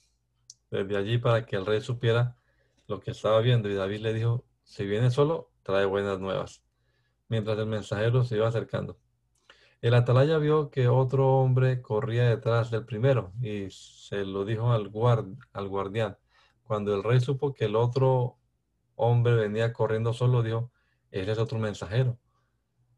desde 0.70 0.96
allí 0.96 1.18
para 1.18 1.44
que 1.44 1.56
el 1.56 1.66
rey 1.66 1.80
supiera 1.80 2.36
lo 2.86 3.00
que 3.00 3.10
estaba 3.10 3.40
viendo 3.40 3.68
y 3.68 3.74
David 3.74 4.00
le 4.00 4.14
dijo, 4.14 4.44
si 4.62 4.86
viene 4.86 5.10
solo, 5.10 5.50
trae 5.62 5.84
buenas 5.84 6.18
nuevas. 6.18 6.62
Mientras 7.28 7.58
el 7.58 7.66
mensajero 7.66 8.24
se 8.24 8.36
iba 8.36 8.48
acercando. 8.48 8.98
El 9.80 9.94
atalaya 9.94 10.38
vio 10.38 10.70
que 10.70 10.88
otro 10.88 11.40
hombre 11.40 11.82
corría 11.82 12.28
detrás 12.28 12.70
del 12.70 12.86
primero 12.86 13.32
y 13.42 13.66
se 13.70 14.24
lo 14.24 14.46
dijo 14.46 14.72
al, 14.72 14.88
guard, 14.88 15.26
al 15.52 15.68
guardián. 15.68 16.16
Cuando 16.62 16.94
el 16.94 17.02
rey 17.02 17.20
supo 17.20 17.52
que 17.52 17.66
el 17.66 17.76
otro 17.76 18.38
hombre 18.96 19.34
venía 19.34 19.72
corriendo 19.72 20.12
solo, 20.12 20.42
dijo, 20.42 20.70
ese 21.10 21.32
es 21.32 21.38
otro 21.38 21.58
mensajero. 21.58 22.18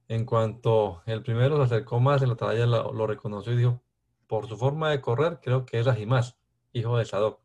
En 0.08 0.24
cuanto 0.24 1.02
el 1.06 1.22
primero 1.22 1.56
se 1.56 1.62
acercó 1.64 2.00
más, 2.00 2.22
el 2.22 2.30
atalaya 2.30 2.66
lo, 2.66 2.92
lo 2.92 3.06
reconoció 3.06 3.52
y 3.52 3.56
dijo, 3.56 3.82
por 4.26 4.48
su 4.48 4.56
forma 4.56 4.90
de 4.90 5.00
correr, 5.00 5.40
creo 5.42 5.66
que 5.66 5.78
es 5.80 5.86
Ahimás, 5.86 6.38
hijo 6.72 6.96
de 6.98 7.04
Sadoc. 7.04 7.40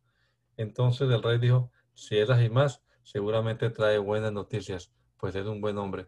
Entonces 0.57 1.09
el 1.09 1.23
rey 1.23 1.39
dijo, 1.39 1.71
si 1.93 2.17
es 2.17 2.29
Ahimás, 2.29 2.83
seguramente 3.03 3.69
trae 3.69 3.97
buenas 3.97 4.31
noticias, 4.31 4.93
pues 5.17 5.35
es 5.35 5.45
un 5.45 5.61
buen 5.61 5.77
hombre. 5.77 6.07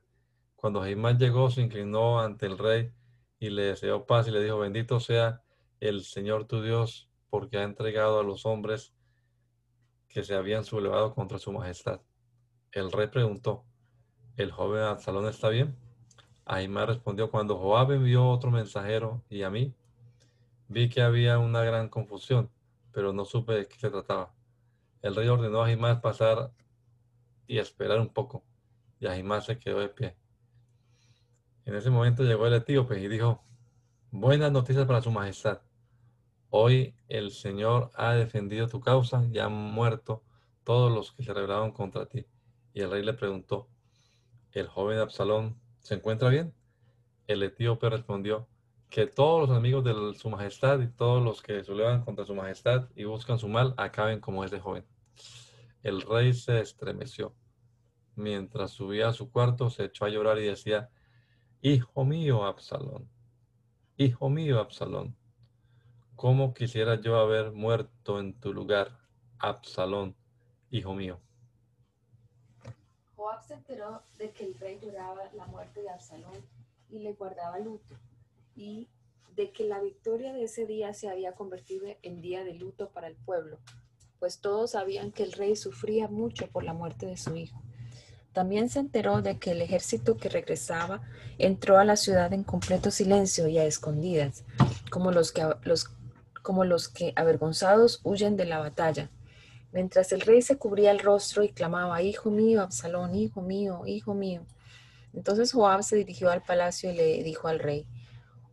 Cuando 0.55 0.81
Ahimás 0.81 1.17
llegó, 1.17 1.49
se 1.49 1.61
inclinó 1.61 2.19
ante 2.19 2.45
el 2.45 2.57
rey 2.57 2.91
y 3.39 3.49
le 3.49 3.63
deseó 3.63 4.05
paz 4.05 4.27
y 4.27 4.31
le 4.31 4.43
dijo, 4.43 4.59
bendito 4.59 4.99
sea 4.99 5.41
el 5.79 6.03
Señor 6.03 6.45
tu 6.45 6.61
Dios, 6.61 7.09
porque 7.29 7.57
ha 7.57 7.63
entregado 7.63 8.19
a 8.19 8.23
los 8.23 8.45
hombres 8.45 8.93
que 10.07 10.23
se 10.23 10.35
habían 10.35 10.63
sublevado 10.63 11.13
contra 11.13 11.39
su 11.39 11.51
majestad. 11.51 11.99
El 12.73 12.91
rey 12.91 13.05
preguntó, 13.05 13.65
¿el 14.35 14.51
joven 14.51 14.81
Absalón 14.81 15.27
está 15.27 15.49
bien? 15.49 15.75
Ahimás 16.43 16.87
respondió, 16.87 17.29
cuando 17.29 17.55
Joab 17.55 17.91
envió 17.91 18.27
otro 18.27 18.49
mensajero 18.49 19.21
y 19.29 19.43
a 19.43 19.51
mí, 19.51 19.75
vi 20.69 20.89
que 20.89 21.03
había 21.03 21.37
una 21.37 21.63
gran 21.63 21.87
confusión, 21.87 22.49
pero 22.91 23.13
no 23.13 23.25
supe 23.25 23.53
de 23.53 23.67
qué 23.67 23.77
se 23.77 23.91
trataba. 23.91 24.33
El 25.03 25.15
rey 25.15 25.27
ordenó 25.27 25.61
a 25.61 25.67
Ahimás 25.67 26.01
pasar 26.01 26.51
y 27.45 27.59
esperar 27.59 27.99
un 27.99 28.09
poco, 28.09 28.43
y 28.99 29.05
Ahimás 29.05 29.45
se 29.45 29.59
quedó 29.59 29.79
de 29.79 29.89
pie. 29.89 30.17
En 31.65 31.75
ese 31.75 31.91
momento 31.91 32.23
llegó 32.23 32.47
el 32.47 32.55
etíope 32.55 32.99
y 32.99 33.07
dijo, 33.07 33.43
buenas 34.09 34.51
noticias 34.51 34.87
para 34.87 35.03
su 35.03 35.11
majestad. 35.11 35.61
Hoy 36.49 36.95
el 37.07 37.29
Señor 37.29 37.91
ha 37.93 38.13
defendido 38.13 38.67
tu 38.67 38.81
causa 38.81 39.23
y 39.31 39.37
han 39.37 39.53
muerto 39.53 40.23
todos 40.63 40.91
los 40.91 41.11
que 41.11 41.21
se 41.21 41.35
rebelaron 41.35 41.71
contra 41.71 42.07
ti. 42.07 42.25
Y 42.73 42.81
el 42.81 42.91
rey 42.91 43.03
le 43.03 43.13
preguntó, 43.13 43.69
¿el 44.51 44.67
joven 44.67 44.99
Absalón 44.99 45.59
se 45.79 45.95
encuentra 45.95 46.29
bien? 46.29 46.53
El 47.27 47.43
etíope 47.43 47.89
respondió, 47.89 48.47
que 48.93 49.07
todos 49.07 49.41
los 49.41 49.49
enemigos 49.49 49.83
de 49.83 50.13
su 50.19 50.29
majestad 50.29 50.79
y 50.79 50.87
todos 50.87 51.23
los 51.23 51.41
que 51.41 51.63
sublevan 51.63 52.03
contra 52.03 52.25
su 52.25 52.35
majestad 52.35 52.89
y 52.95 53.05
buscan 53.05 53.39
su 53.39 53.47
mal 53.47 53.73
acaben 53.77 54.19
como 54.19 54.43
ese 54.43 54.59
joven. 54.59 54.85
El 55.81 56.01
rey 56.01 56.31
se 56.33 56.59
estremeció. 56.59 57.35
Mientras 58.15 58.69
subía 58.69 59.07
a 59.07 59.13
su 59.13 59.31
cuarto, 59.31 59.71
se 59.71 59.85
echó 59.85 60.05
a 60.05 60.09
llorar 60.09 60.37
y 60.37 60.45
decía, 60.45 60.91
Hijo 61.61 62.05
mío, 62.05 62.45
Absalón, 62.45 63.09
hijo 63.97 64.29
mío, 64.29 64.59
Absalón, 64.59 65.17
¿cómo 66.15 66.53
quisiera 66.53 67.01
yo 67.01 67.17
haber 67.17 67.51
muerto 67.51 68.19
en 68.19 68.39
tu 68.39 68.53
lugar, 68.53 68.99
Absalón, 69.39 70.15
hijo 70.69 70.93
mío? 70.93 71.19
Joab 73.33 73.43
se 73.47 73.53
enteró 73.55 74.03
de 74.17 74.31
que 74.31 74.45
el 74.45 74.53
rey 74.59 74.79
lloraba 74.81 75.21
la 75.35 75.45
muerte 75.47 75.81
de 75.81 75.89
Absalón 75.89 76.33
y 76.89 76.99
le 76.99 77.13
guardaba 77.13 77.57
luto, 77.59 77.95
y 78.55 78.89
de 79.35 79.51
que 79.51 79.63
la 79.63 79.81
victoria 79.81 80.33
de 80.33 80.43
ese 80.43 80.67
día 80.67 80.93
se 80.93 81.09
había 81.09 81.33
convertido 81.33 81.87
en 82.03 82.21
día 82.21 82.43
de 82.43 82.53
luto 82.53 82.89
para 82.89 83.07
el 83.07 83.15
pueblo, 83.15 83.57
pues 84.19 84.39
todos 84.39 84.71
sabían 84.71 85.11
que 85.11 85.23
el 85.23 85.31
rey 85.31 85.55
sufría 85.55 86.07
mucho 86.07 86.47
por 86.47 86.63
la 86.63 86.73
muerte 86.73 87.07
de 87.07 87.17
su 87.17 87.35
hijo. 87.35 87.61
También 88.33 88.69
se 88.69 88.79
enteró 88.79 89.21
de 89.21 89.39
que 89.39 89.51
el 89.51 89.61
ejército 89.61 90.17
que 90.17 90.29
regresaba 90.29 91.01
entró 91.37 91.77
a 91.77 91.85
la 91.85 91.95
ciudad 91.95 92.33
en 92.33 92.43
completo 92.43 92.91
silencio 92.91 93.47
y 93.47 93.57
a 93.57 93.65
escondidas, 93.65 94.43
como 94.91 95.11
los 95.11 95.31
que, 95.31 95.43
los, 95.63 95.89
como 96.43 96.65
los 96.65 96.87
que 96.87 97.13
avergonzados 97.15 97.99
huyen 98.03 98.37
de 98.37 98.45
la 98.45 98.59
batalla. 98.59 99.09
Mientras 99.73 100.11
el 100.11 100.21
rey 100.21 100.43
se 100.43 100.57
cubría 100.57 100.91
el 100.91 100.99
rostro 100.99 101.43
y 101.43 101.49
clamaba, 101.49 102.01
Hijo 102.03 102.29
mío, 102.29 102.61
Absalón, 102.61 103.15
hijo 103.15 103.41
mío, 103.41 103.81
hijo 103.87 104.13
mío. 104.13 104.45
Entonces 105.13 105.51
Joab 105.51 105.83
se 105.83 105.95
dirigió 105.95 106.29
al 106.29 106.43
palacio 106.43 106.91
y 106.91 106.95
le 106.95 107.23
dijo 107.23 107.47
al 107.47 107.59
rey, 107.59 107.87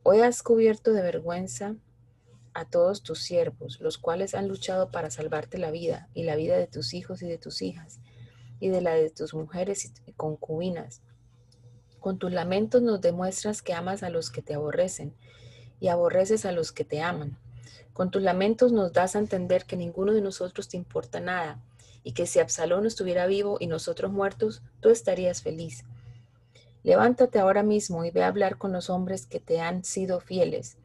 Hoy 0.03 0.21
has 0.21 0.43
cubierto 0.43 0.95
de 0.95 1.03
vergüenza 1.03 1.77
a 2.55 2.64
todos 2.64 3.03
tus 3.03 3.23
siervos, 3.23 3.81
los 3.81 3.99
cuales 3.99 4.35
han 4.35 4.49
luchado 4.49 4.91
para 4.91 5.11
salvarte 5.11 5.59
la 5.59 5.71
vida 5.71 6.09
y 6.14 6.25
la 6.25 6.37
vida 6.37 6.57
de 6.57 6.66
tus 6.66 6.95
hijos 6.95 7.21
y 7.23 7.29
de 7.29 7.37
tus 7.37 7.61
hijas 7.61 8.01
y 8.59 8.68
de 8.68 8.81
la 8.81 8.95
de 8.95 9.11
tus 9.11 9.35
mujeres 9.35 9.93
y 10.07 10.12
concubinas. 10.12 11.03
Con 12.01 12.18
tus 12.18 12.33
lamentos 12.33 12.81
nos 12.81 13.03
demuestras 13.03 13.61
que 13.61 13.75
amas 13.75 14.03
a 14.03 14.09
los 14.09 14.31
que 14.31 14.41
te 14.41 14.55
aborrecen 14.55 15.14
y 15.81 15.89
aborreces 15.89 16.47
a 16.47 16.53
los 16.53 16.73
que 16.73 16.85
te 16.85 17.03
aman. 17.03 17.39
Con 17.93 18.11
tus 18.11 18.23
lamentos 18.23 18.73
nos 18.73 18.93
das 18.93 19.16
a 19.16 19.18
entender 19.18 19.64
que 19.66 19.77
ninguno 19.77 20.12
de 20.12 20.21
nosotros 20.21 20.68
te 20.68 20.77
importa 20.77 21.21
nada 21.21 21.61
y 22.03 22.12
que 22.12 22.27
si 22.27 22.39
Absalón 22.39 22.87
estuviera 22.87 23.27
vivo 23.27 23.59
y 23.61 23.66
nosotros 23.66 24.11
muertos, 24.11 24.62
tú 24.81 24.89
estarías 24.91 25.43
feliz. 25.43 25.85
Levántate 26.83 27.39
ahora 27.39 27.62
mismo 27.62 28.05
y 28.05 28.11
ve 28.11 28.23
a 28.23 28.29
hablar 28.29 28.57
con 28.57 28.73
los 28.73 28.89
hombres 28.89 29.27
que 29.27 29.39
te 29.39 29.61
han 29.61 29.85
sido 29.85 30.21
fieles. 30.21 30.79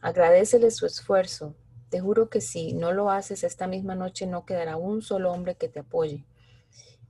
Agradeceles 0.00 0.76
su 0.76 0.86
esfuerzo. 0.86 1.54
Te 1.90 2.00
juro 2.00 2.30
que 2.30 2.40
si 2.40 2.72
no 2.72 2.92
lo 2.92 3.10
haces 3.10 3.44
esta 3.44 3.66
misma 3.66 3.94
noche 3.94 4.26
no 4.26 4.46
quedará 4.46 4.76
un 4.76 5.02
solo 5.02 5.30
hombre 5.30 5.56
que 5.56 5.68
te 5.68 5.80
apoye. 5.80 6.24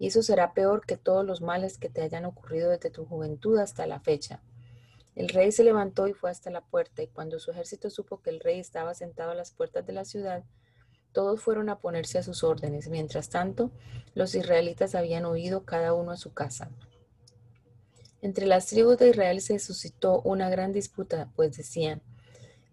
Y 0.01 0.09
eso 0.09 0.22
será 0.22 0.55
peor 0.55 0.85
que 0.85 0.97
todos 0.97 1.24
los 1.24 1.41
males 1.41 1.78
que 1.78 1.89
te 1.89 2.03
hayan 2.03 2.24
ocurrido 2.24 2.70
desde 2.70 2.91
tu 2.91 3.05
juventud 3.05 3.59
hasta 3.59 3.87
la 3.87 4.01
fecha. 4.01 4.43
El 5.14 5.28
rey 5.28 5.52
se 5.52 5.64
levantó 5.64 6.08
y 6.08 6.14
fue 6.14 6.30
hasta 6.30 6.50
la 6.50 6.62
puerta, 6.62 7.02
y 7.02 7.08
cuando 7.08 7.38
su 7.38 7.50
ejército 7.50 7.90
supo 7.90 8.22
que 8.22 8.30
el 8.30 8.40
rey 8.40 8.58
estaba 8.58 8.94
sentado 8.94 9.32
a 9.32 9.34
las 9.34 9.50
puertas 9.50 9.86
de 9.86 9.92
la 9.92 10.04
ciudad, 10.04 10.44
todos 11.12 11.42
fueron 11.42 11.68
a 11.68 11.78
ponerse 11.78 12.18
a 12.18 12.22
sus 12.22 12.42
órdenes. 12.42 12.88
Mientras 12.88 13.28
tanto, 13.28 13.70
los 14.14 14.34
israelitas 14.34 14.94
habían 14.94 15.26
huido 15.26 15.64
cada 15.64 15.92
uno 15.92 16.12
a 16.12 16.16
su 16.16 16.32
casa. 16.32 16.70
Entre 18.22 18.46
las 18.46 18.66
tribus 18.66 18.98
de 18.98 19.10
Israel 19.10 19.40
se 19.40 19.58
suscitó 19.58 20.22
una 20.22 20.48
gran 20.48 20.72
disputa, 20.72 21.30
pues 21.36 21.56
decían, 21.56 22.02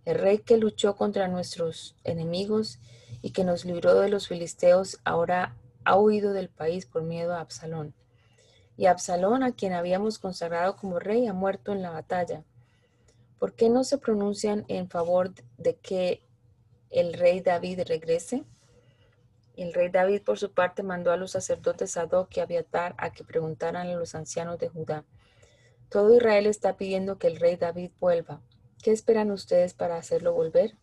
el 0.06 0.16
rey 0.16 0.40
que 0.40 0.58
luchó 0.58 0.96
contra 0.96 1.28
nuestros 1.28 1.96
enemigos 2.04 2.80
y 3.22 3.32
que 3.32 3.44
nos 3.44 3.66
libró 3.66 4.00
de 4.00 4.10
los 4.10 4.28
filisteos 4.28 5.00
ahora 5.04 5.58
ha 5.84 5.98
huido 5.98 6.34
del 6.34 6.50
país 6.50 6.86
por 6.86 7.04
miedo 7.04 7.34
a 7.34 7.42
Absalón. 7.42 7.94
Y 8.80 8.86
Absalón, 8.86 9.44
a 9.44 9.52
quien 9.52 9.74
habíamos 9.74 10.20
consagrado 10.20 10.78
como 10.78 11.00
rey, 11.00 11.28
ha 11.28 11.34
muerto 11.34 11.74
en 11.74 11.82
la 11.82 11.90
batalla. 11.90 12.46
¿Por 13.38 13.54
qué 13.54 13.68
no 13.68 13.84
se 13.84 13.98
pronuncian 13.98 14.64
en 14.70 14.90
favor 14.90 15.34
de 15.58 15.76
que 15.76 16.24
el 16.90 17.12
rey 17.14 17.42
David 17.42 17.82
regrese? 17.88 18.46
El 19.58 19.74
rey 19.74 19.90
David, 19.90 20.22
por 20.22 20.40
su 20.40 20.54
parte, 20.54 20.82
mandó 20.82 21.12
a 21.12 21.18
los 21.18 21.32
sacerdotes 21.32 21.92
Sadoc 21.92 22.38
y 22.38 22.40
Abiatar 22.40 22.96
a 22.98 23.12
que 23.12 23.26
preguntaran 23.26 23.88
a 23.88 23.96
los 23.96 24.16
ancianos 24.16 24.58
de 24.60 24.70
Judá. 24.70 25.04
Todo 25.90 26.16
Israel 26.16 26.46
está 26.46 26.78
pidiendo 26.78 27.18
que 27.18 27.28
el 27.28 27.36
rey 27.36 27.58
David 27.58 27.92
vuelva. 28.00 28.40
¿Qué 28.82 28.94
esperan 28.94 29.30
ustedes 29.32 29.74
para 29.74 29.98
hacerlo 29.98 30.32
volver? 30.32 30.78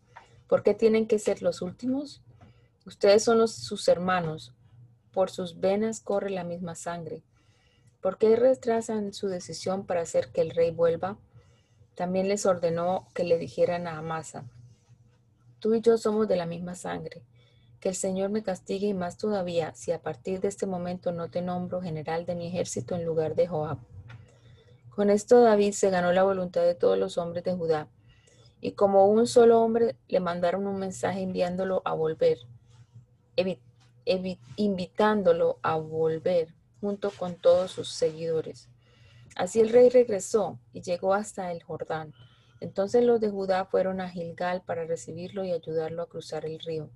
¿Por 0.47 0.61
qué 0.61 0.75
tienen 0.75 1.07
que 1.07 1.17
ser 1.17 1.41
los 1.41 1.63
últimos? 1.63 2.21
Ustedes 2.85 3.23
son 3.23 3.47
sus 3.47 3.87
hermanos. 3.87 4.53
Por 5.11 5.31
sus 5.31 5.59
venas 5.59 5.99
corre 5.99 6.29
la 6.29 6.43
misma 6.43 6.75
sangre. 6.75 7.23
¿Por 8.01 8.17
qué 8.17 8.35
retrasan 8.35 9.13
su 9.13 9.27
decisión 9.27 9.85
para 9.85 10.01
hacer 10.01 10.31
que 10.31 10.41
el 10.41 10.51
rey 10.51 10.71
vuelva? 10.71 11.17
También 11.95 12.27
les 12.27 12.45
ordenó 12.45 13.07
que 13.13 13.23
le 13.23 13.39
dijeran 13.39 13.87
a 13.87 13.97
Amasa, 13.97 14.45
tú 15.59 15.73
y 15.73 15.81
yo 15.81 15.97
somos 15.97 16.27
de 16.27 16.35
la 16.35 16.45
misma 16.45 16.75
sangre. 16.75 17.23
Que 17.79 17.89
el 17.89 17.95
Señor 17.95 18.29
me 18.29 18.43
castigue 18.43 18.87
y 18.87 18.93
más 18.93 19.17
todavía 19.17 19.73
si 19.75 19.91
a 19.91 20.01
partir 20.01 20.39
de 20.41 20.47
este 20.47 20.65
momento 20.65 21.11
no 21.11 21.29
te 21.29 21.41
nombro 21.41 21.81
general 21.81 22.25
de 22.25 22.35
mi 22.35 22.47
ejército 22.47 22.95
en 22.95 23.05
lugar 23.05 23.35
de 23.35 23.47
Joab. 23.47 23.77
Con 24.89 25.11
esto 25.11 25.41
David 25.41 25.73
se 25.73 25.91
ganó 25.91 26.11
la 26.11 26.23
voluntad 26.23 26.63
de 26.63 26.73
todos 26.73 26.97
los 26.97 27.19
hombres 27.19 27.43
de 27.43 27.53
Judá, 27.53 27.87
y 28.61 28.71
como 28.71 29.05
un 29.05 29.27
solo 29.27 29.61
hombre 29.61 29.95
le 30.07 30.19
mandaron 30.19 30.65
un 30.65 30.79
mensaje 30.79 31.21
enviándolo 31.21 31.83
a 31.85 31.93
volver, 31.93 32.39
invitándolo 34.55 35.59
a 35.61 35.75
volver 35.75 36.56
junto 36.79 37.11
con 37.11 37.35
todos 37.35 37.71
sus 37.71 37.89
seguidores. 37.89 38.69
Así 39.35 39.59
el 39.59 39.69
rey 39.69 39.89
regresó 39.89 40.59
y 40.73 40.81
llegó 40.81 41.13
hasta 41.13 41.51
el 41.51 41.63
Jordán. 41.63 42.13
Entonces 42.59 43.03
los 43.03 43.21
de 43.21 43.29
Judá 43.29 43.65
fueron 43.65 44.01
a 44.01 44.09
Gilgal 44.09 44.63
para 44.63 44.85
recibirlo 44.85 45.45
y 45.45 45.51
ayudarlo 45.51 46.01
a 46.01 46.09
cruzar 46.09 46.45
el 46.45 46.59
río. 46.59 46.89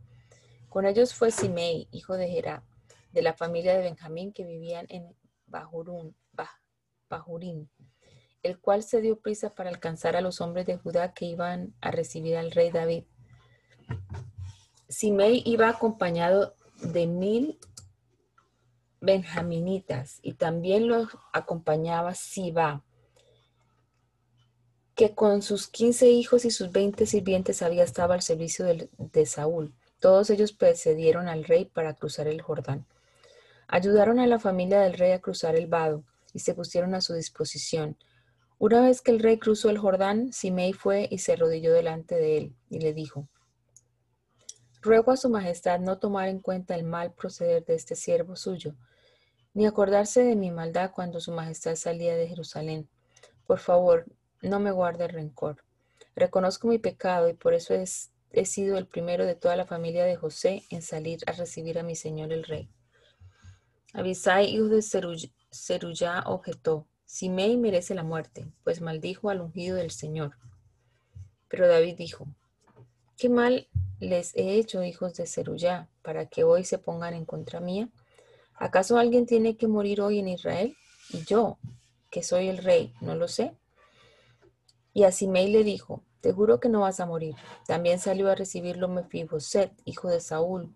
Con 0.70 0.86
ellos 0.86 1.14
fue 1.14 1.32
Simei, 1.32 1.88
hijo 1.92 2.16
de 2.16 2.28
Gerá, 2.28 2.64
de 3.12 3.22
la 3.22 3.34
familia 3.34 3.74
de 3.74 3.84
Benjamín 3.84 4.34
que 4.34 4.46
vivían 4.46 4.86
en 4.90 5.16
Bahurín, 5.46 7.70
el 8.42 8.60
cual 8.60 8.82
se 8.82 9.02
dio 9.02 9.20
prisa 9.20 9.50
para 9.50 9.70
alcanzar 9.70 10.16
a 10.16 10.22
los 10.22 10.42
hombres 10.42 10.66
de 10.66 10.78
Judá 10.78 11.14
que 11.14 11.26
iban 11.26 11.76
a 11.82 11.92
recibir 11.92 12.38
al 12.38 12.52
rey 12.52 12.72
David. 12.72 13.04
Simei 14.88 15.44
iba 15.46 15.70
acompañado 15.70 16.56
de 16.82 17.06
mil 17.06 17.60
benjaminitas 19.02 20.20
y 20.22 20.34
también 20.34 20.88
los 20.88 21.10
acompañaba 21.34 22.14
Siba, 22.14 22.84
que 24.96 25.16
con 25.16 25.42
sus 25.42 25.68
quince 25.68 26.10
hijos 26.10 26.46
y 26.46 26.52
sus 26.52 26.72
veinte 26.72 27.06
sirvientes 27.06 27.62
había 27.62 27.84
estado 27.84 28.14
al 28.14 28.22
servicio 28.22 28.66
de, 28.66 28.90
de 28.98 29.26
Saúl. 29.26 29.74
Todos 30.00 30.30
ellos 30.30 30.54
precedieron 30.54 31.28
al 31.28 31.44
rey 31.44 31.66
para 31.66 31.96
cruzar 31.96 32.28
el 32.28 32.42
Jordán. 32.42 32.86
Ayudaron 33.68 34.20
a 34.20 34.28
la 34.28 34.40
familia 34.40 34.82
del 34.82 34.94
rey 34.94 35.12
a 35.12 35.22
cruzar 35.22 35.56
el 35.56 35.68
vado 35.68 36.04
y 36.34 36.40
se 36.40 36.54
pusieron 36.54 36.94
a 36.94 37.02
su 37.02 37.14
disposición. 37.14 37.98
Una 38.60 38.82
vez 38.82 39.02
que 39.02 39.12
el 39.12 39.20
rey 39.20 39.40
cruzó 39.40 39.72
el 39.72 39.80
Jordán, 39.80 40.32
Simei 40.34 40.74
fue 40.74 41.08
y 41.10 41.18
se 41.18 41.34
arrodilló 41.34 41.74
delante 41.74 42.16
de 42.16 42.38
él 42.38 42.56
y 42.70 42.80
le 42.80 42.94
dijo, 42.94 43.28
Ruego 44.82 45.12
a 45.12 45.18
su 45.18 45.30
majestad 45.30 45.80
no 45.80 46.00
tomar 46.00 46.28
en 46.28 46.40
cuenta 46.40 46.76
el 46.76 46.84
mal 46.84 47.14
proceder 47.14 47.66
de 47.66 47.76
este 47.76 47.96
siervo 47.96 48.36
suyo, 48.36 48.76
ni 49.54 49.66
acordarse 49.66 50.24
de 50.24 50.36
mi 50.36 50.52
maldad 50.52 50.92
cuando 50.92 51.20
su 51.20 51.32
majestad 51.32 51.76
salía 51.76 52.16
de 52.16 52.28
Jerusalén. 52.28 52.88
Por 53.46 53.60
favor, 53.60 54.06
no 54.42 54.60
me 54.60 54.72
guarde 54.72 55.08
rencor. 55.08 55.64
Reconozco 56.16 56.68
mi 56.68 56.78
pecado 56.78 57.30
y 57.30 57.34
por 57.34 57.54
eso 57.54 57.74
he 57.74 58.46
sido 58.46 58.78
el 58.78 58.88
primero 58.88 59.26
de 59.26 59.36
toda 59.36 59.56
la 59.56 59.66
familia 59.66 60.06
de 60.06 60.16
José 60.16 60.64
en 60.70 60.82
salir 60.82 61.20
a 61.28 61.32
recibir 61.34 61.80
a 61.80 61.84
mi 61.84 61.96
señor 61.96 62.32
el 62.32 62.44
rey. 62.44 62.70
Abisai, 63.94 64.46
hijo 64.46 64.68
de 64.68 64.82
Seruyá, 64.82 66.24
objetó, 66.26 66.88
Simei 67.06 67.58
merece 67.58 67.94
la 67.94 68.04
muerte, 68.04 68.48
pues 68.64 68.80
maldijo 68.80 69.30
al 69.30 69.42
ungido 69.42 69.76
del 69.76 69.92
Señor. 69.92 70.38
Pero 71.50 71.68
David 71.68 71.98
dijo, 71.98 72.26
¿qué 73.18 73.28
mal 73.28 73.68
les 74.00 74.34
he 74.38 74.56
hecho, 74.56 74.82
hijos 74.82 75.16
de 75.16 75.28
Seruyá, 75.28 75.90
para 76.04 76.28
que 76.28 76.46
hoy 76.46 76.64
se 76.64 76.78
pongan 76.78 77.14
en 77.14 77.26
contra 77.26 77.60
mía? 77.60 77.90
¿Acaso 78.62 79.00
alguien 79.00 79.26
tiene 79.26 79.58
que 79.58 79.68
morir 79.68 80.02
hoy 80.02 80.20
en 80.20 80.28
Israel? 80.28 80.78
Y 81.10 81.26
yo, 81.26 81.58
que 82.12 82.22
soy 82.22 82.48
el 82.48 82.60
rey, 82.60 82.94
no 83.02 83.16
lo 83.16 83.28
sé. 83.28 83.56
Y 84.94 85.04
a 85.04 85.12
Simei 85.12 85.48
le 85.48 85.64
dijo, 85.64 86.04
te 86.22 86.32
juro 86.32 86.60
que 86.60 86.70
no 86.70 86.82
vas 86.82 87.00
a 87.00 87.08
morir. 87.08 87.34
También 87.66 87.98
salió 87.98 88.30
a 88.30 88.36
recibirlo 88.36 88.88
Mefiboset, 88.88 89.74
hijo 89.84 90.10
de 90.10 90.22
Saúl, 90.22 90.76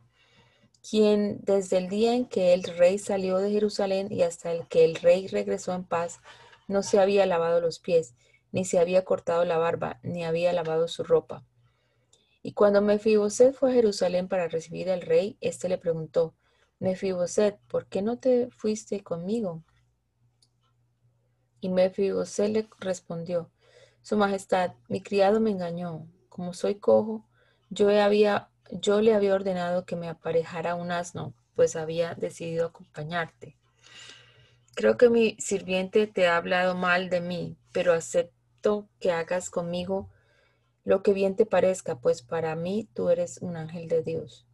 quien 0.81 1.41
desde 1.43 1.77
el 1.77 1.87
día 1.87 2.15
en 2.15 2.25
que 2.25 2.55
el 2.55 2.63
rey 2.63 2.97
salió 2.97 3.37
de 3.37 3.51
Jerusalén 3.51 4.11
y 4.11 4.23
hasta 4.23 4.51
el 4.51 4.67
que 4.67 4.83
el 4.83 4.95
rey 4.95 5.27
regresó 5.27 5.71
en 5.73 5.83
paz, 5.83 6.21
no 6.67 6.81
se 6.81 6.99
había 6.99 7.27
lavado 7.27 7.61
los 7.61 7.77
pies, 7.77 8.15
ni 8.51 8.65
se 8.65 8.79
había 8.79 9.05
cortado 9.05 9.45
la 9.45 9.59
barba, 9.59 9.99
ni 10.01 10.25
había 10.25 10.51
lavado 10.53 10.87
su 10.87 11.03
ropa. 11.03 11.45
Y 12.41 12.53
cuando 12.53 12.81
Mefiboset 12.81 13.53
fue 13.53 13.69
a 13.69 13.73
Jerusalén 13.75 14.27
para 14.27 14.47
recibir 14.47 14.89
al 14.89 15.01
rey, 15.01 15.37
éste 15.39 15.69
le 15.69 15.77
preguntó, 15.77 16.33
Mefiboset, 16.79 17.59
¿por 17.67 17.87
qué 17.87 18.01
no 18.01 18.17
te 18.17 18.49
fuiste 18.51 19.01
conmigo? 19.01 19.63
Y 21.61 21.69
Mefiboset 21.69 22.49
le 22.49 22.69
respondió, 22.79 23.51
Su 24.01 24.17
Majestad, 24.17 24.73
mi 24.87 25.01
criado 25.01 25.39
me 25.39 25.51
engañó. 25.51 26.07
Como 26.29 26.53
soy 26.53 26.75
cojo, 26.75 27.25
yo, 27.69 27.89
había, 28.01 28.49
yo 28.71 29.01
le 29.01 29.13
había 29.15 29.33
ordenado 29.33 29.85
que 29.85 29.95
me 29.95 30.09
aparejara 30.09 30.75
un 30.75 30.91
asno, 30.91 31.33
pues 31.55 31.75
había 31.75 32.13
decidido 32.13 32.67
acompañarte. 32.67 33.57
Creo 34.75 34.97
que 34.97 35.09
mi 35.09 35.37
sirviente 35.39 36.05
te 36.05 36.27
ha 36.27 36.35
hablado 36.35 36.75
mal 36.75 37.09
de 37.09 37.21
mí, 37.21 37.57
pero 37.71 37.93
acepto 37.93 38.89
que 38.99 39.13
hagas 39.13 39.49
conmigo 39.49 40.09
lo 40.83 41.01
que 41.01 41.13
bien 41.13 41.35
te 41.35 41.45
parezca, 41.45 41.99
pues 41.99 42.21
para 42.21 42.55
mí 42.55 42.87
tú 42.93 43.09
eres 43.09 43.39
un 43.41 43.55
ángel 43.55 43.87
de 43.87 44.03
Dios. 44.03 44.45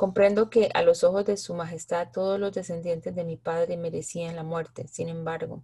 Comprendo 0.00 0.48
que 0.48 0.70
a 0.72 0.80
los 0.80 1.04
ojos 1.04 1.26
de 1.26 1.36
Su 1.36 1.52
Majestad 1.52 2.08
todos 2.10 2.40
los 2.40 2.52
descendientes 2.52 3.14
de 3.14 3.22
mi 3.22 3.36
padre 3.36 3.76
merecían 3.76 4.34
la 4.34 4.42
muerte. 4.42 4.88
Sin 4.88 5.10
embargo, 5.10 5.62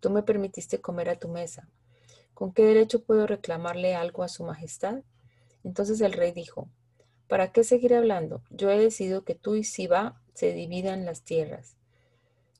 tú 0.00 0.10
me 0.10 0.24
permitiste 0.24 0.80
comer 0.80 1.08
a 1.08 1.20
tu 1.20 1.28
mesa. 1.28 1.68
¿Con 2.34 2.52
qué 2.52 2.64
derecho 2.64 3.04
puedo 3.04 3.28
reclamarle 3.28 3.94
algo 3.94 4.24
a 4.24 4.28
Su 4.28 4.42
Majestad? 4.42 5.04
Entonces 5.62 6.00
el 6.00 6.14
rey 6.14 6.32
dijo, 6.32 6.68
¿para 7.28 7.52
qué 7.52 7.62
seguir 7.62 7.94
hablando? 7.94 8.42
Yo 8.50 8.72
he 8.72 8.76
decidido 8.76 9.22
que 9.22 9.36
tú 9.36 9.54
y 9.54 9.62
Siba 9.62 10.20
se 10.34 10.52
dividan 10.52 11.04
las 11.04 11.22
tierras. 11.22 11.76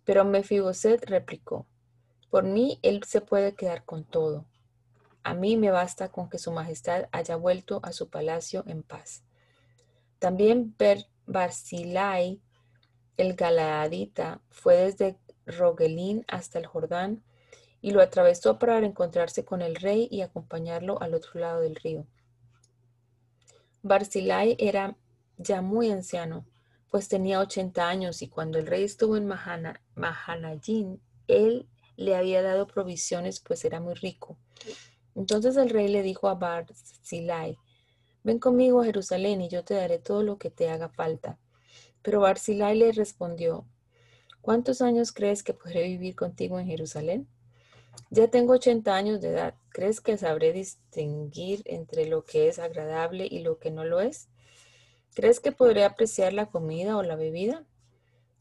Pero 0.04 0.24
Mefiboset 0.24 1.04
replicó, 1.06 1.66
por 2.30 2.44
mí 2.44 2.78
él 2.82 3.02
se 3.02 3.20
puede 3.20 3.56
quedar 3.56 3.84
con 3.84 4.04
todo. 4.04 4.44
A 5.24 5.34
mí 5.34 5.56
me 5.56 5.72
basta 5.72 6.08
con 6.08 6.30
que 6.30 6.38
Su 6.38 6.52
Majestad 6.52 7.08
haya 7.10 7.34
vuelto 7.34 7.80
a 7.82 7.90
su 7.90 8.10
palacio 8.10 8.62
en 8.68 8.84
paz. 8.84 9.24
También 10.20 10.72
Barzilai, 11.26 12.40
el 13.16 13.34
Galaadita, 13.34 14.40
fue 14.50 14.76
desde 14.76 15.18
Rogelín 15.46 16.24
hasta 16.28 16.58
el 16.58 16.66
Jordán 16.66 17.22
y 17.80 17.90
lo 17.90 18.00
atravesó 18.00 18.58
para 18.58 18.78
encontrarse 18.78 19.44
con 19.44 19.62
el 19.62 19.76
rey 19.76 20.08
y 20.10 20.22
acompañarlo 20.22 21.00
al 21.00 21.14
otro 21.14 21.40
lado 21.40 21.60
del 21.60 21.76
río. 21.76 22.06
Barzillai 23.82 24.56
era 24.58 24.96
ya 25.36 25.62
muy 25.62 25.90
anciano, 25.90 26.46
pues 26.90 27.08
tenía 27.08 27.40
80 27.40 27.88
años 27.88 28.22
y 28.22 28.28
cuando 28.28 28.58
el 28.58 28.66
rey 28.66 28.84
estuvo 28.84 29.16
en 29.16 29.26
Mahana, 29.26 29.80
él 31.28 31.68
le 31.96 32.16
había 32.16 32.42
dado 32.42 32.66
provisiones, 32.66 33.40
pues 33.40 33.64
era 33.64 33.80
muy 33.80 33.94
rico. 33.94 34.38
Entonces 35.14 35.56
el 35.56 35.70
rey 35.70 35.88
le 35.88 36.02
dijo 36.02 36.28
a 36.28 36.34
Barzillai, 36.34 37.56
ven 38.26 38.40
conmigo 38.40 38.80
a 38.80 38.84
Jerusalén 38.84 39.40
y 39.40 39.48
yo 39.48 39.62
te 39.62 39.74
daré 39.74 40.00
todo 40.00 40.24
lo 40.24 40.36
que 40.36 40.50
te 40.50 40.68
haga 40.68 40.88
falta. 40.88 41.38
Pero 42.02 42.18
Barzillai 42.22 42.76
le 42.76 42.90
respondió, 42.90 43.64
¿cuántos 44.40 44.82
años 44.82 45.12
crees 45.12 45.44
que 45.44 45.54
podré 45.54 45.84
vivir 45.84 46.16
contigo 46.16 46.58
en 46.58 46.66
Jerusalén? 46.66 47.28
Ya 48.10 48.26
tengo 48.26 48.54
80 48.54 48.96
años 48.96 49.20
de 49.20 49.28
edad. 49.28 49.54
¿Crees 49.68 50.00
que 50.00 50.18
sabré 50.18 50.52
distinguir 50.52 51.62
entre 51.66 52.06
lo 52.06 52.24
que 52.24 52.48
es 52.48 52.58
agradable 52.58 53.28
y 53.30 53.44
lo 53.44 53.60
que 53.60 53.70
no 53.70 53.84
lo 53.84 54.00
es? 54.00 54.28
¿Crees 55.14 55.38
que 55.38 55.52
podré 55.52 55.84
apreciar 55.84 56.32
la 56.32 56.46
comida 56.46 56.96
o 56.96 57.04
la 57.04 57.14
bebida? 57.14 57.64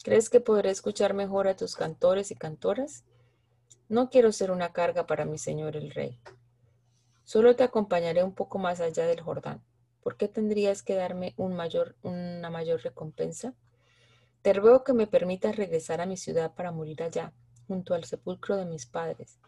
¿Crees 0.03 0.31
que 0.31 0.39
podré 0.39 0.71
escuchar 0.71 1.13
mejor 1.13 1.47
a 1.47 1.55
tus 1.55 1.75
cantores 1.75 2.31
y 2.31 2.36
cantoras? 2.36 3.03
No 3.88 4.09
quiero 4.09 4.31
ser 4.31 4.49
una 4.49 4.73
carga 4.73 5.05
para 5.05 5.25
mi 5.25 5.38
señor 5.38 5.77
el 5.77 5.91
rey. 5.91 6.19
Solo 7.23 7.55
te 7.55 7.63
acompañaré 7.63 8.23
un 8.23 8.33
poco 8.33 8.57
más 8.57 8.81
allá 8.81 9.05
del 9.05 9.21
Jordán. 9.21 9.61
¿Por 10.06 10.18
qué 10.18 10.28
tendrías 10.28 10.84
que 10.84 10.93
darme 10.93 11.34
una 11.36 11.58
mayor 12.51 12.84
recompensa? 12.84 13.56
Te 14.43 14.53
ruego 14.53 14.84
que 14.84 14.93
me 14.93 15.08
permitas 15.08 15.56
regresar 15.56 15.99
a 15.99 16.06
mi 16.06 16.16
ciudad 16.16 16.53
para 16.53 16.72
morir 16.72 17.01
allá, 17.01 17.34
junto 17.68 17.95
al 17.95 18.03
sepulcro 18.03 18.56
de 18.56 18.66
mis 18.66 18.86
padres. 18.86 19.39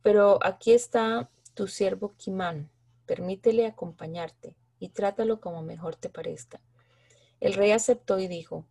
Pero 0.00 0.38
aquí 0.44 0.70
está 0.72 1.30
tu 1.54 1.66
siervo 1.66 2.14
Kimán. 2.16 2.70
Permítele 3.06 3.66
acompañarte 3.66 4.54
y 4.78 4.90
trátalo 4.90 5.40
como 5.40 5.62
mejor 5.62 5.96
te 5.96 6.08
parezca. 6.08 6.60
El 7.40 7.54
rey 7.54 7.72
aceptó 7.72 8.20
y 8.20 8.28
dijo, 8.28 8.64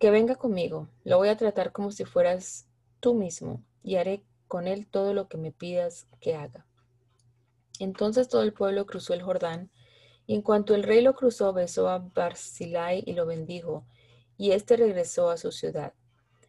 que 0.00 0.10
venga 0.10 0.34
conmigo, 0.34 0.88
lo 1.04 1.18
voy 1.18 1.28
a 1.28 1.36
tratar 1.36 1.70
como 1.70 1.92
si 1.92 2.04
fueras 2.04 2.66
tú 2.98 3.14
mismo 3.14 3.62
y 3.84 3.94
haré 3.94 4.24
con 4.48 4.66
él 4.66 4.88
todo 4.88 5.14
lo 5.14 5.28
que 5.28 5.38
me 5.38 5.52
pidas 5.52 6.08
que 6.20 6.34
haga. 6.34 6.66
Entonces 7.78 8.28
todo 8.28 8.42
el 8.42 8.52
pueblo 8.52 8.84
cruzó 8.84 9.14
el 9.14 9.22
Jordán, 9.22 9.70
y 10.26 10.34
en 10.34 10.42
cuanto 10.42 10.74
el 10.74 10.82
rey 10.82 11.00
lo 11.00 11.14
cruzó, 11.14 11.52
besó 11.52 11.88
a 11.88 11.98
Barzillai 11.98 13.02
y 13.06 13.12
lo 13.14 13.26
bendijo, 13.26 13.84
y 14.36 14.52
éste 14.52 14.76
regresó 14.76 15.30
a 15.30 15.36
su 15.36 15.52
ciudad. 15.52 15.94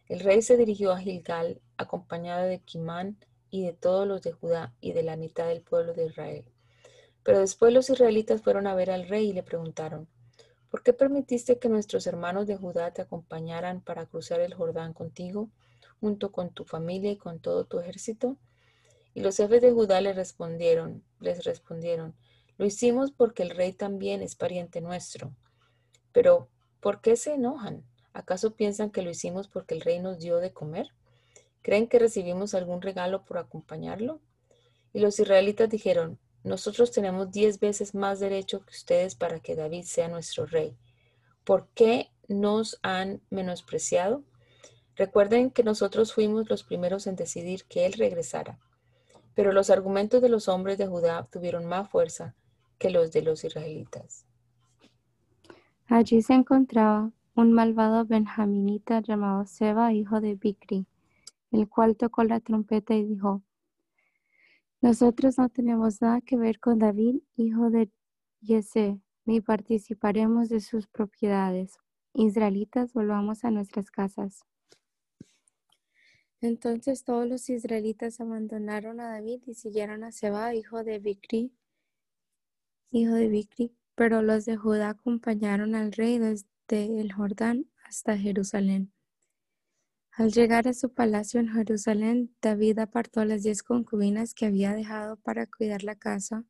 El 0.08 0.20
rey 0.20 0.42
se 0.42 0.56
dirigió 0.56 0.92
a 0.92 0.98
Gilgal, 0.98 1.60
acompañado 1.76 2.46
de 2.46 2.60
Kimán 2.60 3.16
y 3.50 3.64
de 3.64 3.72
todos 3.72 4.06
los 4.06 4.22
de 4.22 4.32
Judá 4.32 4.74
y 4.80 4.92
de 4.92 5.02
la 5.02 5.16
mitad 5.16 5.46
del 5.48 5.62
pueblo 5.62 5.94
de 5.94 6.06
Israel. 6.06 6.44
Pero 7.22 7.40
después 7.40 7.72
los 7.72 7.88
israelitas 7.88 8.42
fueron 8.42 8.66
a 8.66 8.74
ver 8.74 8.90
al 8.90 9.08
rey 9.08 9.30
y 9.30 9.32
le 9.32 9.42
preguntaron, 9.42 10.08
¿por 10.70 10.82
qué 10.82 10.92
permitiste 10.92 11.58
que 11.58 11.68
nuestros 11.68 12.06
hermanos 12.06 12.46
de 12.46 12.56
Judá 12.56 12.92
te 12.92 13.02
acompañaran 13.02 13.80
para 13.80 14.06
cruzar 14.06 14.40
el 14.40 14.54
Jordán 14.54 14.92
contigo, 14.92 15.48
junto 16.00 16.32
con 16.32 16.50
tu 16.50 16.64
familia 16.64 17.10
y 17.12 17.16
con 17.16 17.40
todo 17.40 17.64
tu 17.64 17.78
ejército? 17.78 18.36
Y 19.14 19.20
los 19.20 19.36
jefes 19.36 19.62
de 19.62 19.72
Judá 19.72 20.00
les 20.00 20.16
respondieron, 20.16 21.02
les 21.20 21.44
respondieron, 21.44 22.14
lo 22.56 22.66
hicimos 22.66 23.10
porque 23.10 23.42
el 23.42 23.50
rey 23.50 23.72
también 23.72 24.22
es 24.22 24.36
pariente 24.36 24.80
nuestro. 24.80 25.34
Pero, 26.12 26.48
¿por 26.80 27.00
qué 27.00 27.16
se 27.16 27.34
enojan? 27.34 27.84
¿Acaso 28.12 28.54
piensan 28.54 28.90
que 28.90 29.02
lo 29.02 29.10
hicimos 29.10 29.48
porque 29.48 29.74
el 29.74 29.80
rey 29.80 29.98
nos 29.98 30.20
dio 30.20 30.38
de 30.38 30.52
comer? 30.52 30.88
¿Creen 31.62 31.88
que 31.88 31.98
recibimos 31.98 32.54
algún 32.54 32.80
regalo 32.80 33.24
por 33.24 33.38
acompañarlo? 33.38 34.20
Y 34.92 35.00
los 35.00 35.18
israelitas 35.18 35.68
dijeron, 35.68 36.20
nosotros 36.44 36.92
tenemos 36.92 37.32
diez 37.32 37.58
veces 37.58 37.94
más 37.94 38.20
derecho 38.20 38.64
que 38.64 38.70
ustedes 38.70 39.16
para 39.16 39.40
que 39.40 39.56
David 39.56 39.82
sea 39.84 40.06
nuestro 40.08 40.46
rey. 40.46 40.76
¿Por 41.42 41.66
qué 41.74 42.12
nos 42.28 42.78
han 42.82 43.20
menospreciado? 43.30 44.22
Recuerden 44.94 45.50
que 45.50 45.64
nosotros 45.64 46.12
fuimos 46.12 46.48
los 46.48 46.62
primeros 46.62 47.08
en 47.08 47.16
decidir 47.16 47.64
que 47.64 47.86
él 47.86 47.94
regresara. 47.94 48.60
Pero 49.34 49.52
los 49.52 49.70
argumentos 49.70 50.22
de 50.22 50.28
los 50.28 50.46
hombres 50.46 50.78
de 50.78 50.86
Judá 50.86 51.26
tuvieron 51.32 51.64
más 51.64 51.88
fuerza 51.88 52.36
los 52.90 53.12
de 53.12 53.22
los 53.22 53.44
israelitas. 53.44 54.26
Allí 55.86 56.22
se 56.22 56.34
encontraba 56.34 57.12
un 57.34 57.52
malvado 57.52 58.04
benjaminita 58.04 59.00
llamado 59.00 59.44
Seba, 59.44 59.92
hijo 59.92 60.20
de 60.20 60.34
Bicri, 60.34 60.86
el 61.50 61.68
cual 61.68 61.96
tocó 61.96 62.24
la 62.24 62.40
trompeta 62.40 62.94
y 62.94 63.04
dijo, 63.04 63.42
nosotros 64.80 65.38
no 65.38 65.48
tenemos 65.48 66.02
nada 66.02 66.20
que 66.20 66.36
ver 66.36 66.60
con 66.60 66.78
David, 66.78 67.16
hijo 67.36 67.70
de 67.70 67.90
Yese, 68.40 69.00
ni 69.24 69.40
participaremos 69.40 70.48
de 70.48 70.60
sus 70.60 70.86
propiedades. 70.86 71.78
Israelitas, 72.12 72.92
volvamos 72.92 73.44
a 73.44 73.50
nuestras 73.50 73.90
casas. 73.90 74.44
Entonces 76.40 77.04
todos 77.04 77.26
los 77.26 77.48
israelitas 77.48 78.20
abandonaron 78.20 79.00
a 79.00 79.08
David 79.08 79.40
y 79.46 79.54
siguieron 79.54 80.04
a 80.04 80.12
Seba, 80.12 80.54
hijo 80.54 80.84
de 80.84 80.98
Bicri, 80.98 81.50
hijo 82.98 83.14
de 83.14 83.28
Bicri, 83.28 83.76
pero 83.96 84.22
los 84.22 84.44
de 84.44 84.56
Judá 84.56 84.90
acompañaron 84.90 85.74
al 85.74 85.92
rey 85.92 86.18
desde 86.18 87.00
el 87.00 87.12
Jordán 87.12 87.66
hasta 87.84 88.16
Jerusalén. 88.16 88.92
Al 90.12 90.30
llegar 90.30 90.68
a 90.68 90.74
su 90.74 90.94
palacio 90.94 91.40
en 91.40 91.52
Jerusalén, 91.52 92.36
David 92.40 92.78
apartó 92.78 93.24
las 93.24 93.42
diez 93.42 93.64
concubinas 93.64 94.32
que 94.32 94.46
había 94.46 94.72
dejado 94.72 95.16
para 95.16 95.46
cuidar 95.46 95.82
la 95.82 95.96
casa 95.96 96.44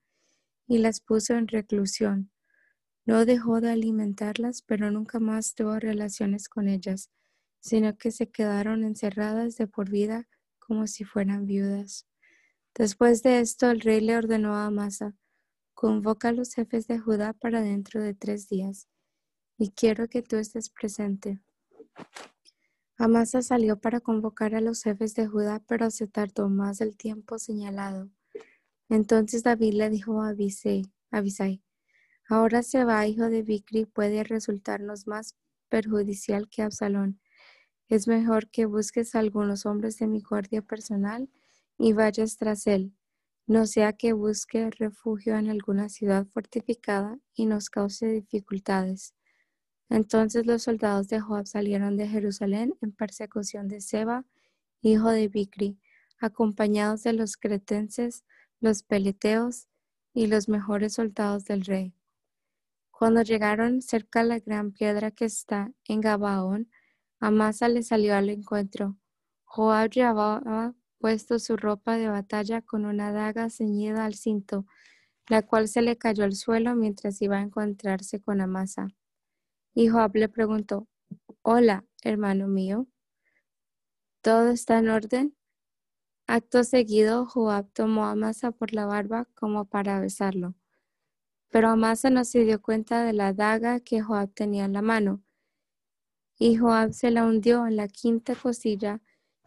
y 0.67 0.79
las 0.79 1.01
puso 1.01 1.35
en 1.35 1.49
reclusión. 1.49 2.31
No 3.07 3.25
dejó 3.25 3.63
de 3.63 3.71
alimentarlas, 3.71 4.61
pero 4.61 4.91
nunca 4.91 5.21
más 5.21 5.55
tuvo 5.55 5.79
relaciones 5.79 6.51
con 6.51 6.69
ellas, 6.69 7.11
sino 7.61 7.97
que 7.97 8.11
se 8.11 8.31
quedaron 8.31 8.85
encerradas 8.85 9.57
de 9.57 9.67
por 9.67 9.89
vida 9.89 10.29
como 10.59 10.87
si 10.87 11.05
fueran 11.05 11.47
viudas. 11.47 12.07
Después 12.75 13.23
de 13.23 13.41
esto, 13.41 13.71
el 13.71 13.81
rey 13.81 14.03
le 14.03 14.17
ordenó 14.17 14.55
a 14.57 14.67
Amasa, 14.67 15.15
convoca 15.75 16.29
a 16.29 16.33
los 16.33 16.55
jefes 16.55 16.87
de 16.87 16.99
Judá 16.99 17.33
para 17.33 17.61
dentro 17.61 18.03
de 18.03 18.15
tres 18.15 18.49
días, 18.49 18.89
y 19.59 19.71
quiero 19.71 20.09
que 20.09 20.23
tú 20.23 20.37
estés 20.37 20.71
presente. 20.71 21.41
Amasa 22.97 23.43
salió 23.43 23.79
para 23.81 24.01
convocar 24.01 24.55
a 24.55 24.61
los 24.61 24.83
jefes 24.83 25.15
de 25.15 25.27
Judá, 25.27 25.63
pero 25.67 25.91
se 25.91 26.07
tardó 26.07 26.49
más 26.49 26.79
del 26.79 26.97
tiempo 26.97 27.39
señalado. 27.39 28.09
Entonces 28.89 29.43
David 29.43 29.75
le 29.75 29.91
dijo 29.91 30.23
a 30.23 30.29
Abisai, 31.11 31.63
ahora 32.29 32.63
se 32.63 32.85
va, 32.85 33.07
hijo 33.07 33.29
de 33.29 33.43
Bicri, 33.43 33.85
puede 33.87 34.23
resultarnos 34.23 35.07
más 35.07 35.37
perjudicial 35.69 36.49
que 36.49 36.63
Absalón. 36.63 37.21
Es 37.89 38.07
mejor 38.07 38.49
que 38.49 38.67
busques 38.67 39.15
a 39.15 39.19
algunos 39.19 39.67
hombres 39.67 39.99
de 39.99 40.07
mi 40.07 40.21
guardia 40.21 40.63
personal 40.63 41.29
y 41.77 41.93
vayas 41.93 42.37
tras 42.37 42.67
él, 42.67 42.95
no 43.47 43.67
sea 43.67 43.93
que 43.93 44.13
busque 44.13 44.71
refugio 44.71 45.37
en 45.37 45.51
alguna 45.51 45.89
ciudad 45.89 46.27
fortificada 46.27 47.19
y 47.35 47.47
nos 47.47 47.69
cause 47.69 48.07
dificultades. 48.07 49.15
Entonces 49.91 50.47
los 50.47 50.63
soldados 50.63 51.09
de 51.09 51.21
Joab 51.21 51.47
salieron 51.47 51.97
de 51.97 52.09
Jerusalén 52.09 52.75
en 52.81 52.93
persecución 52.93 53.69
de 53.69 53.81
Seba, 53.81 54.25
hijo 54.81 55.11
de 55.11 55.29
Bicri, 55.29 55.79
acompañados 56.19 57.03
de 57.03 57.13
los 57.13 57.37
cretenses, 57.37 58.25
los 58.61 58.83
peleteos 58.83 59.69
y 60.15 60.27
los 60.27 60.49
mejores 60.49 60.95
soldados 60.95 61.45
del 61.45 61.65
rey. 61.65 61.95
Cuando 62.91 63.23
llegaron 63.23 63.83
cerca 63.83 64.23
de 64.23 64.29
la 64.29 64.39
gran 64.39 64.73
piedra 64.73 65.11
que 65.11 65.27
está 65.27 65.73
en 65.85 66.01
Gabaón, 66.01 66.71
Amasa 67.21 67.69
le 67.69 67.83
salió 67.83 68.15
al 68.15 68.31
encuentro. 68.31 68.97
Joab 69.45 69.91
llevaba 69.91 70.75
puesto 71.05 71.39
su 71.39 71.59
ropa 71.59 71.99
de 71.99 72.09
batalla 72.09 72.63
con 72.63 72.87
una 72.87 73.13
daga 73.13 73.51
ceñida 73.51 74.07
al 74.07 74.15
cinto, 74.15 74.65
la 75.29 75.43
cual 75.43 75.69
se 75.69 75.83
le 75.83 75.99
cayó 75.99 76.25
al 76.25 76.33
suelo 76.33 76.75
mientras 76.77 77.21
iba 77.21 77.37
a 77.37 77.43
encontrarse 77.43 78.23
con 78.23 78.41
Amasa. 78.41 78.89
Y 79.75 79.89
Joab 79.89 80.17
le 80.17 80.31
preguntó, 80.31 80.89
Hola, 81.43 81.85
hermano 82.03 82.49
mío, 82.49 82.87
¿todo 84.23 84.49
está 84.49 84.79
en 84.79 84.89
orden? 84.89 85.37
Acto 86.27 86.65
seguido, 86.65 87.27
Joab 87.27 87.71
tomó 87.75 88.07
a 88.07 88.13
Amasa 88.13 88.51
por 88.51 88.73
la 88.73 88.87
barba 88.87 89.29
como 89.35 89.67
para 89.67 90.01
besarlo. 90.01 90.55
Pero 91.51 91.69
Amasa 91.69 92.09
no 92.09 92.25
se 92.25 92.47
dio 92.47 92.63
cuenta 92.63 93.05
de 93.05 93.13
la 93.13 93.35
daga 93.35 93.81
que 93.81 94.01
Joab 94.01 94.33
tenía 94.33 94.65
en 94.65 94.73
la 94.73 94.81
mano. 94.81 95.23
Y 96.39 96.57
Joab 96.57 96.95
se 96.95 97.11
la 97.11 97.27
hundió 97.27 97.67
en 97.67 97.77
la 97.77 97.89
quinta 97.89 98.35
cosilla 98.35 99.03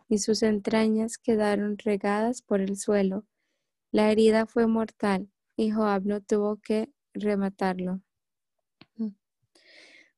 y 0.07 0.19
sus 0.19 0.43
entrañas 0.43 1.17
quedaron 1.17 1.77
regadas 1.77 2.41
por 2.41 2.61
el 2.61 2.77
suelo. 2.77 3.25
La 3.91 4.11
herida 4.11 4.45
fue 4.45 4.67
mortal 4.67 5.29
y 5.55 5.71
Joab 5.71 6.05
no 6.05 6.21
tuvo 6.21 6.57
que 6.57 6.89
rematarlo. 7.13 8.01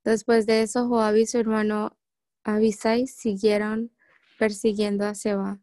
Después 0.03 0.45
de 0.45 0.61
eso, 0.61 0.87
Joab 0.87 1.17
y 1.17 1.25
su 1.25 1.37
hermano 1.37 1.97
Abisai 2.43 3.07
siguieron 3.07 3.91
persiguiendo 4.37 5.05
a 5.05 5.13
Seba. 5.13 5.59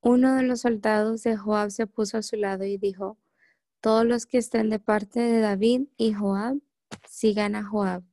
Uno 0.00 0.36
de 0.36 0.42
los 0.42 0.60
soldados 0.62 1.22
de 1.22 1.36
Joab 1.36 1.70
se 1.70 1.86
puso 1.86 2.18
a 2.18 2.22
su 2.22 2.36
lado 2.36 2.64
y 2.64 2.78
dijo, 2.78 3.18
todos 3.80 4.06
los 4.06 4.26
que 4.26 4.38
estén 4.38 4.70
de 4.70 4.78
parte 4.78 5.20
de 5.20 5.40
David 5.40 5.88
y 5.96 6.12
Joab, 6.12 6.60
sigan 7.08 7.56
a 7.56 7.64
Joab. 7.64 8.04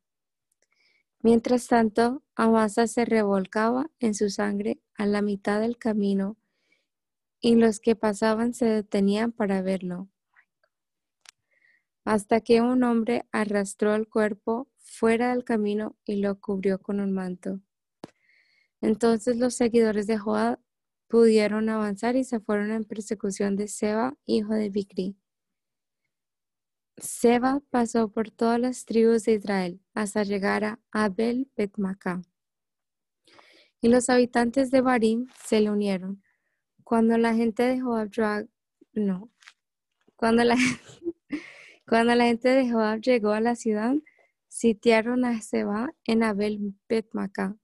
Mientras 1.22 1.67
tanto, 1.67 2.24
Amasa 2.36 2.88
se 2.88 3.03
revolcaba 3.03 3.89
en 3.99 4.13
su 4.13 4.30
sangre 4.30 4.80
a 4.95 5.05
la 5.05 5.22
mitad 5.22 5.59
del 5.59 5.78
camino 5.78 6.38
y 7.41 7.55
los 7.55 7.80
que 7.82 7.95
pasaban 7.95 8.53
se 8.53 8.65
detenían 8.65 9.34
para 9.34 9.61
verlo. 9.61 10.09
Hasta 12.05 12.39
que 12.39 12.61
un 12.61 12.84
hombre 12.84 13.26
arrastró 13.32 13.95
el 13.95 14.07
cuerpo 14.07 14.70
fuera 14.78 15.32
del 15.32 15.43
camino 15.43 15.97
y 16.05 16.17
lo 16.17 16.39
cubrió 16.39 16.80
con 16.82 17.01
un 17.01 17.11
manto. 17.11 17.59
Entonces 18.82 19.38
los 19.38 19.55
seguidores 19.55 20.07
de 20.07 20.17
Joab 20.17 20.59
pudieron 21.09 21.67
avanzar 21.67 22.15
y 22.15 22.24
se 22.24 22.39
fueron 22.39 22.72
en 22.72 22.86
persecución 22.86 23.57
de 23.57 23.67
Seba, 23.67 24.15
hijo 24.26 24.53
de 24.53 24.70
Bicri. 24.70 25.17
Seba 27.02 27.62
pasó 27.70 28.10
por 28.10 28.32
todas 28.32 28.60
las 28.60 28.86
tribus 28.86 29.26
de 29.26 29.34
Israel 29.34 29.82
hasta 29.93 30.24
llegar 30.24 30.64
a 30.64 30.80
Abel 30.91 31.50
Betmacá. 31.56 32.22
Y 33.82 33.88
los 33.89 34.10
habitantes 34.10 34.72
de 34.72 34.82
Barim 34.82 35.28
se 35.45 35.62
le 35.62 35.72
unieron. 35.72 36.22
Cuando 36.84 37.18
la 37.18 37.34
gente 37.34 37.64
de 37.64 37.80
Joab 37.80 38.10
no, 38.93 39.30
cuando 40.16 40.43
la, 40.43 40.56
cuando 41.88 42.16
la 42.16 42.26
gente 42.26 42.50
de 42.50 42.70
Joab 42.70 43.02
llegó 43.02 43.32
a 43.32 43.41
la 43.41 43.56
ciudad, 43.56 43.95
sitiaron 44.47 45.24
a 45.24 45.41
Seba 45.41 45.93
en 46.04 46.24
Abel 46.24 46.76
Betmacá. 46.89 47.56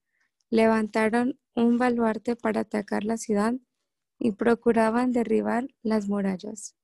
Levantaron 0.49 1.39
un 1.55 1.77
baluarte 1.77 2.35
para 2.35 2.61
atacar 2.61 3.03
la 3.03 3.17
ciudad 3.17 3.55
y 4.19 4.31
procuraban 4.31 5.11
derribar 5.11 5.67
las 5.81 6.07
murallas. 6.07 6.75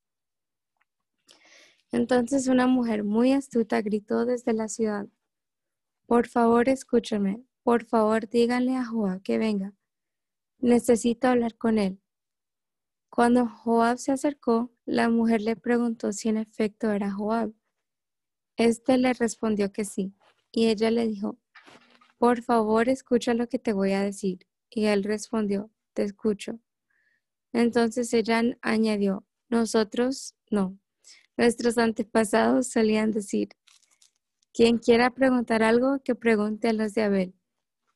Entonces 1.91 2.47
una 2.47 2.67
mujer 2.67 3.03
muy 3.03 3.33
astuta 3.33 3.81
gritó 3.81 4.25
desde 4.25 4.53
la 4.53 4.69
ciudad, 4.69 5.07
Por 6.05 6.27
favor, 6.27 6.69
escúchame, 6.69 7.43
por 7.63 7.85
favor, 7.85 8.27
díganle 8.29 8.75
a 8.75 8.85
Joab 8.85 9.21
que 9.21 9.37
venga. 9.37 9.73
Necesito 10.59 11.27
hablar 11.27 11.55
con 11.57 11.77
él. 11.77 11.99
Cuando 13.09 13.47
Joab 13.47 13.97
se 13.97 14.13
acercó, 14.13 14.71
la 14.85 15.09
mujer 15.09 15.41
le 15.41 15.55
preguntó 15.55 16.13
si 16.13 16.29
en 16.29 16.37
efecto 16.37 16.91
era 16.91 17.11
Joab. 17.11 17.53
Este 18.55 18.97
le 18.97 19.13
respondió 19.13 19.71
que 19.71 19.85
sí, 19.85 20.13
y 20.51 20.67
ella 20.67 20.91
le 20.91 21.07
dijo, 21.07 21.37
Por 22.17 22.41
favor, 22.41 22.87
escucha 22.89 23.33
lo 23.33 23.47
que 23.47 23.59
te 23.59 23.73
voy 23.73 23.91
a 23.91 24.01
decir. 24.01 24.47
Y 24.69 24.85
él 24.85 25.03
respondió, 25.03 25.69
Te 25.93 26.03
escucho. 26.03 26.59
Entonces 27.51 28.13
ella 28.13 28.41
añadió, 28.61 29.27
Nosotros 29.49 30.35
no. 30.49 30.80
Nuestros 31.37 31.77
antepasados 31.77 32.69
solían 32.69 33.11
decir, 33.11 33.49
quien 34.53 34.79
quiera 34.79 35.11
preguntar 35.11 35.63
algo, 35.63 35.99
que 36.03 36.13
pregunte 36.13 36.67
a 36.67 36.73
los 36.73 36.93
de 36.93 37.03
Abel. 37.03 37.33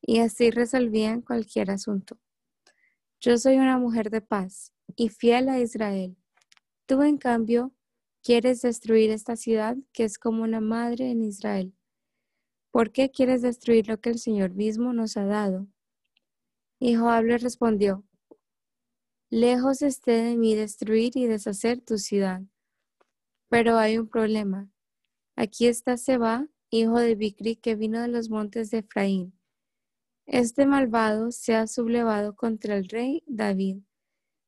Y 0.01 0.19
así 0.19 0.51
resolvían 0.51 1.21
cualquier 1.21 1.69
asunto. 1.69 2.17
Yo 3.19 3.37
soy 3.37 3.57
una 3.57 3.77
mujer 3.77 4.09
de 4.09 4.21
paz 4.21 4.73
y 4.95 5.09
fiel 5.09 5.49
a 5.49 5.59
Israel. 5.59 6.15
Tú, 6.85 7.01
en 7.01 7.17
cambio, 7.17 7.73
quieres 8.23 8.61
destruir 8.61 9.09
esta 9.11 9.35
ciudad 9.35 9.75
que 9.91 10.03
es 10.03 10.17
como 10.17 10.43
una 10.43 10.61
madre 10.61 11.11
en 11.11 11.21
Israel. 11.21 11.73
¿Por 12.71 12.91
qué 12.91 13.09
quieres 13.09 13.41
destruir 13.41 13.87
lo 13.87 13.99
que 13.99 14.11
el 14.11 14.19
Señor 14.19 14.51
mismo 14.51 14.93
nos 14.93 15.17
ha 15.17 15.25
dado? 15.25 15.67
Y 16.79 16.95
Joab 16.95 17.25
le 17.25 17.37
respondió, 17.37 18.05
Lejos 19.29 19.81
esté 19.81 20.11
de 20.11 20.37
mí 20.37 20.55
destruir 20.55 21.17
y 21.17 21.25
deshacer 21.25 21.81
tu 21.81 21.97
ciudad 21.97 22.41
pero 23.55 23.77
hay 23.77 23.97
un 23.97 24.09
problema. 24.09 24.69
Aquí 25.37 25.67
está 25.67 25.95
Seba, 25.95 26.45
hijo 26.71 26.99
de 26.99 27.15
Bicri, 27.15 27.55
que 27.55 27.75
vino 27.75 28.01
de 28.01 28.09
los 28.09 28.29
montes 28.29 28.69
de 28.69 28.79
Efraín. 28.79 29.33
Este 30.25 30.65
malvado 30.65 31.31
se 31.31 31.55
ha 31.55 31.65
sublevado 31.65 32.35
contra 32.35 32.75
el 32.75 32.89
rey 32.89 33.23
David. 33.27 33.77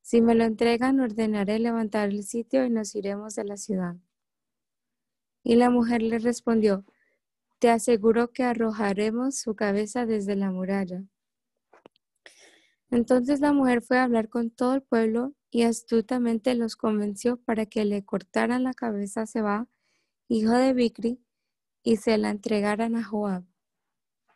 Si 0.02 0.20
me 0.20 0.34
lo 0.34 0.44
entregan, 0.44 1.00
ordenaré 1.00 1.58
levantar 1.58 2.10
el 2.10 2.22
sitio 2.22 2.66
y 2.66 2.68
nos 2.68 2.94
iremos 2.94 3.34
de 3.34 3.44
la 3.44 3.56
ciudad. 3.56 3.96
Y 5.42 5.56
la 5.56 5.70
mujer 5.70 6.02
le 6.02 6.18
respondió, 6.18 6.84
Te 7.60 7.70
aseguro 7.70 8.30
que 8.30 8.42
arrojaremos 8.44 9.38
su 9.38 9.54
cabeza 9.54 10.04
desde 10.04 10.36
la 10.36 10.50
muralla. 10.50 11.02
Entonces 12.90 13.40
la 13.40 13.54
mujer 13.54 13.80
fue 13.80 13.96
a 13.96 14.04
hablar 14.04 14.28
con 14.28 14.50
todo 14.50 14.74
el 14.74 14.82
pueblo 14.82 15.32
y 15.50 15.62
astutamente 15.62 16.54
los 16.54 16.76
convenció 16.76 17.38
para 17.38 17.66
que 17.66 17.84
le 17.84 18.04
cortaran 18.04 18.64
la 18.64 18.74
cabeza 18.74 19.22
a 19.22 19.26
Seba, 19.26 19.66
hijo 20.28 20.52
de 20.52 20.74
Bicri, 20.74 21.20
y 21.82 21.96
se 21.96 22.18
la 22.18 22.30
entregaran 22.30 22.96
a 22.96 23.04
Joab. 23.04 23.44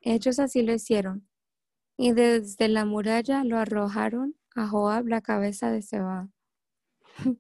Ellos 0.01 0.39
así 0.39 0.63
lo 0.63 0.73
hicieron, 0.73 1.29
y 1.97 2.13
desde 2.13 2.69
la 2.69 2.85
muralla 2.85 3.45
lo 3.45 3.59
arrojaron 3.59 4.37
a 4.55 4.67
Joab 4.67 5.07
la 5.07 5.21
cabeza 5.21 5.71
de 5.71 5.83
Seba. 5.83 6.31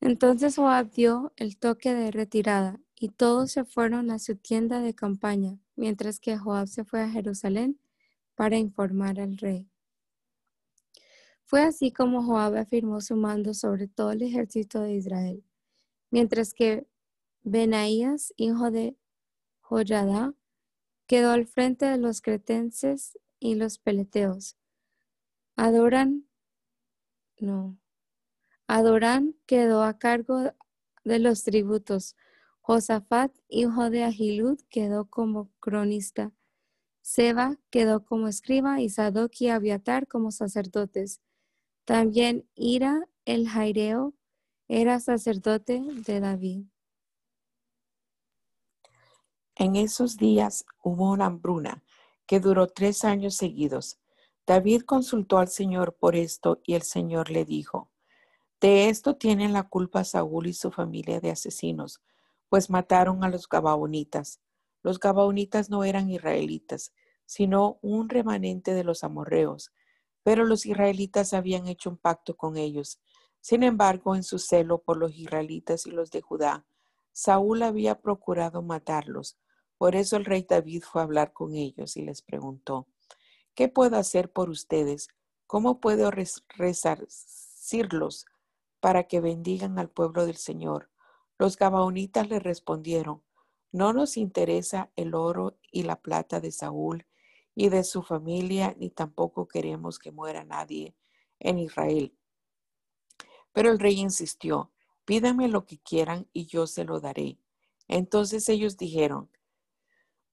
Entonces 0.00 0.56
Joab 0.56 0.90
dio 0.90 1.32
el 1.36 1.58
toque 1.58 1.94
de 1.94 2.10
retirada, 2.10 2.80
y 3.00 3.10
todos 3.10 3.52
se 3.52 3.64
fueron 3.64 4.10
a 4.10 4.18
su 4.18 4.36
tienda 4.36 4.80
de 4.80 4.94
campaña, 4.94 5.58
mientras 5.76 6.18
que 6.18 6.36
Joab 6.36 6.66
se 6.66 6.84
fue 6.84 7.02
a 7.02 7.10
Jerusalén 7.10 7.78
para 8.34 8.56
informar 8.56 9.20
al 9.20 9.36
rey. 9.36 9.68
Fue 11.48 11.62
así 11.62 11.92
como 11.92 12.22
Joab 12.22 12.56
afirmó 12.56 13.00
su 13.00 13.16
mando 13.16 13.54
sobre 13.54 13.88
todo 13.88 14.12
el 14.12 14.20
ejército 14.20 14.82
de 14.82 14.92
Israel, 14.96 15.42
mientras 16.10 16.52
que 16.52 16.86
Benaías, 17.42 18.34
hijo 18.36 18.70
de 18.70 18.98
Joyada, 19.60 20.34
quedó 21.06 21.30
al 21.30 21.46
frente 21.46 21.86
de 21.86 21.96
los 21.96 22.20
cretenses 22.20 23.18
y 23.40 23.54
los 23.54 23.78
peleteos. 23.78 24.58
Adoran, 25.56 26.28
no, 27.38 27.78
Adorán 28.66 29.34
quedó 29.46 29.84
a 29.84 29.98
cargo 29.98 30.52
de 31.04 31.18
los 31.18 31.44
tributos. 31.44 32.14
Josafat, 32.60 33.34
hijo 33.48 33.88
de 33.88 34.04
Ahilud, 34.04 34.60
quedó 34.68 35.06
como 35.06 35.50
cronista. 35.60 36.30
Seba 37.00 37.56
quedó 37.70 38.04
como 38.04 38.28
escriba 38.28 38.82
y 38.82 38.90
Sadoc 38.90 39.40
y 39.40 39.48
Abiatar 39.48 40.06
como 40.08 40.30
sacerdotes. 40.30 41.22
También 41.88 42.46
Ira 42.54 43.08
el 43.24 43.48
Jaireo 43.48 44.12
era 44.68 45.00
sacerdote 45.00 45.80
de 45.80 46.20
David. 46.20 46.66
En 49.54 49.74
esos 49.74 50.18
días 50.18 50.66
hubo 50.82 51.10
una 51.10 51.24
hambruna 51.24 51.82
que 52.26 52.40
duró 52.40 52.66
tres 52.66 53.06
años 53.06 53.36
seguidos. 53.36 53.98
David 54.46 54.82
consultó 54.82 55.38
al 55.38 55.48
Señor 55.48 55.96
por 55.96 56.14
esto 56.14 56.60
y 56.62 56.74
el 56.74 56.82
Señor 56.82 57.30
le 57.30 57.46
dijo, 57.46 57.90
de 58.60 58.90
esto 58.90 59.16
tienen 59.16 59.54
la 59.54 59.62
culpa 59.62 60.04
Saúl 60.04 60.48
y 60.48 60.52
su 60.52 60.70
familia 60.70 61.20
de 61.20 61.30
asesinos, 61.30 62.02
pues 62.50 62.68
mataron 62.68 63.24
a 63.24 63.30
los 63.30 63.48
Gabaonitas. 63.48 64.42
Los 64.82 65.00
Gabaonitas 65.00 65.70
no 65.70 65.84
eran 65.84 66.10
israelitas, 66.10 66.92
sino 67.24 67.78
un 67.80 68.10
remanente 68.10 68.74
de 68.74 68.84
los 68.84 69.04
amorreos 69.04 69.72
pero 70.28 70.44
los 70.44 70.66
israelitas 70.66 71.32
habían 71.32 71.68
hecho 71.68 71.88
un 71.88 71.96
pacto 71.96 72.36
con 72.36 72.58
ellos. 72.58 73.00
Sin 73.40 73.62
embargo, 73.62 74.14
en 74.14 74.22
su 74.22 74.38
celo 74.38 74.82
por 74.82 74.98
los 74.98 75.16
israelitas 75.16 75.86
y 75.86 75.90
los 75.90 76.10
de 76.10 76.20
Judá, 76.20 76.66
Saúl 77.12 77.62
había 77.62 78.02
procurado 78.02 78.60
matarlos. 78.60 79.38
Por 79.78 79.96
eso 79.96 80.18
el 80.18 80.26
rey 80.26 80.44
David 80.46 80.82
fue 80.82 81.00
a 81.00 81.04
hablar 81.04 81.32
con 81.32 81.54
ellos 81.54 81.96
y 81.96 82.02
les 82.02 82.20
preguntó, 82.20 82.88
¿qué 83.54 83.70
puedo 83.70 83.96
hacer 83.96 84.30
por 84.30 84.50
ustedes? 84.50 85.08
¿Cómo 85.46 85.80
puedo 85.80 86.10
resarcirlos 86.10 88.26
para 88.80 89.04
que 89.04 89.20
bendigan 89.20 89.78
al 89.78 89.88
pueblo 89.88 90.26
del 90.26 90.36
Señor? 90.36 90.90
Los 91.38 91.56
gabaonitas 91.56 92.28
le 92.28 92.38
respondieron, 92.38 93.22
no 93.72 93.94
nos 93.94 94.18
interesa 94.18 94.92
el 94.94 95.14
oro 95.14 95.56
y 95.72 95.84
la 95.84 96.02
plata 96.02 96.38
de 96.38 96.52
Saúl 96.52 97.06
y 97.60 97.70
de 97.70 97.82
su 97.82 98.04
familia, 98.04 98.76
ni 98.78 98.88
tampoco 98.88 99.48
queremos 99.48 99.98
que 99.98 100.12
muera 100.12 100.44
nadie 100.44 100.94
en 101.40 101.58
Israel. 101.58 102.16
Pero 103.52 103.72
el 103.72 103.80
rey 103.80 103.98
insistió, 103.98 104.70
pídame 105.04 105.48
lo 105.48 105.66
que 105.66 105.80
quieran 105.80 106.28
y 106.32 106.46
yo 106.46 106.68
se 106.68 106.84
lo 106.84 107.00
daré. 107.00 107.40
Entonces 107.88 108.48
ellos 108.48 108.76
dijeron, 108.76 109.28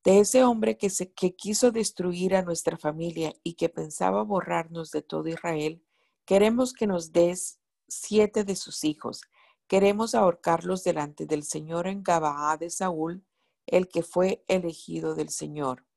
de 0.04 0.20
ese 0.20 0.44
hombre 0.44 0.78
que, 0.78 0.92
se, 0.92 1.14
que 1.14 1.36
quiso 1.36 1.72
destruir 1.72 2.36
a 2.36 2.44
nuestra 2.44 2.78
familia 2.78 3.34
y 3.42 3.56
que 3.56 3.70
pensaba 3.70 4.22
borrarnos 4.22 4.92
de 4.92 5.02
todo 5.02 5.28
Israel, 5.28 5.84
queremos 6.26 6.74
que 6.74 6.86
nos 6.86 7.12
des 7.12 7.58
siete 7.88 8.44
de 8.44 8.56
sus 8.56 8.84
hijos. 8.84 9.22
Queremos 9.66 10.14
ahorcarlos 10.14 10.84
delante 10.84 11.26
del 11.26 11.42
Señor 11.42 11.88
en 11.88 12.04
Gabaá 12.04 12.58
de 12.58 12.70
Saúl, 12.70 13.26
el 13.66 13.88
que 13.88 14.04
fue 14.04 14.46
elegido 14.48 15.16
del 15.16 15.30
Señor. 15.30 15.88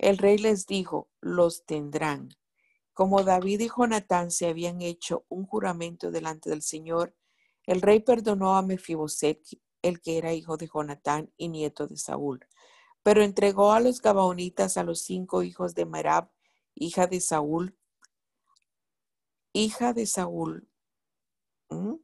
El 0.00 0.16
rey 0.16 0.38
les 0.38 0.66
dijo, 0.66 1.10
los 1.20 1.66
tendrán. 1.66 2.30
Como 2.94 3.22
David 3.22 3.60
y 3.60 3.68
Jonatán 3.68 4.30
se 4.30 4.46
habían 4.46 4.80
hecho 4.80 5.26
un 5.28 5.44
juramento 5.44 6.10
delante 6.10 6.48
del 6.48 6.62
Señor, 6.62 7.14
el 7.66 7.82
rey 7.82 8.00
perdonó 8.00 8.56
a 8.56 8.62
Mefiboset, 8.62 9.42
el 9.82 10.00
que 10.00 10.16
era 10.16 10.32
hijo 10.32 10.56
de 10.56 10.70
Jonatán 10.72 11.30
y 11.36 11.50
nieto 11.50 11.86
de 11.86 11.98
Saúl, 11.98 12.46
pero 13.02 13.22
entregó 13.22 13.72
a 13.72 13.80
los 13.80 14.00
Gabaonitas 14.00 14.78
a 14.78 14.84
los 14.84 15.02
cinco 15.02 15.42
hijos 15.42 15.74
de 15.74 15.84
Merab, 15.84 16.30
hija 16.74 17.06
de 17.06 17.20
Saúl, 17.20 17.76
hija 19.52 19.92
de 19.92 20.06
Saúl. 20.06 20.66
¿Mm? 21.68 21.96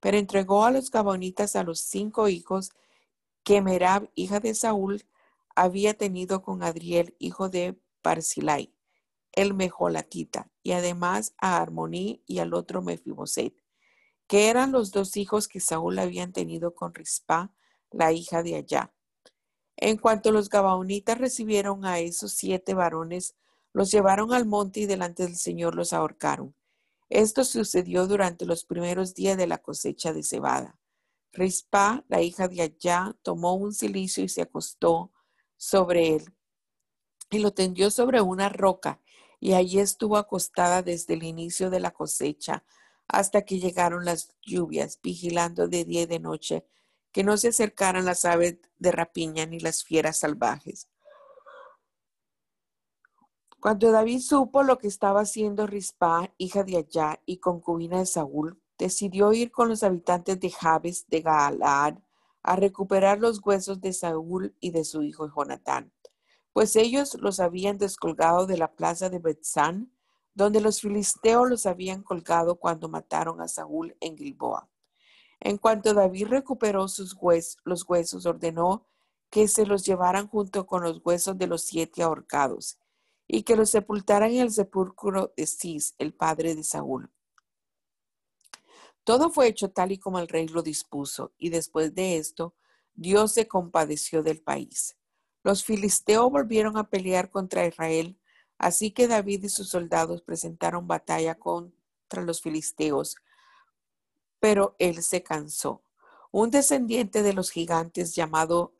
Pero 0.00 0.16
entregó 0.16 0.64
a 0.64 0.72
los 0.72 0.90
Gabaonitas 0.90 1.54
a 1.54 1.62
los 1.62 1.78
cinco 1.78 2.28
hijos 2.28 2.70
que 3.44 3.62
Merab, 3.62 4.10
hija 4.16 4.40
de 4.40 4.54
Saúl, 4.54 5.06
había 5.58 5.94
tenido 5.94 6.40
con 6.40 6.62
Adriel, 6.62 7.16
hijo 7.18 7.48
de 7.48 7.76
Barzilai, 8.04 8.72
el 9.32 9.54
Mejolatita, 9.54 10.52
y 10.62 10.70
además 10.70 11.34
a 11.36 11.60
Armoní 11.60 12.22
y 12.26 12.38
al 12.38 12.54
otro 12.54 12.80
Mefiboset, 12.80 13.54
que 14.28 14.50
eran 14.50 14.70
los 14.70 14.92
dos 14.92 15.16
hijos 15.16 15.48
que 15.48 15.58
Saúl 15.58 15.98
habían 15.98 16.32
tenido 16.32 16.76
con 16.76 16.94
Rispa, 16.94 17.52
la 17.90 18.12
hija 18.12 18.44
de 18.44 18.54
Allá. 18.54 18.94
En 19.76 19.96
cuanto 19.96 20.30
los 20.30 20.48
Gabaonitas 20.48 21.18
recibieron 21.18 21.84
a 21.84 21.98
esos 21.98 22.32
siete 22.32 22.74
varones, 22.74 23.34
los 23.72 23.90
llevaron 23.90 24.32
al 24.32 24.46
monte 24.46 24.80
y 24.80 24.86
delante 24.86 25.24
del 25.24 25.36
Señor 25.36 25.74
los 25.74 25.92
ahorcaron. 25.92 26.54
Esto 27.08 27.42
sucedió 27.42 28.06
durante 28.06 28.46
los 28.46 28.64
primeros 28.64 29.12
días 29.12 29.36
de 29.36 29.48
la 29.48 29.58
cosecha 29.58 30.12
de 30.12 30.22
cebada. 30.22 30.78
Rispa, 31.32 32.04
la 32.08 32.22
hija 32.22 32.46
de 32.46 32.62
Allá, 32.62 33.16
tomó 33.22 33.54
un 33.54 33.72
cilicio 33.72 34.22
y 34.22 34.28
se 34.28 34.42
acostó 34.42 35.10
sobre 35.58 36.14
él 36.14 36.34
y 37.30 37.40
lo 37.40 37.52
tendió 37.52 37.90
sobre 37.90 38.22
una 38.22 38.48
roca 38.48 39.00
y 39.40 39.52
allí 39.52 39.80
estuvo 39.80 40.16
acostada 40.16 40.82
desde 40.82 41.14
el 41.14 41.22
inicio 41.22 41.68
de 41.68 41.80
la 41.80 41.90
cosecha 41.90 42.64
hasta 43.06 43.42
que 43.42 43.58
llegaron 43.58 44.04
las 44.04 44.34
lluvias, 44.42 44.98
vigilando 45.02 45.68
de 45.68 45.84
día 45.84 46.02
y 46.02 46.06
de 46.06 46.20
noche 46.20 46.66
que 47.12 47.24
no 47.24 47.36
se 47.36 47.48
acercaran 47.48 48.04
las 48.04 48.24
aves 48.24 48.58
de 48.78 48.92
rapiña 48.92 49.46
ni 49.46 49.60
las 49.60 49.82
fieras 49.82 50.18
salvajes. 50.18 50.88
Cuando 53.60 53.90
David 53.90 54.20
supo 54.20 54.62
lo 54.62 54.78
que 54.78 54.86
estaba 54.86 55.22
haciendo 55.22 55.66
Rispa, 55.66 56.32
hija 56.38 56.62
de 56.62 56.76
Allá 56.76 57.20
y 57.26 57.38
concubina 57.38 57.98
de 57.98 58.06
Saúl, 58.06 58.62
decidió 58.78 59.32
ir 59.32 59.50
con 59.50 59.68
los 59.68 59.82
habitantes 59.82 60.38
de 60.38 60.50
Jabes 60.50 61.06
de 61.08 61.22
Galaad 61.22 61.98
a 62.42 62.56
recuperar 62.56 63.18
los 63.18 63.44
huesos 63.44 63.80
de 63.80 63.92
Saúl 63.92 64.56
y 64.60 64.70
de 64.70 64.84
su 64.84 65.02
hijo 65.02 65.28
Jonatán, 65.34 65.92
pues 66.52 66.76
ellos 66.76 67.16
los 67.20 67.40
habían 67.40 67.78
descolgado 67.78 68.46
de 68.46 68.58
la 68.58 68.72
plaza 68.74 69.10
de 69.10 69.18
Betzán, 69.18 69.92
donde 70.34 70.60
los 70.60 70.80
filisteos 70.80 71.48
los 71.48 71.66
habían 71.66 72.02
colgado 72.02 72.56
cuando 72.56 72.88
mataron 72.88 73.40
a 73.40 73.48
Saúl 73.48 73.96
en 74.00 74.16
Gilboa. 74.16 74.68
En 75.40 75.58
cuanto 75.58 75.94
David 75.94 76.28
recuperó 76.28 76.88
sus 76.88 77.16
los 77.64 77.88
huesos, 77.88 78.26
ordenó 78.26 78.86
que 79.30 79.46
se 79.46 79.66
los 79.66 79.84
llevaran 79.84 80.28
junto 80.28 80.66
con 80.66 80.82
los 80.82 81.00
huesos 81.04 81.38
de 81.38 81.46
los 81.46 81.62
siete 81.62 82.02
ahorcados 82.02 82.78
y 83.26 83.42
que 83.42 83.56
los 83.56 83.70
sepultaran 83.70 84.32
en 84.32 84.40
el 84.40 84.50
sepulcro 84.50 85.32
de 85.36 85.46
Cis, 85.46 85.94
el 85.98 86.14
padre 86.14 86.54
de 86.54 86.64
Saúl. 86.64 87.10
Todo 89.08 89.30
fue 89.30 89.46
hecho 89.46 89.70
tal 89.70 89.90
y 89.90 89.96
como 89.96 90.18
el 90.18 90.28
rey 90.28 90.48
lo 90.48 90.60
dispuso, 90.60 91.32
y 91.38 91.48
después 91.48 91.94
de 91.94 92.18
esto, 92.18 92.54
Dios 92.94 93.32
se 93.32 93.48
compadeció 93.48 94.22
del 94.22 94.42
país. 94.42 94.98
Los 95.42 95.64
filisteos 95.64 96.30
volvieron 96.30 96.76
a 96.76 96.90
pelear 96.90 97.30
contra 97.30 97.66
Israel, 97.66 98.20
así 98.58 98.90
que 98.90 99.08
David 99.08 99.44
y 99.44 99.48
sus 99.48 99.70
soldados 99.70 100.20
presentaron 100.20 100.86
batalla 100.86 101.36
contra 101.36 102.20
los 102.22 102.42
filisteos, 102.42 103.16
pero 104.40 104.76
él 104.78 105.02
se 105.02 105.22
cansó. 105.22 105.82
Un 106.30 106.50
descendiente 106.50 107.22
de 107.22 107.32
los 107.32 107.50
gigantes 107.50 108.14
llamado 108.14 108.74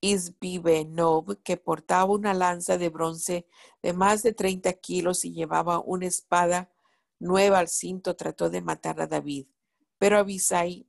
Isbibenob, 0.00 1.42
que 1.42 1.58
portaba 1.58 2.06
una 2.06 2.32
lanza 2.32 2.78
de 2.78 2.88
bronce 2.88 3.46
de 3.82 3.92
más 3.92 4.22
de 4.22 4.32
30 4.32 4.72
kilos 4.72 5.26
y 5.26 5.34
llevaba 5.34 5.78
una 5.78 6.06
espada 6.06 6.72
nueva 7.18 7.58
al 7.58 7.68
cinto, 7.68 8.16
trató 8.16 8.48
de 8.48 8.62
matar 8.62 8.98
a 9.02 9.06
David. 9.06 9.46
Pero 9.98 10.18
Abisai, 10.18 10.86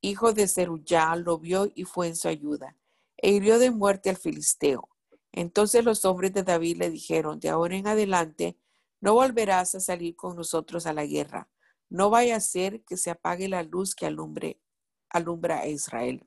hijo 0.00 0.32
de 0.32 0.48
Zeruyá, 0.48 1.14
lo 1.16 1.38
vio 1.38 1.70
y 1.74 1.84
fue 1.84 2.08
en 2.08 2.16
su 2.16 2.28
ayuda, 2.28 2.76
e 3.16 3.30
hirió 3.30 3.58
de 3.58 3.70
muerte 3.70 4.10
al 4.10 4.16
filisteo. 4.16 4.88
Entonces 5.32 5.84
los 5.84 6.04
hombres 6.04 6.32
de 6.32 6.42
David 6.42 6.78
le 6.78 6.90
dijeron, 6.90 7.38
de 7.38 7.50
ahora 7.50 7.76
en 7.76 7.86
adelante, 7.86 8.58
no 9.00 9.14
volverás 9.14 9.74
a 9.74 9.80
salir 9.80 10.16
con 10.16 10.36
nosotros 10.36 10.86
a 10.86 10.92
la 10.92 11.06
guerra. 11.06 11.48
No 11.88 12.10
vaya 12.10 12.36
a 12.36 12.40
ser 12.40 12.82
que 12.84 12.96
se 12.96 13.10
apague 13.10 13.48
la 13.48 13.62
luz 13.62 13.94
que 13.94 14.06
alumbre, 14.06 14.60
alumbra 15.08 15.60
a 15.60 15.66
Israel. 15.66 16.26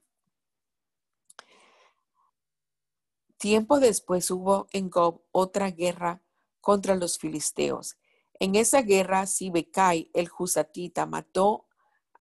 Tiempo 3.37 3.79
después 3.79 4.31
hubo 4.31 4.67
en 4.71 4.89
Gob 4.89 5.21
otra 5.31 5.69
guerra 5.69 6.21
contra 6.61 6.95
los 6.95 7.17
filisteos. 7.17 7.97
En 8.39 8.55
esa 8.55 8.81
guerra, 8.81 9.25
Sibekai, 9.25 10.09
el 10.13 10.29
Jusatita, 10.29 11.05
mató 11.05 11.67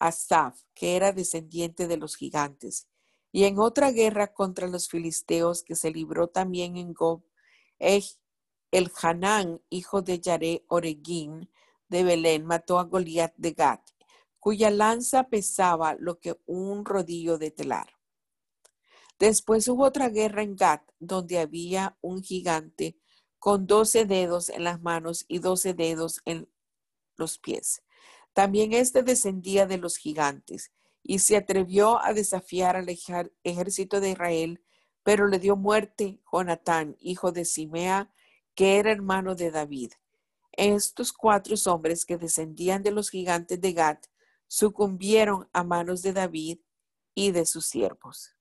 a 0.03 0.11
Saf, 0.11 0.61
que 0.75 0.97
era 0.97 1.13
descendiente 1.13 1.87
de 1.87 1.97
los 1.97 2.17
gigantes. 2.17 2.89
Y 3.31 3.45
en 3.45 3.61
otra 3.61 3.93
guerra 3.93 4.35
contra 4.35 4.67
los 4.67 4.89
filisteos 4.89 5.63
que 5.63 5.77
se 5.77 5.93
libró 5.93 6.27
también 6.27 6.77
en 6.77 6.93
Gob, 6.93 7.23
el 7.79 8.91
Hanán, 9.01 9.63
hijo 9.71 10.03
de 10.03 10.19
Yare 10.19 10.65
Oregín 10.67 11.49
de 11.89 12.03
Belén, 12.03 12.45
mató 12.45 12.81
a 12.81 12.85
Goliat 12.85 13.33
de 13.37 13.53
Gat, 13.53 13.81
cuya 14.41 14.73
lanza 14.73 15.29
pesaba 15.29 15.95
lo 15.95 16.19
que 16.19 16.37
un 16.47 16.85
rodillo 16.85 17.39
de 17.39 17.53
telar. 17.53 17.93
Después 19.21 19.69
hubo 19.69 19.85
otra 19.85 20.09
guerra 20.09 20.43
en 20.43 20.57
Gat, 20.57 20.83
donde 20.99 21.39
había 21.39 21.97
un 22.01 22.25
gigante 22.25 22.99
con 23.39 23.69
doce 23.69 24.05
dedos 24.05 24.49
en 24.49 24.65
las 24.65 24.83
manos 24.83 25.25
y 25.29 25.39
doce 25.39 25.75
dedos 25.75 26.21
en 26.25 26.49
los 27.17 27.39
pies. 27.39 27.85
También 28.33 28.73
éste 28.73 29.03
descendía 29.03 29.67
de 29.67 29.79
los 29.79 29.97
gigantes 29.97 30.73
y 31.03 31.19
se 31.19 31.37
atrevió 31.37 32.03
a 32.03 32.13
desafiar 32.13 32.77
al 32.77 32.89
ejército 32.89 34.01
de 34.01 34.11
Israel, 34.11 34.63
pero 35.03 35.27
le 35.27 35.39
dio 35.39 35.57
muerte 35.57 36.21
Jonatán, 36.33 36.97
hijo 37.01 37.33
de 37.33 37.45
Simea, 37.45 38.13
que 38.55 38.79
era 38.79 38.93
hermano 38.93 39.35
de 39.35 39.51
David. 39.51 39.93
Estos 40.53 41.13
cuatro 41.13 41.57
hombres 41.67 42.05
que 42.05 42.19
descendían 42.19 42.83
de 42.83 42.91
los 42.91 43.11
gigantes 43.11 43.61
de 43.61 43.73
Gat 43.73 44.07
sucumbieron 44.47 45.49
a 45.53 45.65
manos 45.65 46.03
de 46.03 46.13
David 46.13 46.59
y 47.15 47.33
de 47.33 47.47
sus 47.47 47.67
siervos. 47.67 48.37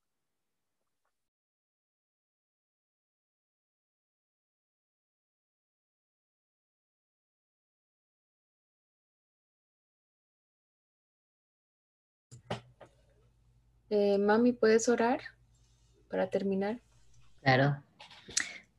Eh, 13.94 14.16
mami, 14.16 14.54
¿puedes 14.54 14.88
orar 14.88 15.20
para 16.08 16.30
terminar? 16.30 16.80
Claro. 17.42 17.76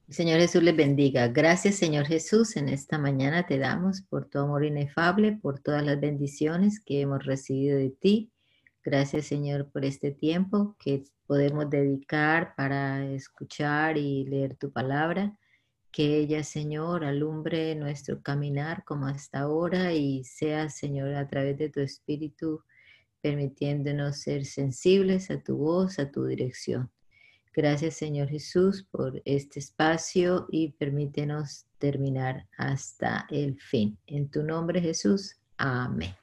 Señor 0.09 0.39
Jesús 0.39 0.63
les 0.63 0.75
bendiga. 0.75 1.27
Gracias, 1.27 1.75
Señor 1.75 2.07
Jesús. 2.07 2.55
En 2.55 2.67
esta 2.67 2.97
mañana 2.97 3.45
te 3.45 3.59
damos 3.59 4.01
por 4.01 4.27
tu 4.27 4.39
amor 4.39 4.65
inefable, 4.65 5.33
por 5.33 5.59
todas 5.59 5.85
las 5.85 5.99
bendiciones 5.99 6.79
que 6.79 7.01
hemos 7.01 7.23
recibido 7.23 7.77
de 7.77 7.91
ti. 7.91 8.31
Gracias, 8.83 9.27
Señor, 9.27 9.69
por 9.69 9.85
este 9.85 10.09
tiempo 10.09 10.75
que 10.79 11.03
podemos 11.27 11.69
dedicar 11.69 12.55
para 12.55 13.05
escuchar 13.05 13.99
y 13.99 14.25
leer 14.25 14.55
tu 14.55 14.71
palabra. 14.71 15.37
Que 15.91 16.17
ella, 16.17 16.43
Señor, 16.43 17.05
alumbre 17.05 17.75
nuestro 17.75 18.23
caminar 18.23 18.83
como 18.83 19.05
hasta 19.05 19.41
ahora 19.41 19.93
y 19.93 20.23
sea, 20.23 20.71
Señor, 20.71 21.13
a 21.13 21.27
través 21.27 21.55
de 21.59 21.69
tu 21.69 21.81
Espíritu 21.81 22.63
permitiéndonos 23.23 24.17
ser 24.17 24.45
sensibles 24.45 25.31
a 25.31 25.41
tu 25.41 25.57
voz, 25.57 25.97
a 25.97 26.11
tu 26.11 26.25
dirección. 26.25 26.91
Gracias 27.55 27.95
Señor 27.95 28.27
Jesús 28.27 28.85
por 28.91 29.21
este 29.25 29.59
espacio 29.59 30.45
y 30.49 30.73
permítenos 30.73 31.65
terminar 31.77 32.47
hasta 32.57 33.25
el 33.29 33.59
fin. 33.59 33.97
En 34.07 34.29
tu 34.29 34.43
nombre 34.43 34.81
Jesús. 34.81 35.37
Amén. 35.57 36.22